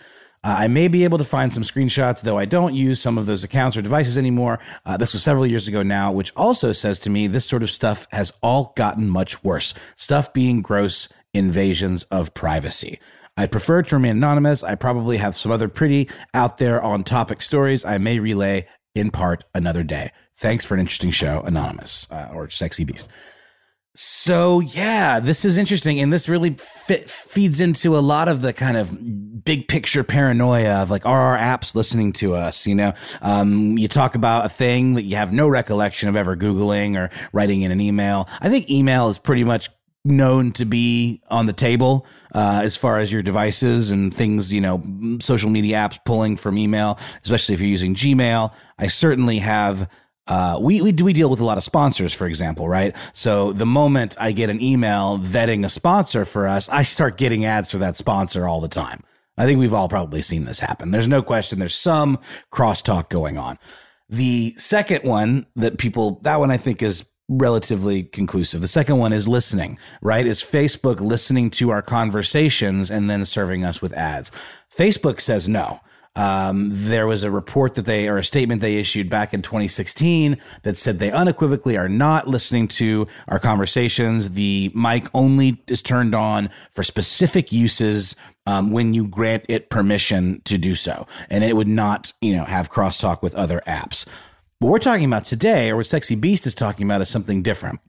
Uh, 0.43 0.57
I 0.61 0.66
may 0.66 0.89
be 0.89 1.05
able 1.05 1.18
to 1.18 1.25
find 1.25 1.53
some 1.53 1.62
screenshots, 1.62 2.23
though 2.23 2.39
I 2.39 2.47
don't 2.47 2.73
use 2.73 3.03
some 3.03 3.18
of 3.18 3.27
those 3.27 3.45
accounts 3.45 3.77
or 3.77 3.83
devices 3.83 4.16
anymore. 4.16 4.59
Uh, 4.87 4.97
this 4.97 5.12
was 5.12 5.23
several 5.23 5.47
years 5.47 5.68
ago 5.68 5.83
now, 5.83 6.11
which 6.11 6.33
also 6.37 6.73
says 6.73 6.99
to 7.01 7.11
me 7.11 7.27
this 7.27 7.45
sort 7.45 7.62
of 7.62 7.70
stuff 7.70 8.09
has 8.12 8.33
all 8.41 8.73
gotten 8.77 9.11
much 9.11 9.45
worse. 9.45 9.75
Stuff 9.95 10.33
being 10.33 10.62
gross 10.62 11.11
invasions 11.35 12.05
of 12.05 12.33
privacy. 12.33 12.99
I 13.37 13.47
prefer 13.47 13.83
to 13.83 13.97
remain 13.97 14.16
anonymous. 14.18 14.62
I 14.62 14.74
probably 14.74 15.16
have 15.16 15.37
some 15.37 15.51
other 15.51 15.68
pretty 15.68 16.09
out 16.35 16.59
there 16.59 16.83
on 16.83 17.03
topic 17.05 17.43
stories 17.43 17.85
I 17.85 17.99
may 17.99 18.18
relay 18.18 18.66
in 18.95 19.11
part 19.11 19.45
another 19.55 19.83
day. 19.83 20.12
Thanks 20.37 20.64
for 20.64 20.74
an 20.74 20.80
interesting 20.80 21.11
show, 21.12 21.41
Anonymous 21.41 22.07
uh, 22.11 22.28
or 22.33 22.51
Sexy 22.51 22.85
Beast. 22.85 23.09
So 23.95 24.61
yeah, 24.61 25.20
this 25.20 25.45
is 25.45 25.59
interesting, 25.59 26.01
and 26.01 26.11
this 26.12 26.28
really 26.28 26.55
fit, 26.55 27.11
feeds 27.11 27.61
into 27.61 27.97
a 27.97 28.01
lot 28.01 28.26
of 28.26 28.41
the 28.41 28.53
kind 28.53 28.78
of 28.78 29.45
big 29.45 29.68
picture 29.68 30.03
paranoia 30.03 30.83
of 30.83 30.91
like, 30.91 31.05
are 31.05 31.20
our 31.20 31.39
apps 31.39 31.74
listening 31.74 32.12
to 32.14 32.35
us? 32.35 32.66
You 32.66 32.74
know, 32.74 32.93
um, 33.20 33.76
you 33.76 33.89
talk 33.89 34.14
about 34.14 34.47
a 34.47 34.49
thing 34.49 34.95
that 34.95 35.03
you 35.03 35.16
have 35.16 35.33
no 35.33 35.47
recollection 35.47 36.09
of 36.09 36.16
ever 36.16 36.37
googling 36.37 36.97
or 36.97 37.11
writing 37.33 37.62
in 37.62 37.70
an 37.70 37.80
email. 37.80 38.28
I 38.41 38.49
think 38.49 38.70
email 38.70 39.09
is 39.09 39.18
pretty 39.18 39.45
much 39.45 39.68
known 40.05 40.53
to 40.53 40.64
be 40.64 41.22
on 41.28 41.46
the 41.46 41.53
table 41.53 42.07
uh, 42.34 42.61
as 42.62 42.76
far 42.76 42.98
as 42.98 43.12
your 43.12 43.22
devices 43.22 43.90
and 43.90 44.14
things, 44.14 44.53
you 44.53 44.61
know, 44.61 44.82
social 45.20 45.50
media 45.50 45.76
apps 45.76 45.98
pulling 46.05 46.36
from 46.36 46.59
email, 46.59 46.98
especially 47.22 47.55
if 47.55 47.61
you're 47.61 47.70
using 47.70 47.94
Gmail. 47.94 48.53
I 48.78 48.88
certainly 48.88 49.38
have. 49.38 49.88
Uh, 50.28 50.57
we, 50.61 50.80
we 50.80 50.92
do 50.92 51.05
we 51.05 51.12
deal 51.12 51.28
with 51.28 51.40
a 51.40 51.44
lot 51.44 51.59
of 51.59 51.64
sponsors, 51.64 52.14
for 52.14 52.28
example, 52.28 52.68
right? 52.68 52.94
So 53.12 53.53
the 53.53 53.66
moment 53.66 54.16
I 54.20 54.30
get 54.30 54.50
an 54.50 54.62
email 54.62 55.18
vetting 55.18 55.64
a 55.64 55.68
sponsor 55.68 56.24
for 56.24 56.46
us, 56.46 56.68
I 56.68 56.84
start 56.84 57.18
getting 57.18 57.44
ads 57.44 57.72
for 57.72 57.78
that 57.78 57.96
sponsor 57.96 58.46
all 58.46 58.61
the 58.61 58.68
time. 58.68 59.03
I 59.36 59.46
think 59.46 59.59
we've 59.59 59.74
all 59.74 59.88
probably 59.88 60.22
seen 60.22 60.44
this 60.44 60.61
happen. 60.61 60.92
There's 60.92 61.09
no 61.09 61.22
question. 61.22 61.59
There's 61.59 61.74
some 61.74 62.20
crosstalk 62.53 63.09
going 63.09 63.36
on. 63.36 63.59
The 64.09 64.55
second 64.59 65.03
one 65.03 65.46
that 65.57 65.78
people, 65.78 66.20
that 66.22 66.38
one 66.38 66.50
I 66.50 66.57
think 66.57 66.82
is 66.82 67.05
relatively 67.29 68.03
conclusive. 68.03 68.61
The 68.61 68.68
second 68.68 68.99
one 68.99 69.12
is 69.12 69.29
listening, 69.29 69.79
right? 70.01 70.27
Is 70.27 70.43
Facebook 70.43 71.01
listening 71.01 71.51
to 71.53 71.70
our 71.70 71.83
conversations 71.83 72.91
and 72.91 73.09
then 73.09 73.25
serving 73.25 73.64
us 73.64 73.81
with 73.81 73.93
ads? 73.95 74.31
Facebook 74.77 75.20
says 75.20 75.49
no. 75.49 75.81
Um, 76.14 76.68
there 76.70 77.07
was 77.07 77.25
a 77.25 77.31
report 77.31 77.75
that 77.77 77.87
they, 77.87 78.07
or 78.07 78.18
a 78.18 78.25
statement 78.25 78.61
they 78.61 78.77
issued 78.77 79.09
back 79.09 79.33
in 79.33 79.41
2016 79.41 80.37
that 80.62 80.77
said 80.77 80.99
they 80.99 81.11
unequivocally 81.11 81.79
are 81.79 81.89
not 81.89 82.29
listening 82.29 82.68
to 82.68 83.07
our 83.29 83.39
conversations. 83.39 84.31
The 84.31 84.70
mic 84.75 85.09
only 85.14 85.62
is 85.68 85.81
turned 85.81 86.14
on 86.14 86.51
for 86.70 86.83
specific 86.83 87.51
uses 87.51 88.14
um, 88.47 88.73
when 88.73 88.93
you 88.93 89.07
grant 89.07 89.47
it 89.49 89.70
permission 89.70 90.43
to 90.45 90.59
do 90.59 90.75
so, 90.75 91.07
and 91.31 91.45
it 91.45 91.57
would 91.57 91.68
not, 91.68 92.12
you 92.20 92.37
know, 92.37 92.45
have 92.45 92.70
crosstalk 92.70 93.23
with 93.23 93.35
other 93.35 93.62
apps. 93.66 94.05
What 94.62 94.70
we're 94.70 94.78
talking 94.78 95.06
about 95.06 95.24
today, 95.24 95.70
or 95.70 95.76
what 95.76 95.88
Sexy 95.88 96.14
Beast 96.14 96.46
is 96.46 96.54
talking 96.54 96.86
about, 96.86 97.00
is 97.00 97.08
something 97.08 97.42
different. 97.42 97.80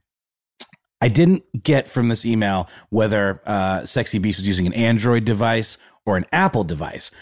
I 1.00 1.06
didn't 1.06 1.62
get 1.62 1.86
from 1.86 2.08
this 2.08 2.26
email 2.26 2.68
whether 2.90 3.40
uh, 3.46 3.86
Sexy 3.86 4.18
Beast 4.18 4.40
was 4.40 4.48
using 4.48 4.66
an 4.66 4.72
Android 4.72 5.24
device 5.24 5.78
or 6.04 6.16
an 6.16 6.26
Apple 6.32 6.64
device, 6.64 7.12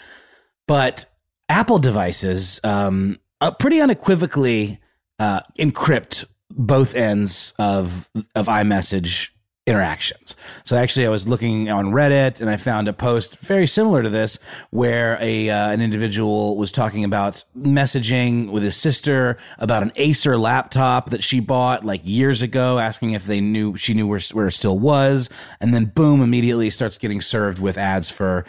but 0.66 1.04
Apple 1.50 1.78
devices 1.78 2.60
um, 2.64 3.18
uh, 3.42 3.50
pretty 3.50 3.78
unequivocally 3.78 4.80
uh, 5.18 5.40
encrypt 5.58 6.24
both 6.48 6.94
ends 6.94 7.52
of 7.58 8.08
of 8.34 8.46
iMessage 8.46 9.31
interactions. 9.66 10.34
So 10.64 10.76
actually, 10.76 11.06
I 11.06 11.10
was 11.10 11.28
looking 11.28 11.70
on 11.70 11.92
Reddit 11.92 12.40
and 12.40 12.50
I 12.50 12.56
found 12.56 12.88
a 12.88 12.92
post 12.92 13.36
very 13.38 13.66
similar 13.66 14.02
to 14.02 14.10
this, 14.10 14.38
where 14.70 15.18
a 15.20 15.50
uh, 15.50 15.70
an 15.70 15.80
individual 15.80 16.56
was 16.56 16.72
talking 16.72 17.04
about 17.04 17.44
messaging 17.56 18.50
with 18.50 18.62
his 18.62 18.76
sister 18.76 19.36
about 19.58 19.82
an 19.82 19.92
Acer 19.96 20.36
laptop 20.36 21.10
that 21.10 21.22
she 21.22 21.38
bought 21.38 21.84
like 21.84 22.00
years 22.04 22.42
ago, 22.42 22.78
asking 22.78 23.12
if 23.12 23.24
they 23.24 23.40
knew 23.40 23.76
she 23.76 23.94
knew 23.94 24.06
where 24.06 24.20
where 24.32 24.48
it 24.48 24.52
still 24.52 24.78
was, 24.78 25.28
and 25.60 25.72
then 25.72 25.86
boom, 25.86 26.22
immediately 26.22 26.70
starts 26.70 26.98
getting 26.98 27.20
served 27.20 27.60
with 27.60 27.78
ads 27.78 28.10
for 28.10 28.44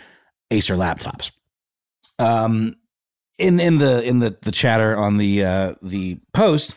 Acer 0.50 0.76
laptops. 0.76 1.32
Um, 2.18 2.76
in 3.38 3.60
in 3.60 3.78
the 3.78 4.04
in 4.04 4.20
the 4.20 4.36
the 4.42 4.52
chatter 4.52 4.96
on 4.96 5.18
the 5.18 5.44
uh, 5.44 5.74
the 5.82 6.20
post 6.34 6.74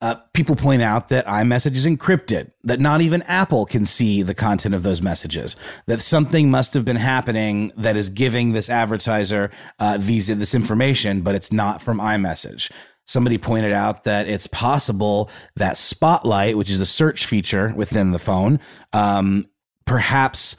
uh, 0.00 0.16
people 0.32 0.56
point 0.56 0.82
out 0.82 1.08
that 1.08 1.26
iMessage 1.26 1.76
is 1.76 1.86
encrypted, 1.86 2.50
that 2.62 2.80
not 2.80 3.00
even 3.00 3.22
Apple 3.22 3.64
can 3.64 3.86
see 3.86 4.22
the 4.22 4.34
content 4.34 4.74
of 4.74 4.82
those 4.82 5.00
messages, 5.00 5.56
that 5.86 6.00
something 6.00 6.50
must 6.50 6.74
have 6.74 6.84
been 6.84 6.96
happening 6.96 7.72
that 7.76 7.96
is 7.96 8.08
giving 8.08 8.52
this 8.52 8.68
advertiser 8.68 9.50
uh, 9.78 9.96
these 9.96 10.26
this 10.26 10.54
information, 10.54 11.22
but 11.22 11.34
it's 11.34 11.52
not 11.52 11.80
from 11.80 11.98
iMessage. 11.98 12.70
Somebody 13.06 13.38
pointed 13.38 13.72
out 13.72 14.04
that 14.04 14.28
it's 14.28 14.46
possible 14.46 15.30
that 15.56 15.76
Spotlight, 15.76 16.56
which 16.56 16.70
is 16.70 16.80
a 16.80 16.86
search 16.86 17.26
feature 17.26 17.72
within 17.76 18.12
the 18.12 18.18
phone, 18.18 18.60
um, 18.92 19.46
perhaps 19.84 20.56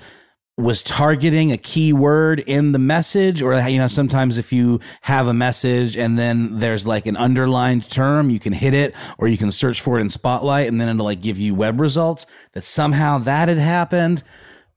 was 0.57 0.81
targeting 0.81 1.51
a 1.51 1.57
keyword 1.57 2.39
in 2.39 2.71
the 2.71 2.79
message 2.79 3.41
or 3.41 3.59
you 3.67 3.77
know 3.77 3.89
sometimes 3.89 4.37
if 4.37 4.53
you 4.53 4.79
have 5.01 5.27
a 5.27 5.33
message 5.33 5.97
and 5.97 6.17
then 6.17 6.59
there's 6.59 6.87
like 6.87 7.05
an 7.05 7.17
underlined 7.17 7.89
term 7.89 8.29
you 8.29 8.39
can 8.39 8.53
hit 8.53 8.73
it 8.73 8.95
or 9.17 9.27
you 9.27 9.37
can 9.37 9.51
search 9.51 9.81
for 9.81 9.97
it 9.97 10.01
in 10.01 10.09
spotlight 10.09 10.67
and 10.67 10.79
then 10.79 10.87
it'll 10.87 11.03
like 11.03 11.21
give 11.21 11.37
you 11.37 11.53
web 11.53 11.79
results 11.79 12.25
that 12.53 12.63
somehow 12.63 13.17
that 13.17 13.49
had 13.49 13.57
happened. 13.57 14.23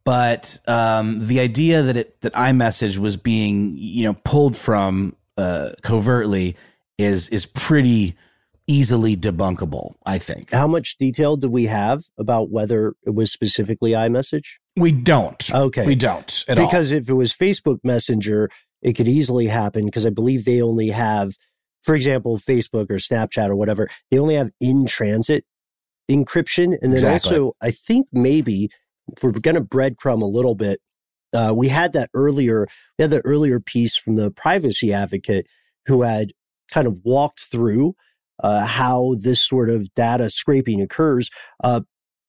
But 0.05 0.59
um, 0.67 1.19
the 1.21 1.39
idea 1.39 1.83
that 1.83 1.97
it 1.97 2.21
that 2.23 2.33
iMessage 2.33 2.97
was 2.99 3.17
being 3.17 3.75
you 3.77 4.05
know 4.05 4.15
pulled 4.25 4.57
from 4.57 5.15
uh, 5.37 5.71
covertly 5.83 6.57
is 6.97 7.29
is 7.29 7.47
pretty 7.47 8.17
easily 8.67 9.17
debunkable 9.17 9.95
i 10.05 10.19
think. 10.19 10.51
How 10.51 10.67
much 10.67 10.99
detail 10.99 11.37
do 11.37 11.49
we 11.49 11.67
have 11.67 12.05
about 12.19 12.51
whether 12.51 12.95
it 13.07 13.15
was 13.15 13.31
specifically 13.31 13.93
iMessage 13.93 14.57
We 14.79 14.93
don't. 14.93 15.51
Okay. 15.51 15.87
We 15.87 15.95
don't 15.95 16.45
at 16.49 16.57
because 16.57 16.93
all. 16.93 16.99
if 16.99 17.09
it 17.09 17.15
was 17.15 17.33
Facebook 17.33 17.81
Messenger, 17.85 18.51
it 18.83 18.95
could 18.95 19.09
easily 19.09 19.47
happen 19.47 19.87
because 19.87 20.07
I 20.07 20.11
believe 20.11 20.45
they 20.45 20.63
only 20.63 20.89
have, 20.89 21.37
for 21.83 21.95
example, 21.95 22.39
Facebook 22.39 22.91
or 22.91 22.97
Snapchat 22.97 23.49
or 23.49 23.57
whatever, 23.57 23.89
they 24.11 24.19
only 24.19 24.37
have 24.37 24.51
in 24.61 24.87
transit 24.87 25.45
encryption. 26.11 26.77
And 26.81 26.93
then 26.93 27.05
Exactly. 27.05 27.31
also, 27.31 27.53
I 27.61 27.71
think 27.71 28.09
maybe 28.13 28.71
if 29.17 29.23
we're 29.23 29.33
going 29.33 29.55
to 29.57 29.61
breadcrumb 29.61 30.23
a 30.23 30.27
little 30.27 30.55
bit, 30.55 30.81
uh, 31.33 31.53
we 31.55 31.69
had 31.69 31.93
that 31.93 32.11
earlier, 32.15 32.67
we 32.99 33.03
had 33.03 33.11
the 33.11 33.21
earlier 33.25 33.61
piece 33.61 33.97
from 33.97 34.17
the 34.17 34.31
privacy 34.31 34.93
advocate 34.93 35.47
who 35.87 36.03
had 36.03 36.33
kind 36.71 36.87
of 36.87 37.01
walked 37.05 37.41
through 37.41 37.95
uh, 38.43 38.65
how 38.65 39.15
this 39.19 39.43
sort 39.43 39.69
of 39.69 39.93
data 39.95 40.31
scraping 40.31 40.81
occurs. 40.81 41.31
Uh, 41.63 41.83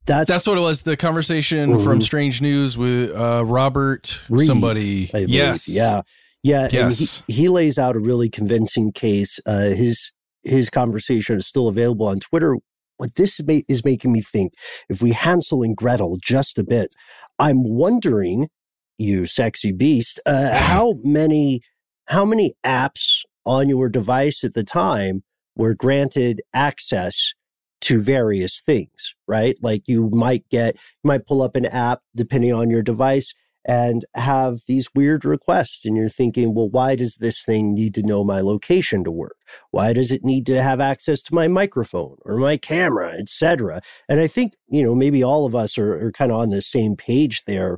that's 0.06 0.30
That's 0.30 0.48
what 0.48 0.58
it 0.58 0.62
was. 0.62 0.82
The 0.84 0.98
conversation 0.98 1.84
from 1.84 2.00
Mhm. 2.00 2.04
Strange 2.04 2.42
News 2.42 2.78
with 2.78 3.12
uh, 3.16 3.44
Robert 3.46 4.20
Reeve, 4.30 4.48
somebody. 4.48 5.10
Yes. 5.14 5.68
Yeah. 5.68 6.02
Yeah. 6.44 6.64
And 6.64 6.94
he, 6.94 7.04
Yes. 7.06 7.24
he 7.28 7.50
lays 7.50 7.78
out 7.78 7.96
a 7.96 8.00
really 8.00 8.30
convincing 8.30 8.92
case. 8.92 9.40
Uh, 9.46 9.70
his 9.70 10.12
his 10.44 10.70
conversation 10.70 11.36
is 11.38 11.46
still 11.46 11.68
available 11.68 12.08
on 12.08 12.20
Twitter. 12.20 12.58
What 12.98 13.16
this 13.16 13.40
is 13.68 13.86
making 13.86 14.12
me 14.12 14.22
think, 14.22 14.54
if 14.90 15.02
we 15.02 15.12
Hansel 15.12 15.64
and 15.64 15.76
Gretel 15.76 16.18
just 16.22 16.58
a 16.58 16.64
bit, 16.64 16.94
I'm 17.40 17.64
wondering, 17.64 18.50
you 18.98 19.26
sexy 19.26 19.72
beast, 19.72 20.20
uh, 20.26 20.58
how 20.58 20.96
many 21.04 21.62
how 22.08 22.26
many 22.26 22.54
apps 22.66 23.22
on 23.46 23.70
your 23.70 23.90
device 23.90 24.44
at 24.44 24.54
the 24.54 24.64
time 24.64 25.24
were 25.56 25.76
granted 25.76 26.42
access 26.54 27.34
to 27.82 28.02
various 28.02 28.62
things, 28.62 29.16
right? 29.28 29.58
Like 29.62 29.88
you 29.88 30.10
might 30.10 30.48
get, 30.50 30.76
you 30.76 31.08
might 31.08 31.26
pull 31.26 31.42
up 31.42 31.56
an 31.56 31.66
app 31.66 32.02
depending 32.16 32.54
on 32.54 32.70
your 32.70 32.82
device 32.82 33.34
and 33.66 34.06
have 34.16 34.62
these 34.68 34.90
weird 34.96 35.26
requests. 35.26 35.86
And 35.86 35.96
you're 35.96 36.10
thinking, 36.10 36.54
well, 36.54 36.70
why 36.70 36.96
does 36.96 37.18
this 37.18 37.44
thing 37.44 37.74
need 37.74 37.94
to 37.96 38.04
know 38.04 38.24
my 38.24 38.42
location 38.42 39.04
to 39.04 39.12
work? 39.12 39.38
Why 39.72 39.94
does 39.94 40.12
it 40.12 40.24
need 40.24 40.46
to 40.48 40.62
have 40.62 40.80
access 40.80 41.22
to 41.24 41.36
my 41.36 41.48
microphone 41.48 42.18
or 42.24 42.38
my 42.38 42.58
camera, 42.58 43.12
etc.? 43.20 43.82
And 44.08 44.20
I 44.20 44.28
think, 44.28 44.54
you 44.70 44.84
know, 44.84 44.96
maybe 44.96 45.24
all 45.24 45.46
of 45.46 45.56
us 45.56 45.78
are, 45.78 46.08
are 46.08 46.12
kind 46.12 46.32
of 46.32 46.40
on 46.40 46.50
the 46.50 46.62
same 46.62 46.96
page 46.96 47.44
there. 47.46 47.78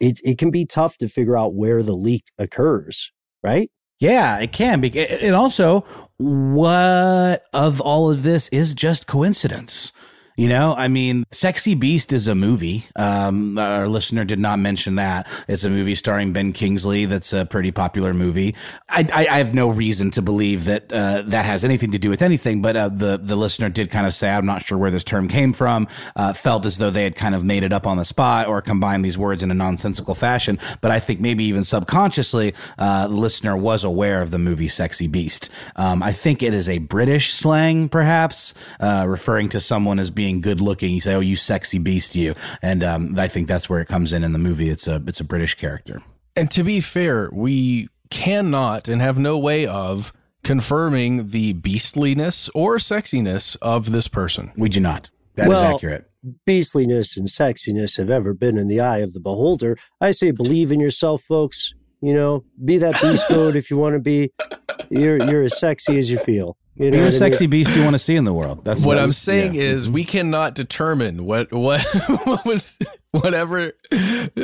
It, 0.00 0.20
it 0.24 0.38
can 0.38 0.50
be 0.50 0.64
tough 0.64 0.98
to 0.98 1.08
figure 1.08 1.36
out 1.36 1.54
where 1.54 1.82
the 1.82 1.96
leak 1.96 2.24
occurs, 2.38 3.10
right? 3.42 3.70
Yeah, 4.00 4.38
it 4.38 4.52
can 4.52 4.80
be. 4.80 4.96
And 5.08 5.34
also, 5.34 5.84
what 6.18 7.46
of 7.52 7.80
all 7.80 8.10
of 8.10 8.24
this 8.24 8.48
is 8.48 8.74
just 8.74 9.06
coincidence? 9.06 9.92
You 10.38 10.48
know, 10.48 10.72
I 10.72 10.86
mean, 10.86 11.24
Sexy 11.32 11.74
Beast 11.74 12.12
is 12.12 12.28
a 12.28 12.34
movie. 12.36 12.84
Um, 12.94 13.58
our 13.58 13.88
listener 13.88 14.24
did 14.24 14.38
not 14.38 14.60
mention 14.60 14.94
that. 14.94 15.28
It's 15.48 15.64
a 15.64 15.68
movie 15.68 15.96
starring 15.96 16.32
Ben 16.32 16.52
Kingsley. 16.52 17.06
That's 17.06 17.32
a 17.32 17.44
pretty 17.44 17.72
popular 17.72 18.14
movie. 18.14 18.54
I, 18.88 19.00
I, 19.12 19.26
I 19.26 19.38
have 19.38 19.52
no 19.52 19.68
reason 19.68 20.12
to 20.12 20.22
believe 20.22 20.66
that 20.66 20.92
uh, 20.92 21.22
that 21.22 21.44
has 21.44 21.64
anything 21.64 21.90
to 21.90 21.98
do 21.98 22.08
with 22.08 22.22
anything. 22.22 22.62
But 22.62 22.76
uh, 22.76 22.88
the 22.88 23.18
the 23.20 23.34
listener 23.34 23.68
did 23.68 23.90
kind 23.90 24.06
of 24.06 24.14
say, 24.14 24.30
"I'm 24.30 24.46
not 24.46 24.62
sure 24.62 24.78
where 24.78 24.92
this 24.92 25.02
term 25.02 25.26
came 25.26 25.52
from." 25.52 25.88
Uh, 26.14 26.32
felt 26.34 26.64
as 26.66 26.78
though 26.78 26.90
they 26.90 27.02
had 27.02 27.16
kind 27.16 27.34
of 27.34 27.42
made 27.42 27.64
it 27.64 27.72
up 27.72 27.84
on 27.84 27.96
the 27.96 28.04
spot 28.04 28.46
or 28.46 28.62
combined 28.62 29.04
these 29.04 29.18
words 29.18 29.42
in 29.42 29.50
a 29.50 29.54
nonsensical 29.54 30.14
fashion. 30.14 30.60
But 30.80 30.92
I 30.92 31.00
think 31.00 31.18
maybe 31.18 31.42
even 31.46 31.64
subconsciously, 31.64 32.54
uh, 32.78 33.08
the 33.08 33.14
listener 33.14 33.56
was 33.56 33.82
aware 33.82 34.22
of 34.22 34.30
the 34.30 34.38
movie 34.38 34.68
Sexy 34.68 35.08
Beast. 35.08 35.48
Um, 35.74 36.00
I 36.00 36.12
think 36.12 36.44
it 36.44 36.54
is 36.54 36.68
a 36.68 36.78
British 36.78 37.34
slang, 37.34 37.88
perhaps, 37.88 38.54
uh, 38.78 39.04
referring 39.08 39.48
to 39.48 39.60
someone 39.60 39.98
as 39.98 40.12
being 40.12 40.27
good 40.40 40.60
looking. 40.60 40.94
You 40.94 41.00
say, 41.00 41.14
"Oh, 41.14 41.20
you 41.20 41.36
sexy 41.36 41.78
beast, 41.78 42.14
you," 42.14 42.34
and 42.62 42.84
um, 42.84 43.18
I 43.18 43.28
think 43.28 43.48
that's 43.48 43.68
where 43.68 43.80
it 43.80 43.86
comes 43.88 44.12
in 44.12 44.24
in 44.24 44.32
the 44.32 44.38
movie. 44.38 44.68
It's 44.68 44.86
a 44.86 45.02
it's 45.06 45.20
a 45.20 45.24
British 45.24 45.54
character. 45.54 46.00
And 46.36 46.50
to 46.52 46.62
be 46.62 46.80
fair, 46.80 47.30
we 47.32 47.88
cannot 48.10 48.88
and 48.88 49.02
have 49.02 49.18
no 49.18 49.36
way 49.38 49.66
of 49.66 50.12
confirming 50.44 51.28
the 51.30 51.52
beastliness 51.54 52.48
or 52.54 52.76
sexiness 52.76 53.56
of 53.60 53.90
this 53.90 54.08
person. 54.08 54.52
We 54.56 54.68
do 54.68 54.80
not. 54.80 55.10
That 55.34 55.44
is 55.44 55.48
Well, 55.48 55.74
accurate. 55.74 56.10
Beastliness 56.46 57.16
and 57.16 57.28
sexiness 57.28 57.96
have 57.96 58.10
ever 58.10 58.34
been 58.34 58.58
in 58.58 58.68
the 58.68 58.80
eye 58.80 58.98
of 58.98 59.12
the 59.12 59.20
beholder. 59.20 59.76
I 60.00 60.10
say, 60.12 60.30
believe 60.30 60.72
in 60.72 60.80
yourself, 60.80 61.22
folks. 61.22 61.74
You 62.00 62.14
know, 62.14 62.44
be 62.64 62.78
that 62.78 63.00
beast 63.02 63.28
mode 63.30 63.56
if 63.56 63.70
you 63.70 63.76
want 63.76 63.94
to 63.94 64.00
be. 64.00 64.32
You're 64.88 65.18
you're 65.28 65.42
as 65.42 65.58
sexy 65.58 65.98
as 65.98 66.08
you 66.10 66.18
feel. 66.18 66.56
You 66.78 66.86
know 66.86 66.90
Be 66.92 66.96
what 66.98 67.02
a 67.02 67.06
I 67.06 67.10
mean? 67.10 67.12
sexy 67.12 67.46
beast 67.48 67.74
you 67.76 67.82
want 67.82 67.94
to 67.94 67.98
see 67.98 68.14
in 68.14 68.24
the 68.24 68.32
world. 68.32 68.64
That's 68.64 68.82
what 68.82 68.94
that's- 68.94 69.06
I'm 69.08 69.12
saying 69.12 69.54
yeah. 69.54 69.62
is 69.62 69.88
we 69.88 70.02
mm-hmm. 70.02 70.10
cannot 70.10 70.54
determine 70.54 71.24
what 71.24 71.52
what 71.52 71.82
what 72.24 72.44
was 72.44 72.78
whatever 73.22 73.72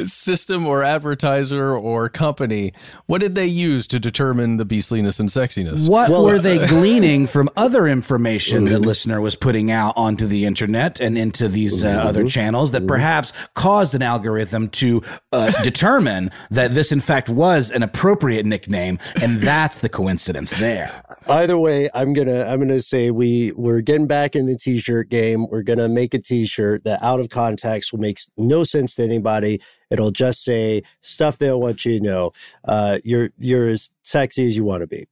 system 0.05 0.67
or 0.67 0.83
advertiser 0.83 1.77
or 1.77 2.09
company 2.09 2.73
what 3.07 3.21
did 3.21 3.35
they 3.35 3.47
use 3.47 3.87
to 3.87 4.01
determine 4.01 4.57
the 4.57 4.65
beastliness 4.65 5.21
and 5.21 5.29
sexiness. 5.29 5.89
What 5.89 6.11
Well, 6.11 6.25
were 6.25 6.37
uh, 6.37 6.41
they 6.41 6.67
gleaning 6.67 7.27
from 7.27 7.51
other 7.57 7.87
information 7.87 8.65
the 8.65 8.79
listener 8.79 9.21
was 9.21 9.37
putting 9.37 9.71
out 9.71 9.95
onto 9.97 10.27
the 10.27 10.47
internet 10.47 11.01
and 11.01 11.19
into 11.19 11.49
these 11.49 11.85
uh, 11.85 11.89
other 11.89 12.25
channels 12.25 12.73
that 12.73 12.87
perhaps 12.87 13.33
caused 13.55 13.95
an 13.95 14.03
algorithm 14.03 14.69
to 14.71 15.03
uh, 15.33 15.51
determine 15.63 16.31
that 16.51 16.75
this, 16.75 16.93
in 16.93 17.01
fact, 17.01 17.29
was 17.29 17.71
an 17.71 17.83
appropriate 17.83 18.47
nickname, 18.47 18.99
and 19.21 19.37
that's 19.41 19.79
the 19.79 19.89
coincidence 19.89 20.53
there. 20.53 21.03
Either 21.27 21.59
way, 21.59 21.89
I'm 21.95 22.13
gonna 22.13 22.45
I'm 22.45 22.61
gonna 22.61 22.81
say 22.81 23.11
we 23.11 23.53
we're 23.53 23.81
getting 23.81 24.07
back 24.07 24.37
in 24.37 24.47
the 24.47 24.57
t-shirt 24.57 25.09
game. 25.09 25.47
We're 25.49 25.63
gonna 25.63 25.89
make 25.89 26.15
a 26.15 26.19
t-shirt 26.19 26.85
that 26.85 27.03
out 27.03 27.21
of 27.21 27.29
context 27.31 27.93
will 27.93 28.01
make 28.01 28.19
no 28.37 28.54
sense 28.63 28.95
to 28.95 29.03
anybody. 29.03 29.61
It'll 29.91 30.11
just 30.13 30.45
say 30.45 30.83
stuff 31.03 31.39
they 31.39 31.47
don't 31.47 31.61
want 31.61 31.85
you 31.85 31.99
to 31.99 32.05
know. 32.05 32.33
Uh, 32.65 32.99
you're 33.03 33.31
you're 33.39 33.69
as 33.69 33.91
sexy 34.03 34.47
as 34.47 34.57
you 34.57 34.65
want 34.65 34.83
to 34.83 34.87
be. 34.87 35.09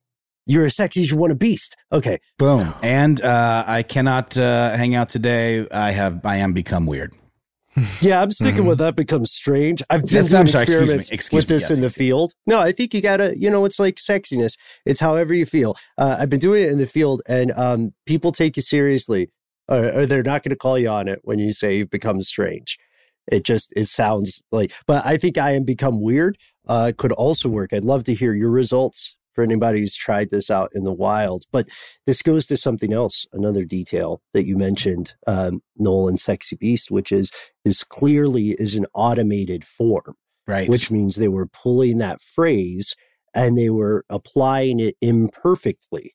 You're 0.46 0.66
as 0.66 0.76
sexy 0.76 1.02
as 1.02 1.10
you 1.10 1.16
want 1.16 1.30
to 1.30 1.36
beast. 1.36 1.76
Okay. 1.92 2.20
Boom. 2.38 2.74
And 2.82 3.20
uh, 3.22 3.64
I 3.66 3.82
cannot 3.82 4.36
uh, 4.36 4.76
hang 4.76 4.94
out 4.94 5.08
today. 5.08 5.66
I 5.70 5.92
have 5.92 6.24
I 6.24 6.36
am 6.36 6.52
become 6.52 6.86
weird. 6.86 7.12
Yeah, 8.00 8.20
I'm 8.20 8.30
sticking 8.30 8.66
with 8.66 8.78
that 8.78 8.96
becomes 8.96 9.32
strange. 9.32 9.82
I've 9.88 10.02
been 10.02 10.16
Yes, 10.16 10.28
doing 10.28 10.40
I'm 10.40 10.46
sorry, 10.48 10.64
excuse 10.64 10.80
me, 10.80 10.82
experiments 10.82 11.10
excuse 11.10 11.42
with 11.42 11.48
me, 11.48 11.54
this 11.54 11.62
yes, 11.62 11.70
in 11.70 11.76
the 11.76 11.82
yes, 11.82 11.92
yes. 11.92 11.96
field. 11.96 12.34
No, 12.46 12.60
I 12.60 12.72
think 12.72 12.92
you 12.92 13.00
gotta, 13.00 13.36
you 13.38 13.50
know, 13.50 13.64
it's 13.64 13.78
like 13.78 13.96
sexiness. 13.96 14.58
It's 14.84 15.00
however 15.00 15.32
you 15.32 15.46
feel. 15.46 15.76
Uh, 15.96 16.16
I've 16.18 16.28
been 16.28 16.40
doing 16.40 16.64
it 16.64 16.70
in 16.70 16.78
the 16.78 16.86
field, 16.86 17.22
and 17.26 17.52
um, 17.52 17.94
people 18.04 18.30
take 18.30 18.56
you 18.56 18.62
seriously, 18.62 19.30
or, 19.68 20.00
or 20.00 20.06
they're 20.06 20.22
not 20.22 20.42
going 20.42 20.50
to 20.50 20.56
call 20.56 20.78
you 20.78 20.88
on 20.88 21.08
it 21.08 21.20
when 21.22 21.38
you 21.38 21.52
say 21.52 21.76
you've 21.76 21.90
become 21.90 22.20
strange. 22.22 22.78
It 23.30 23.44
just 23.44 23.72
it 23.76 23.86
sounds 23.86 24.42
like, 24.50 24.72
but 24.86 25.04
I 25.06 25.16
think 25.16 25.38
I 25.38 25.52
am 25.52 25.64
become 25.64 26.00
weird. 26.00 26.36
Uh, 26.66 26.92
could 26.96 27.12
also 27.12 27.48
work. 27.48 27.72
I'd 27.72 27.84
love 27.84 28.04
to 28.04 28.14
hear 28.14 28.34
your 28.34 28.50
results 28.50 29.16
for 29.34 29.42
anybody 29.42 29.80
who's 29.80 29.94
tried 29.96 30.30
this 30.30 30.50
out 30.50 30.70
in 30.74 30.84
the 30.84 30.92
wild. 30.92 31.44
But 31.50 31.68
this 32.06 32.22
goes 32.22 32.46
to 32.46 32.56
something 32.56 32.92
else, 32.92 33.26
another 33.32 33.64
detail 33.64 34.20
that 34.34 34.44
you 34.44 34.56
mentioned, 34.56 35.14
um, 35.26 35.60
Noel 35.76 36.08
and 36.08 36.20
Sexy 36.20 36.56
Beast, 36.56 36.90
which 36.90 37.10
is 37.12 37.30
this 37.64 37.82
clearly 37.82 38.50
is 38.58 38.76
an 38.76 38.86
automated 38.94 39.64
form, 39.64 40.14
Right. 40.46 40.68
which 40.68 40.90
means 40.90 41.16
they 41.16 41.28
were 41.28 41.46
pulling 41.46 41.98
that 41.98 42.20
phrase 42.20 42.94
and 43.34 43.56
they 43.56 43.70
were 43.70 44.04
applying 44.10 44.78
it 44.80 44.96
imperfectly, 45.00 46.12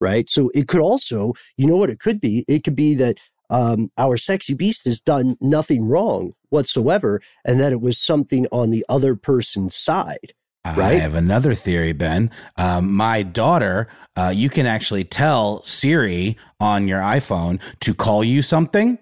right? 0.00 0.28
So 0.28 0.50
it 0.54 0.68
could 0.68 0.80
also, 0.80 1.32
you 1.56 1.66
know 1.66 1.76
what 1.76 1.90
it 1.90 1.98
could 2.00 2.20
be? 2.20 2.44
It 2.46 2.64
could 2.64 2.76
be 2.76 2.94
that 2.96 3.16
um, 3.50 3.90
our 3.96 4.16
sexy 4.16 4.54
beast 4.54 4.84
has 4.84 5.00
done 5.00 5.36
nothing 5.40 5.86
wrong 5.86 6.34
whatsoever, 6.50 7.20
and 7.44 7.60
that 7.60 7.72
it 7.72 7.80
was 7.80 7.98
something 7.98 8.46
on 8.52 8.70
the 8.70 8.84
other 8.88 9.14
person's 9.14 9.76
side. 9.76 10.32
Right? 10.66 10.78
I 10.78 10.94
have 10.96 11.14
another 11.14 11.54
theory, 11.54 11.92
Ben. 11.92 12.30
Um, 12.56 12.92
my 12.92 13.22
daughter, 13.22 13.88
uh, 14.16 14.32
you 14.34 14.50
can 14.50 14.66
actually 14.66 15.04
tell 15.04 15.62
Siri 15.62 16.36
on 16.60 16.88
your 16.88 17.00
iPhone 17.00 17.60
to 17.80 17.94
call 17.94 18.22
you 18.22 18.42
something. 18.42 18.98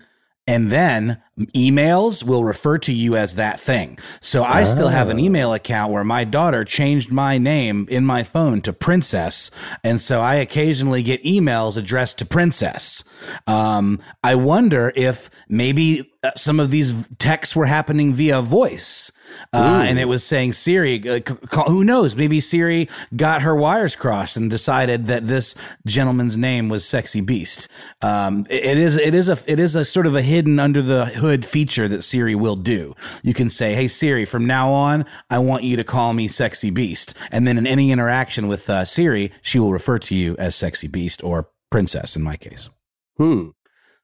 And 0.46 0.70
then 0.70 1.20
emails 1.38 2.22
will 2.24 2.44
refer 2.44 2.78
to 2.78 2.92
you 2.92 3.14
as 3.16 3.34
that 3.34 3.60
thing. 3.60 3.98
So 4.20 4.42
I 4.42 4.64
still 4.64 4.88
have 4.88 5.08
an 5.10 5.18
Ah. 5.18 5.20
email 5.20 5.52
account 5.52 5.92
where 5.92 6.04
my 6.04 6.24
daughter 6.24 6.64
changed 6.64 7.12
my 7.12 7.36
name 7.36 7.86
in 7.90 8.06
my 8.06 8.22
phone 8.22 8.62
to 8.62 8.72
Princess. 8.72 9.50
And 9.84 10.00
so 10.00 10.20
I 10.20 10.36
occasionally 10.36 11.02
get 11.02 11.22
emails 11.24 11.76
addressed 11.76 12.18
to 12.18 12.24
Princess. 12.24 13.04
Um, 13.46 14.00
I 14.24 14.34
wonder 14.34 14.92
if 14.96 15.28
maybe 15.48 16.10
uh, 16.24 16.30
some 16.36 16.58
of 16.58 16.70
these 16.70 16.94
texts 17.18 17.54
were 17.54 17.66
happening 17.66 18.14
via 18.14 18.40
voice. 18.40 19.12
Uh, 19.52 19.84
and 19.86 19.98
it 19.98 20.04
was 20.06 20.22
saying 20.24 20.52
Siri, 20.52 21.06
uh, 21.08 21.20
call, 21.20 21.64
who 21.68 21.82
knows? 21.84 22.14
Maybe 22.16 22.40
Siri 22.40 22.88
got 23.14 23.42
her 23.42 23.54
wires 23.56 23.96
crossed 23.96 24.36
and 24.36 24.48
decided 24.48 25.06
that 25.06 25.26
this 25.26 25.54
gentleman's 25.84 26.36
name 26.36 26.68
was 26.68 26.84
Sexy 26.86 27.20
Beast. 27.20 27.68
Um, 28.02 28.46
it- 28.48 28.64
it 28.64 28.78
is, 28.78 28.96
it 28.98 29.14
is 29.14 29.28
a, 29.28 29.38
it 29.46 29.58
is 29.60 29.74
a 29.74 29.84
sort 29.84 30.06
of 30.06 30.14
a 30.14 30.22
hidden 30.22 30.58
under 30.60 30.80
the 30.80 31.06
hood 31.06 31.25
feature 31.44 31.88
that 31.88 32.02
Siri 32.02 32.34
will 32.34 32.56
do. 32.56 32.94
You 33.22 33.34
can 33.34 33.50
say, 33.50 33.74
Hey 33.74 33.88
Siri, 33.88 34.24
from 34.24 34.46
now 34.46 34.72
on, 34.72 35.04
I 35.30 35.38
want 35.38 35.64
you 35.64 35.76
to 35.76 35.84
call 35.84 36.12
me 36.12 36.28
Sexy 36.28 36.70
Beast. 36.70 37.14
And 37.30 37.46
then 37.46 37.58
in 37.58 37.66
any 37.66 37.90
interaction 37.90 38.48
with 38.48 38.68
uh, 38.70 38.84
Siri, 38.84 39.32
she 39.42 39.58
will 39.58 39.72
refer 39.72 39.98
to 40.00 40.14
you 40.14 40.36
as 40.38 40.54
Sexy 40.54 40.88
Beast 40.88 41.22
or 41.24 41.48
Princess 41.70 42.16
in 42.16 42.22
my 42.22 42.36
case. 42.36 42.68
Hmm. 43.16 43.48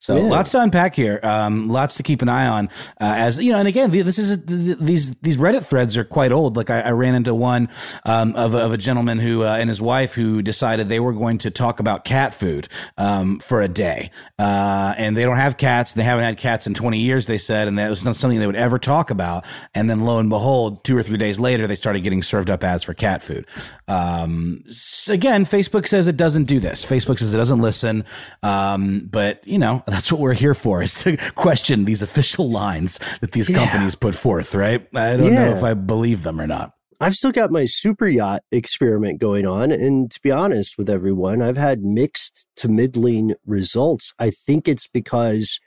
So 0.03 0.17
yeah. 0.17 0.23
lots 0.25 0.51
to 0.51 0.61
unpack 0.61 0.97
here. 0.97 1.21
Um, 1.23 1.69
lots 1.69 1.95
to 1.95 2.03
keep 2.03 2.23
an 2.23 2.29
eye 2.29 2.49
on. 2.49 2.71
Uh, 3.01 3.15
as 3.17 3.39
you 3.39 3.53
know, 3.53 3.59
and 3.61 3.69
again, 3.69 3.93
this 3.93 4.19
is 4.19 4.45
these 4.47 5.15
these 5.19 5.37
Reddit 5.37 5.65
threads 5.65 5.97
are 5.97 6.03
quite 6.03 6.33
old. 6.33 6.57
Like 6.57 6.71
I, 6.71 6.81
I 6.81 6.91
ran 6.91 7.15
into 7.15 7.37
one 7.37 7.69
um, 8.05 8.35
of, 8.35 8.53
of 8.55 8.73
a 8.73 8.77
gentleman 8.77 9.21
who 9.21 9.45
uh, 9.45 9.57
and 9.61 9.69
his 9.69 9.81
wife 9.81 10.13
who 10.13 10.43
decided 10.43 10.89
they 10.89 10.99
were 10.99 11.13
going 11.13 11.39
to 11.39 11.53
talk 11.53 11.79
about 11.79 12.05
cat 12.05 12.35
food 12.35 12.67
um, 12.99 13.39
for 13.39 13.63
a 13.63 13.69
day, 13.69 14.11
uh, 14.41 14.93
and 14.99 15.17
they 15.17 15.23
don't 15.23 15.37
have 15.37 15.57
cats. 15.57 15.93
They 15.93 16.03
haven't 16.03 16.25
had 16.25 16.37
cats 16.37 16.67
in 16.67 16.75
twenty 16.75 16.99
years. 16.99 17.29
They 17.29 17.39
said, 17.39 17.69
and 17.69 17.79
that 17.79 17.89
was 17.89 18.05
not 18.05 18.17
something 18.17 18.41
they 18.41 18.47
would 18.49 18.57
ever 18.57 18.81
talk 18.81 19.11
about. 19.11 19.45
And 19.73 19.89
then 19.89 20.01
lo 20.01 20.19
and 20.19 20.29
behold, 20.29 20.83
two 20.83 20.97
or 20.97 21.05
three 21.05 21.17
days 21.17 21.39
later, 21.39 21.69
they 21.69 21.77
started 21.77 22.01
getting 22.01 22.25
served 22.25 22.51
up 22.51 22.65
ads 22.65 22.83
for 22.83 22.93
cat 22.93 23.23
food. 23.23 23.47
Um, 23.87 24.65
so 24.67 25.13
again, 25.13 25.45
Facebook 25.45 25.87
says 25.87 26.09
it 26.09 26.17
doesn't 26.17 26.47
do 26.47 26.59
this. 26.59 26.85
Facebook 26.85 27.21
says 27.21 27.33
it 27.33 27.37
doesn't 27.37 27.61
listen. 27.61 28.05
Um, 28.43 29.09
but 29.09 29.47
you 29.47 29.59
know 29.61 29.85
that's 29.93 30.11
what 30.11 30.21
we're 30.21 30.33
here 30.33 30.55
for 30.55 30.83
is 30.83 30.95
to 31.03 31.17
question 31.35 31.85
these 31.85 32.03
official 32.03 32.51
lines 32.51 32.99
that 33.21 33.33
these 33.33 33.49
yeah. 33.49 33.59
companies 33.59 33.95
put 33.95 34.15
forth, 34.15 34.55
right? 34.55 34.87
I 34.95 35.17
don't 35.17 35.33
yeah. 35.33 35.51
know 35.51 35.57
if 35.57 35.63
I 35.63 35.75
believe 35.75 36.23
them 36.23 36.41
or 36.41 36.47
not. 36.47 36.73
I've 37.01 37.15
still 37.15 37.33
got 37.33 37.51
my 37.51 37.67
super 37.67 38.07
yacht 38.07 38.43
experiment 38.53 39.21
going 39.21 39.45
on. 39.45 39.73
And 39.73 40.09
to 40.13 40.21
be 40.23 40.31
honest 40.31 40.79
with 40.79 40.89
everyone, 40.89 41.43
I've 41.43 41.57
had 41.57 41.83
mixed 41.83 42.47
to 42.59 42.69
middling 42.69 43.35
results. 43.45 44.13
I 44.21 44.31
think 44.31 44.69
it's 44.69 44.87
because, 44.87 45.59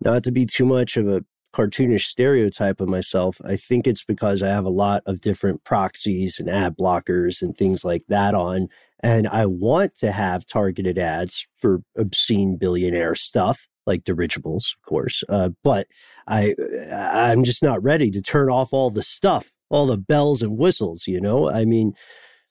not 0.00 0.22
to 0.22 0.30
be 0.30 0.46
too 0.46 0.64
much 0.64 0.96
of 0.96 1.08
a 1.08 1.22
cartoonish 1.52 2.04
stereotype 2.04 2.80
of 2.80 2.88
myself, 2.88 3.36
I 3.44 3.56
think 3.56 3.88
it's 3.88 4.04
because 4.04 4.44
I 4.44 4.50
have 4.50 4.64
a 4.64 4.70
lot 4.70 5.02
of 5.06 5.20
different 5.20 5.64
proxies 5.64 6.38
and 6.38 6.48
ad 6.48 6.76
blockers 6.76 7.42
and 7.42 7.56
things 7.56 7.84
like 7.84 8.04
that 8.08 8.34
on. 8.34 8.68
And 9.04 9.28
I 9.28 9.44
want 9.44 9.96
to 9.96 10.12
have 10.12 10.46
targeted 10.46 10.98
ads 10.98 11.46
for 11.54 11.82
obscene 11.94 12.56
billionaire 12.56 13.14
stuff 13.14 13.68
like 13.86 14.02
dirigibles, 14.02 14.74
of 14.78 14.88
course. 14.88 15.22
Uh, 15.28 15.50
but 15.62 15.88
I, 16.26 16.54
I'm 16.90 17.44
just 17.44 17.62
not 17.62 17.82
ready 17.82 18.10
to 18.10 18.22
turn 18.22 18.48
off 18.48 18.72
all 18.72 18.88
the 18.88 19.02
stuff, 19.02 19.52
all 19.68 19.84
the 19.84 19.98
bells 19.98 20.40
and 20.40 20.56
whistles, 20.56 21.06
you 21.06 21.20
know? 21.20 21.50
I 21.50 21.66
mean, 21.66 21.92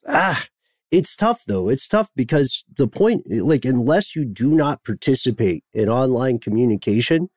ah, 0.06 0.44
it's 0.92 1.16
tough 1.16 1.42
though. 1.44 1.68
It's 1.68 1.88
tough 1.88 2.12
because 2.14 2.62
the 2.76 2.86
point, 2.86 3.24
like, 3.28 3.64
unless 3.64 4.14
you 4.14 4.24
do 4.24 4.52
not 4.52 4.84
participate 4.84 5.64
in 5.72 5.88
online 5.88 6.38
communication, 6.38 7.30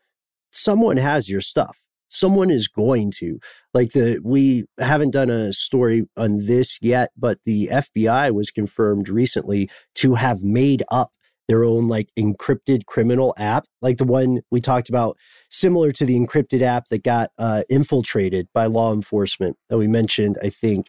someone 0.51 0.97
has 0.97 1.27
your 1.27 1.41
stuff 1.41 1.79
someone 2.09 2.49
is 2.49 2.67
going 2.67 3.11
to. 3.17 3.39
Like 3.73 3.91
the 3.91 4.19
we 4.23 4.65
haven't 4.79 5.11
done 5.11 5.29
a 5.29 5.53
story 5.53 6.07
on 6.17 6.45
this 6.45 6.79
yet 6.81 7.11
but 7.17 7.39
the 7.45 7.69
FBI 7.71 8.31
was 8.31 8.51
confirmed 8.51 9.09
recently 9.09 9.69
to 9.95 10.15
have 10.15 10.43
made 10.43 10.83
up 10.89 11.11
their 11.47 11.63
own 11.63 11.87
like 11.87 12.09
encrypted 12.19 12.85
criminal 12.87 13.33
app 13.37 13.65
like 13.81 13.97
the 13.97 14.03
one 14.03 14.41
we 14.51 14.59
talked 14.59 14.89
about 14.89 15.15
similar 15.49 15.91
to 15.91 16.05
the 16.05 16.17
encrypted 16.17 16.61
app 16.61 16.87
that 16.89 17.03
got 17.03 17.29
uh, 17.37 17.63
infiltrated 17.69 18.47
by 18.53 18.65
law 18.65 18.91
enforcement 18.91 19.55
that 19.69 19.77
we 19.77 19.87
mentioned 19.87 20.37
i 20.43 20.49
think 20.49 20.87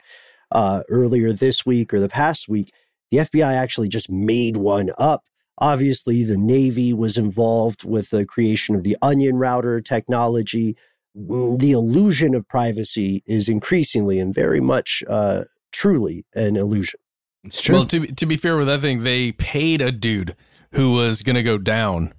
uh, 0.52 0.82
earlier 0.88 1.32
this 1.32 1.66
week 1.66 1.92
or 1.92 2.00
the 2.00 2.08
past 2.08 2.48
week. 2.48 2.72
The 3.10 3.18
FBI 3.18 3.54
actually 3.54 3.88
just 3.88 4.10
made 4.10 4.56
one 4.56 4.90
up. 4.98 5.24
Obviously, 5.58 6.24
the 6.24 6.38
Navy 6.38 6.92
was 6.92 7.16
involved 7.16 7.84
with 7.84 8.10
the 8.10 8.24
creation 8.24 8.74
of 8.74 8.84
the 8.84 8.96
onion 9.02 9.36
router 9.36 9.80
technology 9.80 10.76
the 11.26 11.72
illusion 11.72 12.34
of 12.34 12.46
privacy 12.48 13.22
is 13.26 13.48
increasingly 13.48 14.20
and 14.20 14.32
very 14.32 14.60
much 14.60 15.02
uh, 15.08 15.44
truly 15.72 16.24
an 16.34 16.56
illusion. 16.56 17.00
It's 17.44 17.60
true. 17.60 17.76
Well, 17.76 17.84
to, 17.86 18.06
to 18.06 18.26
be 18.26 18.36
fair 18.36 18.56
with 18.56 18.68
that 18.68 18.80
thing, 18.80 19.02
they 19.02 19.32
paid 19.32 19.80
a 19.80 19.90
dude 19.90 20.36
who 20.72 20.92
was 20.92 21.22
going 21.22 21.36
to 21.36 21.42
go 21.42 21.58
down. 21.58 22.12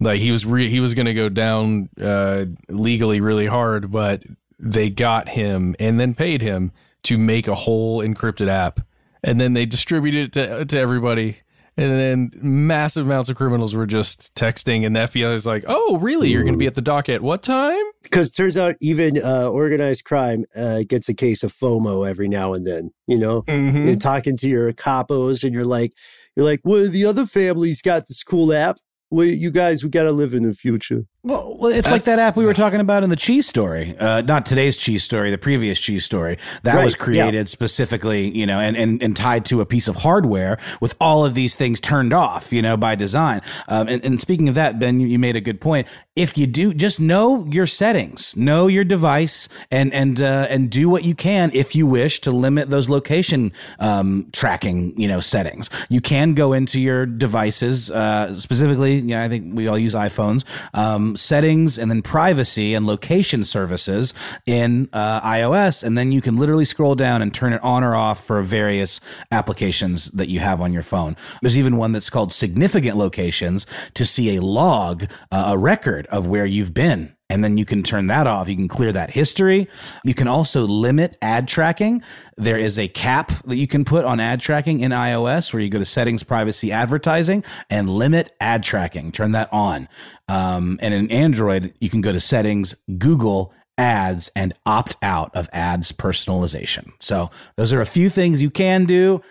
Like 0.00 0.20
he 0.20 0.30
was 0.30 0.46
re- 0.46 0.70
he 0.70 0.80
was 0.80 0.94
going 0.94 1.06
to 1.06 1.14
go 1.14 1.28
down 1.28 1.88
uh, 2.00 2.44
legally 2.68 3.20
really 3.20 3.46
hard, 3.46 3.90
but 3.90 4.22
they 4.58 4.90
got 4.90 5.28
him 5.28 5.74
and 5.80 5.98
then 5.98 6.14
paid 6.14 6.40
him 6.40 6.72
to 7.04 7.18
make 7.18 7.48
a 7.48 7.54
whole 7.54 8.00
encrypted 8.02 8.48
app, 8.48 8.80
and 9.24 9.40
then 9.40 9.54
they 9.54 9.66
distributed 9.66 10.26
it 10.26 10.32
to 10.34 10.64
to 10.66 10.78
everybody 10.78 11.38
and 11.78 11.98
then 11.98 12.30
massive 12.42 13.06
amounts 13.06 13.28
of 13.28 13.36
criminals 13.36 13.72
were 13.72 13.86
just 13.86 14.34
texting, 14.34 14.84
and 14.84 14.96
the 14.96 15.00
FBI 15.00 15.32
was 15.32 15.46
like, 15.46 15.64
"Oh, 15.68 15.96
really? 15.98 16.28
You're 16.30 16.42
going 16.42 16.54
to 16.54 16.58
be 16.58 16.66
at 16.66 16.74
the 16.74 16.82
dock 16.82 17.08
at 17.08 17.22
what 17.22 17.44
time?" 17.44 17.82
Because 18.02 18.32
turns 18.32 18.56
out 18.56 18.74
even 18.80 19.22
uh, 19.22 19.48
organized 19.48 20.04
crime 20.04 20.44
uh, 20.56 20.82
gets 20.88 21.08
a 21.08 21.14
case 21.14 21.44
of 21.44 21.52
FOMO 21.54 22.08
every 22.08 22.26
now 22.26 22.52
and 22.52 22.66
then. 22.66 22.90
You 23.06 23.18
know, 23.18 23.42
mm-hmm. 23.42 23.86
you're 23.86 23.96
talking 23.96 24.36
to 24.38 24.48
your 24.48 24.72
capos, 24.72 25.44
and 25.44 25.54
you're 25.54 25.64
like, 25.64 25.92
"You're 26.34 26.46
like, 26.46 26.60
well, 26.64 26.88
the 26.88 27.04
other 27.04 27.26
families 27.26 27.80
got 27.80 28.08
this 28.08 28.24
cool 28.24 28.52
app. 28.52 28.78
Well, 29.10 29.26
you 29.26 29.52
guys, 29.52 29.84
we 29.84 29.90
got 29.90 30.02
to 30.02 30.12
live 30.12 30.34
in 30.34 30.42
the 30.42 30.54
future." 30.54 31.04
Well, 31.24 31.56
well 31.58 31.72
it's 31.72 31.88
That's, 31.88 31.92
like 31.92 32.04
that 32.04 32.20
app 32.20 32.36
we 32.36 32.46
were 32.46 32.54
talking 32.54 32.78
about 32.78 33.02
in 33.02 33.10
the 33.10 33.16
cheese 33.16 33.48
story. 33.48 33.96
Uh, 33.98 34.20
not 34.20 34.46
today's 34.46 34.76
cheese 34.76 35.02
story, 35.02 35.32
the 35.32 35.38
previous 35.38 35.80
cheese 35.80 36.04
story. 36.04 36.38
That 36.62 36.76
right, 36.76 36.84
was 36.84 36.94
created 36.94 37.34
yeah. 37.34 37.44
specifically, 37.44 38.30
you 38.30 38.46
know, 38.46 38.60
and, 38.60 38.76
and, 38.76 39.02
and 39.02 39.16
tied 39.16 39.44
to 39.46 39.60
a 39.60 39.66
piece 39.66 39.88
of 39.88 39.96
hardware 39.96 40.58
with 40.80 40.94
all 41.00 41.24
of 41.24 41.34
these 41.34 41.56
things 41.56 41.80
turned 41.80 42.12
off, 42.12 42.52
you 42.52 42.62
know, 42.62 42.76
by 42.76 42.94
design. 42.94 43.40
Um, 43.66 43.88
and, 43.88 44.04
and 44.04 44.20
speaking 44.20 44.48
of 44.48 44.54
that, 44.54 44.78
Ben, 44.78 45.00
you, 45.00 45.08
you 45.08 45.18
made 45.18 45.34
a 45.34 45.40
good 45.40 45.60
point. 45.60 45.88
If 46.14 46.38
you 46.38 46.46
do, 46.46 46.72
just 46.72 47.00
know 47.00 47.44
your 47.46 47.66
settings, 47.66 48.36
know 48.36 48.68
your 48.68 48.84
device, 48.84 49.48
and 49.70 49.92
and 49.94 50.20
uh, 50.20 50.46
and 50.50 50.68
do 50.68 50.88
what 50.88 51.04
you 51.04 51.14
can 51.14 51.52
if 51.54 51.76
you 51.76 51.86
wish 51.86 52.20
to 52.22 52.32
limit 52.32 52.70
those 52.70 52.88
location 52.88 53.52
um, 53.78 54.28
tracking, 54.32 54.98
you 55.00 55.06
know, 55.06 55.20
settings. 55.20 55.70
You 55.88 56.00
can 56.00 56.34
go 56.34 56.52
into 56.52 56.80
your 56.80 57.06
devices, 57.06 57.88
uh, 57.90 58.38
specifically. 58.40 58.96
You 58.96 59.16
know, 59.16 59.22
I 59.22 59.28
think 59.28 59.54
we 59.54 59.68
all 59.68 59.78
use 59.78 59.94
iPhones. 59.94 60.42
Um, 60.74 61.07
settings 61.16 61.78
and 61.78 61.90
then 61.90 62.02
privacy 62.02 62.74
and 62.74 62.86
location 62.86 63.44
services 63.44 64.14
in 64.46 64.88
uh, 64.92 65.20
iOS. 65.20 65.82
And 65.82 65.96
then 65.96 66.12
you 66.12 66.20
can 66.20 66.36
literally 66.36 66.64
scroll 66.64 66.94
down 66.94 67.22
and 67.22 67.32
turn 67.32 67.52
it 67.52 67.62
on 67.62 67.84
or 67.84 67.94
off 67.94 68.24
for 68.24 68.42
various 68.42 69.00
applications 69.30 70.06
that 70.12 70.28
you 70.28 70.40
have 70.40 70.60
on 70.60 70.72
your 70.72 70.82
phone. 70.82 71.16
There's 71.42 71.58
even 71.58 71.76
one 71.76 71.92
that's 71.92 72.10
called 72.10 72.32
significant 72.32 72.96
locations 72.96 73.66
to 73.94 74.06
see 74.06 74.36
a 74.36 74.42
log, 74.42 75.04
uh, 75.30 75.44
a 75.48 75.58
record 75.58 76.06
of 76.06 76.26
where 76.26 76.46
you've 76.46 76.74
been 76.74 77.14
and 77.30 77.44
then 77.44 77.58
you 77.58 77.64
can 77.64 77.82
turn 77.82 78.06
that 78.06 78.26
off. 78.26 78.48
You 78.48 78.56
can 78.56 78.68
clear 78.68 78.92
that 78.92 79.10
history. 79.10 79.68
You 80.04 80.14
can 80.14 80.28
also 80.28 80.62
limit 80.62 81.16
ad 81.20 81.46
tracking. 81.46 82.02
There 82.36 82.56
is 82.56 82.78
a 82.78 82.88
cap 82.88 83.32
that 83.44 83.56
you 83.56 83.66
can 83.66 83.84
put 83.84 84.04
on 84.04 84.20
ad 84.20 84.40
tracking 84.40 84.80
in 84.80 84.92
iOS 84.92 85.52
where 85.52 85.62
you 85.62 85.68
go 85.68 85.78
to 85.78 85.84
settings, 85.84 86.22
privacy, 86.22 86.72
advertising, 86.72 87.44
and 87.68 87.90
limit 87.90 88.34
ad 88.40 88.62
tracking. 88.62 89.12
Turn 89.12 89.32
that 89.32 89.52
on. 89.52 89.88
Um, 90.28 90.78
and 90.80 90.94
in 90.94 91.10
Android, 91.10 91.74
you 91.80 91.90
can 91.90 92.00
go 92.00 92.12
to 92.12 92.20
settings, 92.20 92.74
Google, 92.98 93.52
ads 93.78 94.28
and 94.34 94.52
opt 94.66 94.96
out 95.02 95.30
of 95.34 95.48
ads 95.52 95.92
personalization. 95.92 96.92
So 96.98 97.30
those 97.56 97.72
are 97.72 97.80
a 97.80 97.86
few 97.86 98.10
things 98.10 98.42
you 98.42 98.50
can 98.50 98.84
do. 98.84 99.22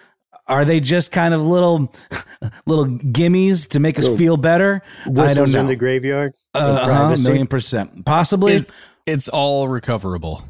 Are 0.47 0.63
they 0.63 0.79
just 0.79 1.11
kind 1.11 1.33
of 1.33 1.41
little 1.41 1.93
little 2.65 2.85
gimmies 2.85 3.69
to 3.69 3.79
make 3.79 3.97
us 3.97 4.05
little 4.05 4.17
feel 4.17 4.37
better? 4.37 4.81
I 5.05 5.33
don't 5.33 5.51
know. 5.51 5.59
in 5.59 5.67
the 5.67 5.75
graveyard. 5.75 6.33
Uh, 6.53 7.11
uh 7.13 7.21
million 7.21 7.47
percent, 7.47 8.05
possibly. 8.05 8.53
It, 8.53 8.69
it's 9.05 9.27
all 9.27 9.67
recoverable. 9.67 10.43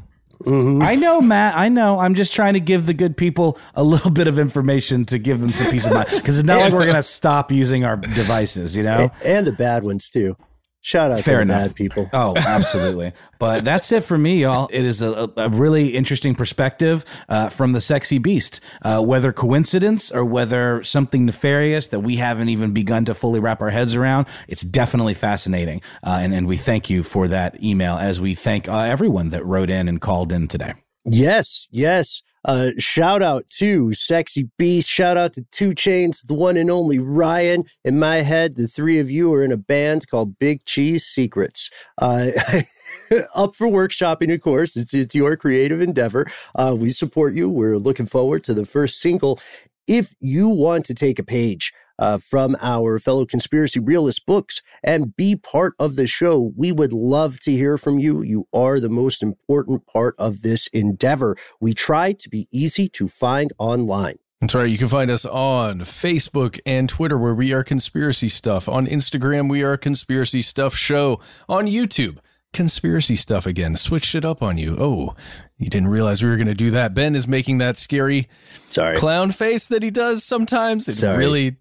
Mm-hmm. 0.44 0.82
I 0.82 0.94
know, 0.94 1.20
Matt. 1.20 1.56
I 1.56 1.68
know. 1.68 1.98
I'm 1.98 2.14
just 2.14 2.32
trying 2.32 2.54
to 2.54 2.60
give 2.60 2.86
the 2.86 2.94
good 2.94 3.16
people 3.16 3.58
a 3.74 3.82
little 3.82 4.10
bit 4.12 4.28
of 4.28 4.38
information 4.38 5.04
to 5.06 5.18
give 5.18 5.40
them 5.40 5.50
some 5.50 5.70
peace 5.70 5.86
of 5.86 5.92
mind 5.92 6.08
because 6.12 6.38
it's 6.38 6.46
not 6.46 6.60
like 6.60 6.72
we're 6.72 6.84
going 6.84 6.94
to 6.94 7.02
stop 7.02 7.50
using 7.50 7.84
our 7.84 7.96
devices, 7.96 8.76
you 8.76 8.82
know, 8.82 9.10
and 9.24 9.46
the 9.46 9.52
bad 9.52 9.82
ones 9.82 10.08
too. 10.08 10.36
Shout 10.80 11.10
out 11.10 11.22
Fair 11.24 11.36
to 11.38 11.42
enough. 11.42 11.60
bad 11.68 11.74
people. 11.74 12.08
Oh, 12.14 12.34
absolutely. 12.36 13.12
but 13.38 13.64
that's 13.64 13.90
it 13.92 14.04
for 14.04 14.16
me, 14.16 14.42
y'all. 14.42 14.68
It 14.72 14.84
is 14.84 15.02
a, 15.02 15.30
a 15.36 15.48
really 15.48 15.88
interesting 15.88 16.34
perspective 16.34 17.04
uh, 17.28 17.48
from 17.48 17.72
the 17.72 17.80
sexy 17.80 18.18
beast. 18.18 18.60
Uh, 18.82 19.00
whether 19.02 19.32
coincidence 19.32 20.10
or 20.10 20.24
whether 20.24 20.82
something 20.84 21.26
nefarious 21.26 21.88
that 21.88 22.00
we 22.00 22.16
haven't 22.16 22.48
even 22.48 22.72
begun 22.72 23.04
to 23.06 23.14
fully 23.14 23.40
wrap 23.40 23.60
our 23.60 23.70
heads 23.70 23.94
around, 23.94 24.26
it's 24.46 24.62
definitely 24.62 25.14
fascinating. 25.14 25.82
Uh, 26.02 26.18
and, 26.22 26.32
and 26.32 26.46
we 26.46 26.56
thank 26.56 26.88
you 26.88 27.02
for 27.02 27.28
that 27.28 27.62
email 27.62 27.96
as 27.96 28.20
we 28.20 28.34
thank 28.34 28.68
uh, 28.68 28.78
everyone 28.78 29.30
that 29.30 29.44
wrote 29.44 29.70
in 29.70 29.88
and 29.88 30.00
called 30.00 30.32
in 30.32 30.46
today. 30.48 30.74
Yes, 31.04 31.68
yes. 31.70 32.22
Uh, 32.44 32.70
shout 32.78 33.22
out 33.22 33.48
to 33.50 33.92
Sexy 33.92 34.50
Beast. 34.58 34.88
Shout 34.88 35.16
out 35.16 35.34
to 35.34 35.42
2 35.52 35.74
Chains, 35.74 36.22
the 36.22 36.34
one 36.34 36.56
and 36.56 36.70
only 36.70 36.98
Ryan. 36.98 37.64
In 37.84 37.98
my 37.98 38.18
head, 38.18 38.54
the 38.54 38.68
three 38.68 38.98
of 38.98 39.10
you 39.10 39.32
are 39.34 39.42
in 39.42 39.52
a 39.52 39.56
band 39.56 40.08
called 40.08 40.38
Big 40.38 40.64
Cheese 40.64 41.04
Secrets. 41.04 41.70
Uh, 41.98 42.30
up 43.34 43.54
for 43.54 43.66
workshopping, 43.66 44.32
of 44.32 44.40
course. 44.40 44.76
It's, 44.76 44.94
it's 44.94 45.14
your 45.14 45.36
creative 45.36 45.80
endeavor. 45.80 46.26
Uh, 46.54 46.74
we 46.78 46.90
support 46.90 47.34
you. 47.34 47.48
We're 47.48 47.78
looking 47.78 48.06
forward 48.06 48.44
to 48.44 48.54
the 48.54 48.66
first 48.66 49.00
single. 49.00 49.40
If 49.86 50.14
you 50.20 50.48
want 50.48 50.84
to 50.86 50.94
take 50.94 51.18
a 51.18 51.24
page 51.24 51.72
uh, 51.98 52.18
from 52.18 52.56
our 52.60 52.98
fellow 52.98 53.26
conspiracy 53.26 53.80
realist 53.80 54.26
books 54.26 54.62
and 54.82 55.16
be 55.16 55.36
part 55.36 55.74
of 55.78 55.96
the 55.96 56.06
show. 56.06 56.52
We 56.56 56.72
would 56.72 56.92
love 56.92 57.40
to 57.40 57.52
hear 57.52 57.78
from 57.78 57.98
you. 57.98 58.22
You 58.22 58.46
are 58.52 58.80
the 58.80 58.88
most 58.88 59.22
important 59.22 59.86
part 59.86 60.14
of 60.18 60.42
this 60.42 60.66
endeavor. 60.68 61.36
We 61.60 61.74
try 61.74 62.12
to 62.12 62.28
be 62.28 62.48
easy 62.50 62.88
to 62.90 63.08
find 63.08 63.52
online. 63.58 64.18
That's 64.40 64.54
right. 64.54 64.70
You 64.70 64.78
can 64.78 64.88
find 64.88 65.10
us 65.10 65.24
on 65.24 65.80
Facebook 65.80 66.60
and 66.64 66.88
Twitter, 66.88 67.18
where 67.18 67.34
we 67.34 67.52
are 67.52 67.64
Conspiracy 67.64 68.28
Stuff. 68.28 68.68
On 68.68 68.86
Instagram, 68.86 69.50
we 69.50 69.64
are 69.64 69.76
Conspiracy 69.76 70.42
Stuff 70.42 70.76
Show. 70.76 71.20
On 71.48 71.66
YouTube, 71.66 72.18
Conspiracy 72.52 73.16
Stuff 73.16 73.46
again. 73.46 73.74
Switched 73.74 74.14
it 74.14 74.24
up 74.24 74.40
on 74.40 74.56
you. 74.56 74.76
Oh, 74.78 75.16
you 75.58 75.68
didn't 75.68 75.88
realize 75.88 76.22
we 76.22 76.28
were 76.28 76.36
going 76.36 76.46
to 76.46 76.54
do 76.54 76.70
that. 76.70 76.94
Ben 76.94 77.16
is 77.16 77.26
making 77.26 77.58
that 77.58 77.76
scary 77.76 78.28
Sorry. 78.68 78.96
clown 78.96 79.32
face 79.32 79.66
that 79.68 79.82
he 79.82 79.90
does 79.90 80.22
sometimes. 80.24 80.86
It 80.86 80.92
Sorry. 80.92 81.16
really. 81.16 81.56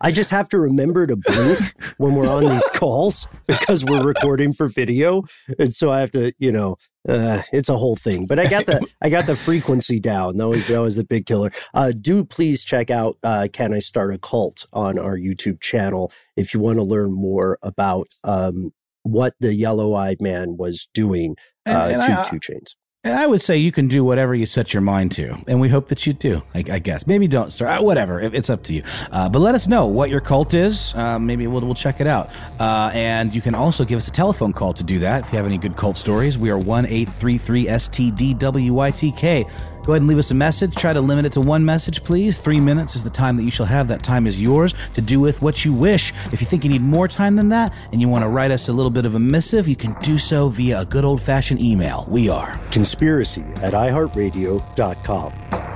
I 0.00 0.10
just 0.10 0.30
have 0.30 0.48
to 0.50 0.58
remember 0.58 1.06
to 1.06 1.16
blink 1.16 1.60
when 1.98 2.14
we're 2.16 2.28
on 2.28 2.44
these 2.44 2.68
calls 2.74 3.28
because 3.46 3.84
we're 3.84 4.02
recording 4.04 4.52
for 4.52 4.68
video, 4.68 5.22
and 5.58 5.72
so 5.72 5.90
I 5.92 6.00
have 6.00 6.10
to, 6.12 6.32
you 6.38 6.50
know, 6.50 6.76
uh, 7.08 7.42
it's 7.52 7.68
a 7.68 7.76
whole 7.76 7.94
thing. 7.94 8.26
But 8.26 8.40
I 8.40 8.48
got 8.48 8.66
the 8.66 8.84
I 9.00 9.10
got 9.10 9.26
the 9.26 9.36
frequency 9.36 10.00
down. 10.00 10.38
That 10.38 10.48
was 10.48 10.66
that 10.66 10.80
was 10.80 10.96
the 10.96 11.04
big 11.04 11.26
killer. 11.26 11.52
Uh, 11.72 11.92
do 11.92 12.24
please 12.24 12.64
check 12.64 12.90
out 12.90 13.16
uh, 13.22 13.46
"Can 13.52 13.72
I 13.72 13.78
Start 13.78 14.12
a 14.12 14.18
Cult" 14.18 14.66
on 14.72 14.98
our 14.98 15.16
YouTube 15.16 15.60
channel 15.60 16.10
if 16.36 16.52
you 16.52 16.58
want 16.58 16.78
to 16.78 16.84
learn 16.84 17.12
more 17.12 17.58
about 17.62 18.08
um, 18.24 18.72
what 19.04 19.34
the 19.38 19.54
Yellow 19.54 19.94
Eyed 19.94 20.20
Man 20.20 20.56
was 20.56 20.88
doing 20.92 21.36
uh, 21.64 21.70
And- 21.70 21.92
and 21.92 22.02
to 22.02 22.20
I- 22.22 22.28
Two 22.28 22.40
Chains. 22.40 22.76
I 23.06 23.26
would 23.26 23.40
say 23.42 23.56
you 23.56 23.70
can 23.72 23.88
do 23.88 24.04
whatever 24.04 24.34
you 24.34 24.46
set 24.46 24.72
your 24.74 24.80
mind 24.80 25.12
to, 25.12 25.36
and 25.46 25.60
we 25.60 25.68
hope 25.68 25.88
that 25.88 26.06
you 26.06 26.12
do. 26.12 26.42
I, 26.54 26.64
I 26.70 26.78
guess 26.78 27.06
maybe 27.06 27.28
don't 27.28 27.52
start. 27.52 27.80
Uh, 27.80 27.82
whatever, 27.84 28.20
It- 28.20 28.34
it's 28.34 28.50
up 28.50 28.62
to 28.64 28.72
you. 28.72 28.82
Uh, 29.12 29.28
but 29.28 29.38
let 29.38 29.54
us 29.54 29.66
know 29.68 29.86
what 29.86 30.10
your 30.10 30.20
cult 30.20 30.54
is. 30.54 30.94
Uh, 30.94 31.18
maybe 31.18 31.46
we'll, 31.46 31.60
we'll 31.62 31.74
check 31.74 32.00
it 32.00 32.06
out. 32.06 32.30
Uh, 32.58 32.90
and 32.94 33.34
you 33.34 33.40
can 33.40 33.54
also 33.54 33.84
give 33.84 33.96
us 33.96 34.08
a 34.08 34.12
telephone 34.12 34.52
call 34.52 34.72
to 34.74 34.82
do 34.84 34.98
that 35.00 35.24
if 35.24 35.32
you 35.32 35.36
have 35.36 35.46
any 35.46 35.58
good 35.58 35.76
cult 35.76 35.96
stories. 35.96 36.36
We 36.36 36.50
are 36.50 36.58
one 36.58 36.86
eight 36.86 37.08
three 37.08 37.38
three 37.38 37.66
STDWYTK. 37.66 39.48
Go 39.86 39.92
ahead 39.92 40.02
and 40.02 40.08
leave 40.08 40.18
us 40.18 40.32
a 40.32 40.34
message. 40.34 40.74
Try 40.74 40.92
to 40.92 41.00
limit 41.00 41.26
it 41.26 41.32
to 41.34 41.40
one 41.40 41.64
message, 41.64 42.02
please. 42.02 42.38
Three 42.38 42.58
minutes 42.58 42.96
is 42.96 43.04
the 43.04 43.10
time 43.10 43.36
that 43.36 43.44
you 43.44 43.52
shall 43.52 43.66
have. 43.66 43.86
That 43.86 44.02
time 44.02 44.26
is 44.26 44.42
yours 44.42 44.74
to 44.94 45.00
do 45.00 45.20
with 45.20 45.40
what 45.40 45.64
you 45.64 45.72
wish. 45.72 46.12
If 46.32 46.40
you 46.40 46.46
think 46.46 46.64
you 46.64 46.70
need 46.70 46.82
more 46.82 47.06
time 47.06 47.36
than 47.36 47.50
that 47.50 47.72
and 47.92 48.00
you 48.00 48.08
want 48.08 48.24
to 48.24 48.28
write 48.28 48.50
us 48.50 48.68
a 48.68 48.72
little 48.72 48.90
bit 48.90 49.06
of 49.06 49.14
a 49.14 49.20
missive, 49.20 49.68
you 49.68 49.76
can 49.76 49.94
do 50.00 50.18
so 50.18 50.48
via 50.48 50.80
a 50.80 50.84
good 50.84 51.04
old 51.04 51.22
fashioned 51.22 51.60
email. 51.60 52.04
We 52.08 52.28
are 52.28 52.60
Conspiracy 52.72 53.44
at 53.62 53.74
iHeartRadio.com. 53.74 55.75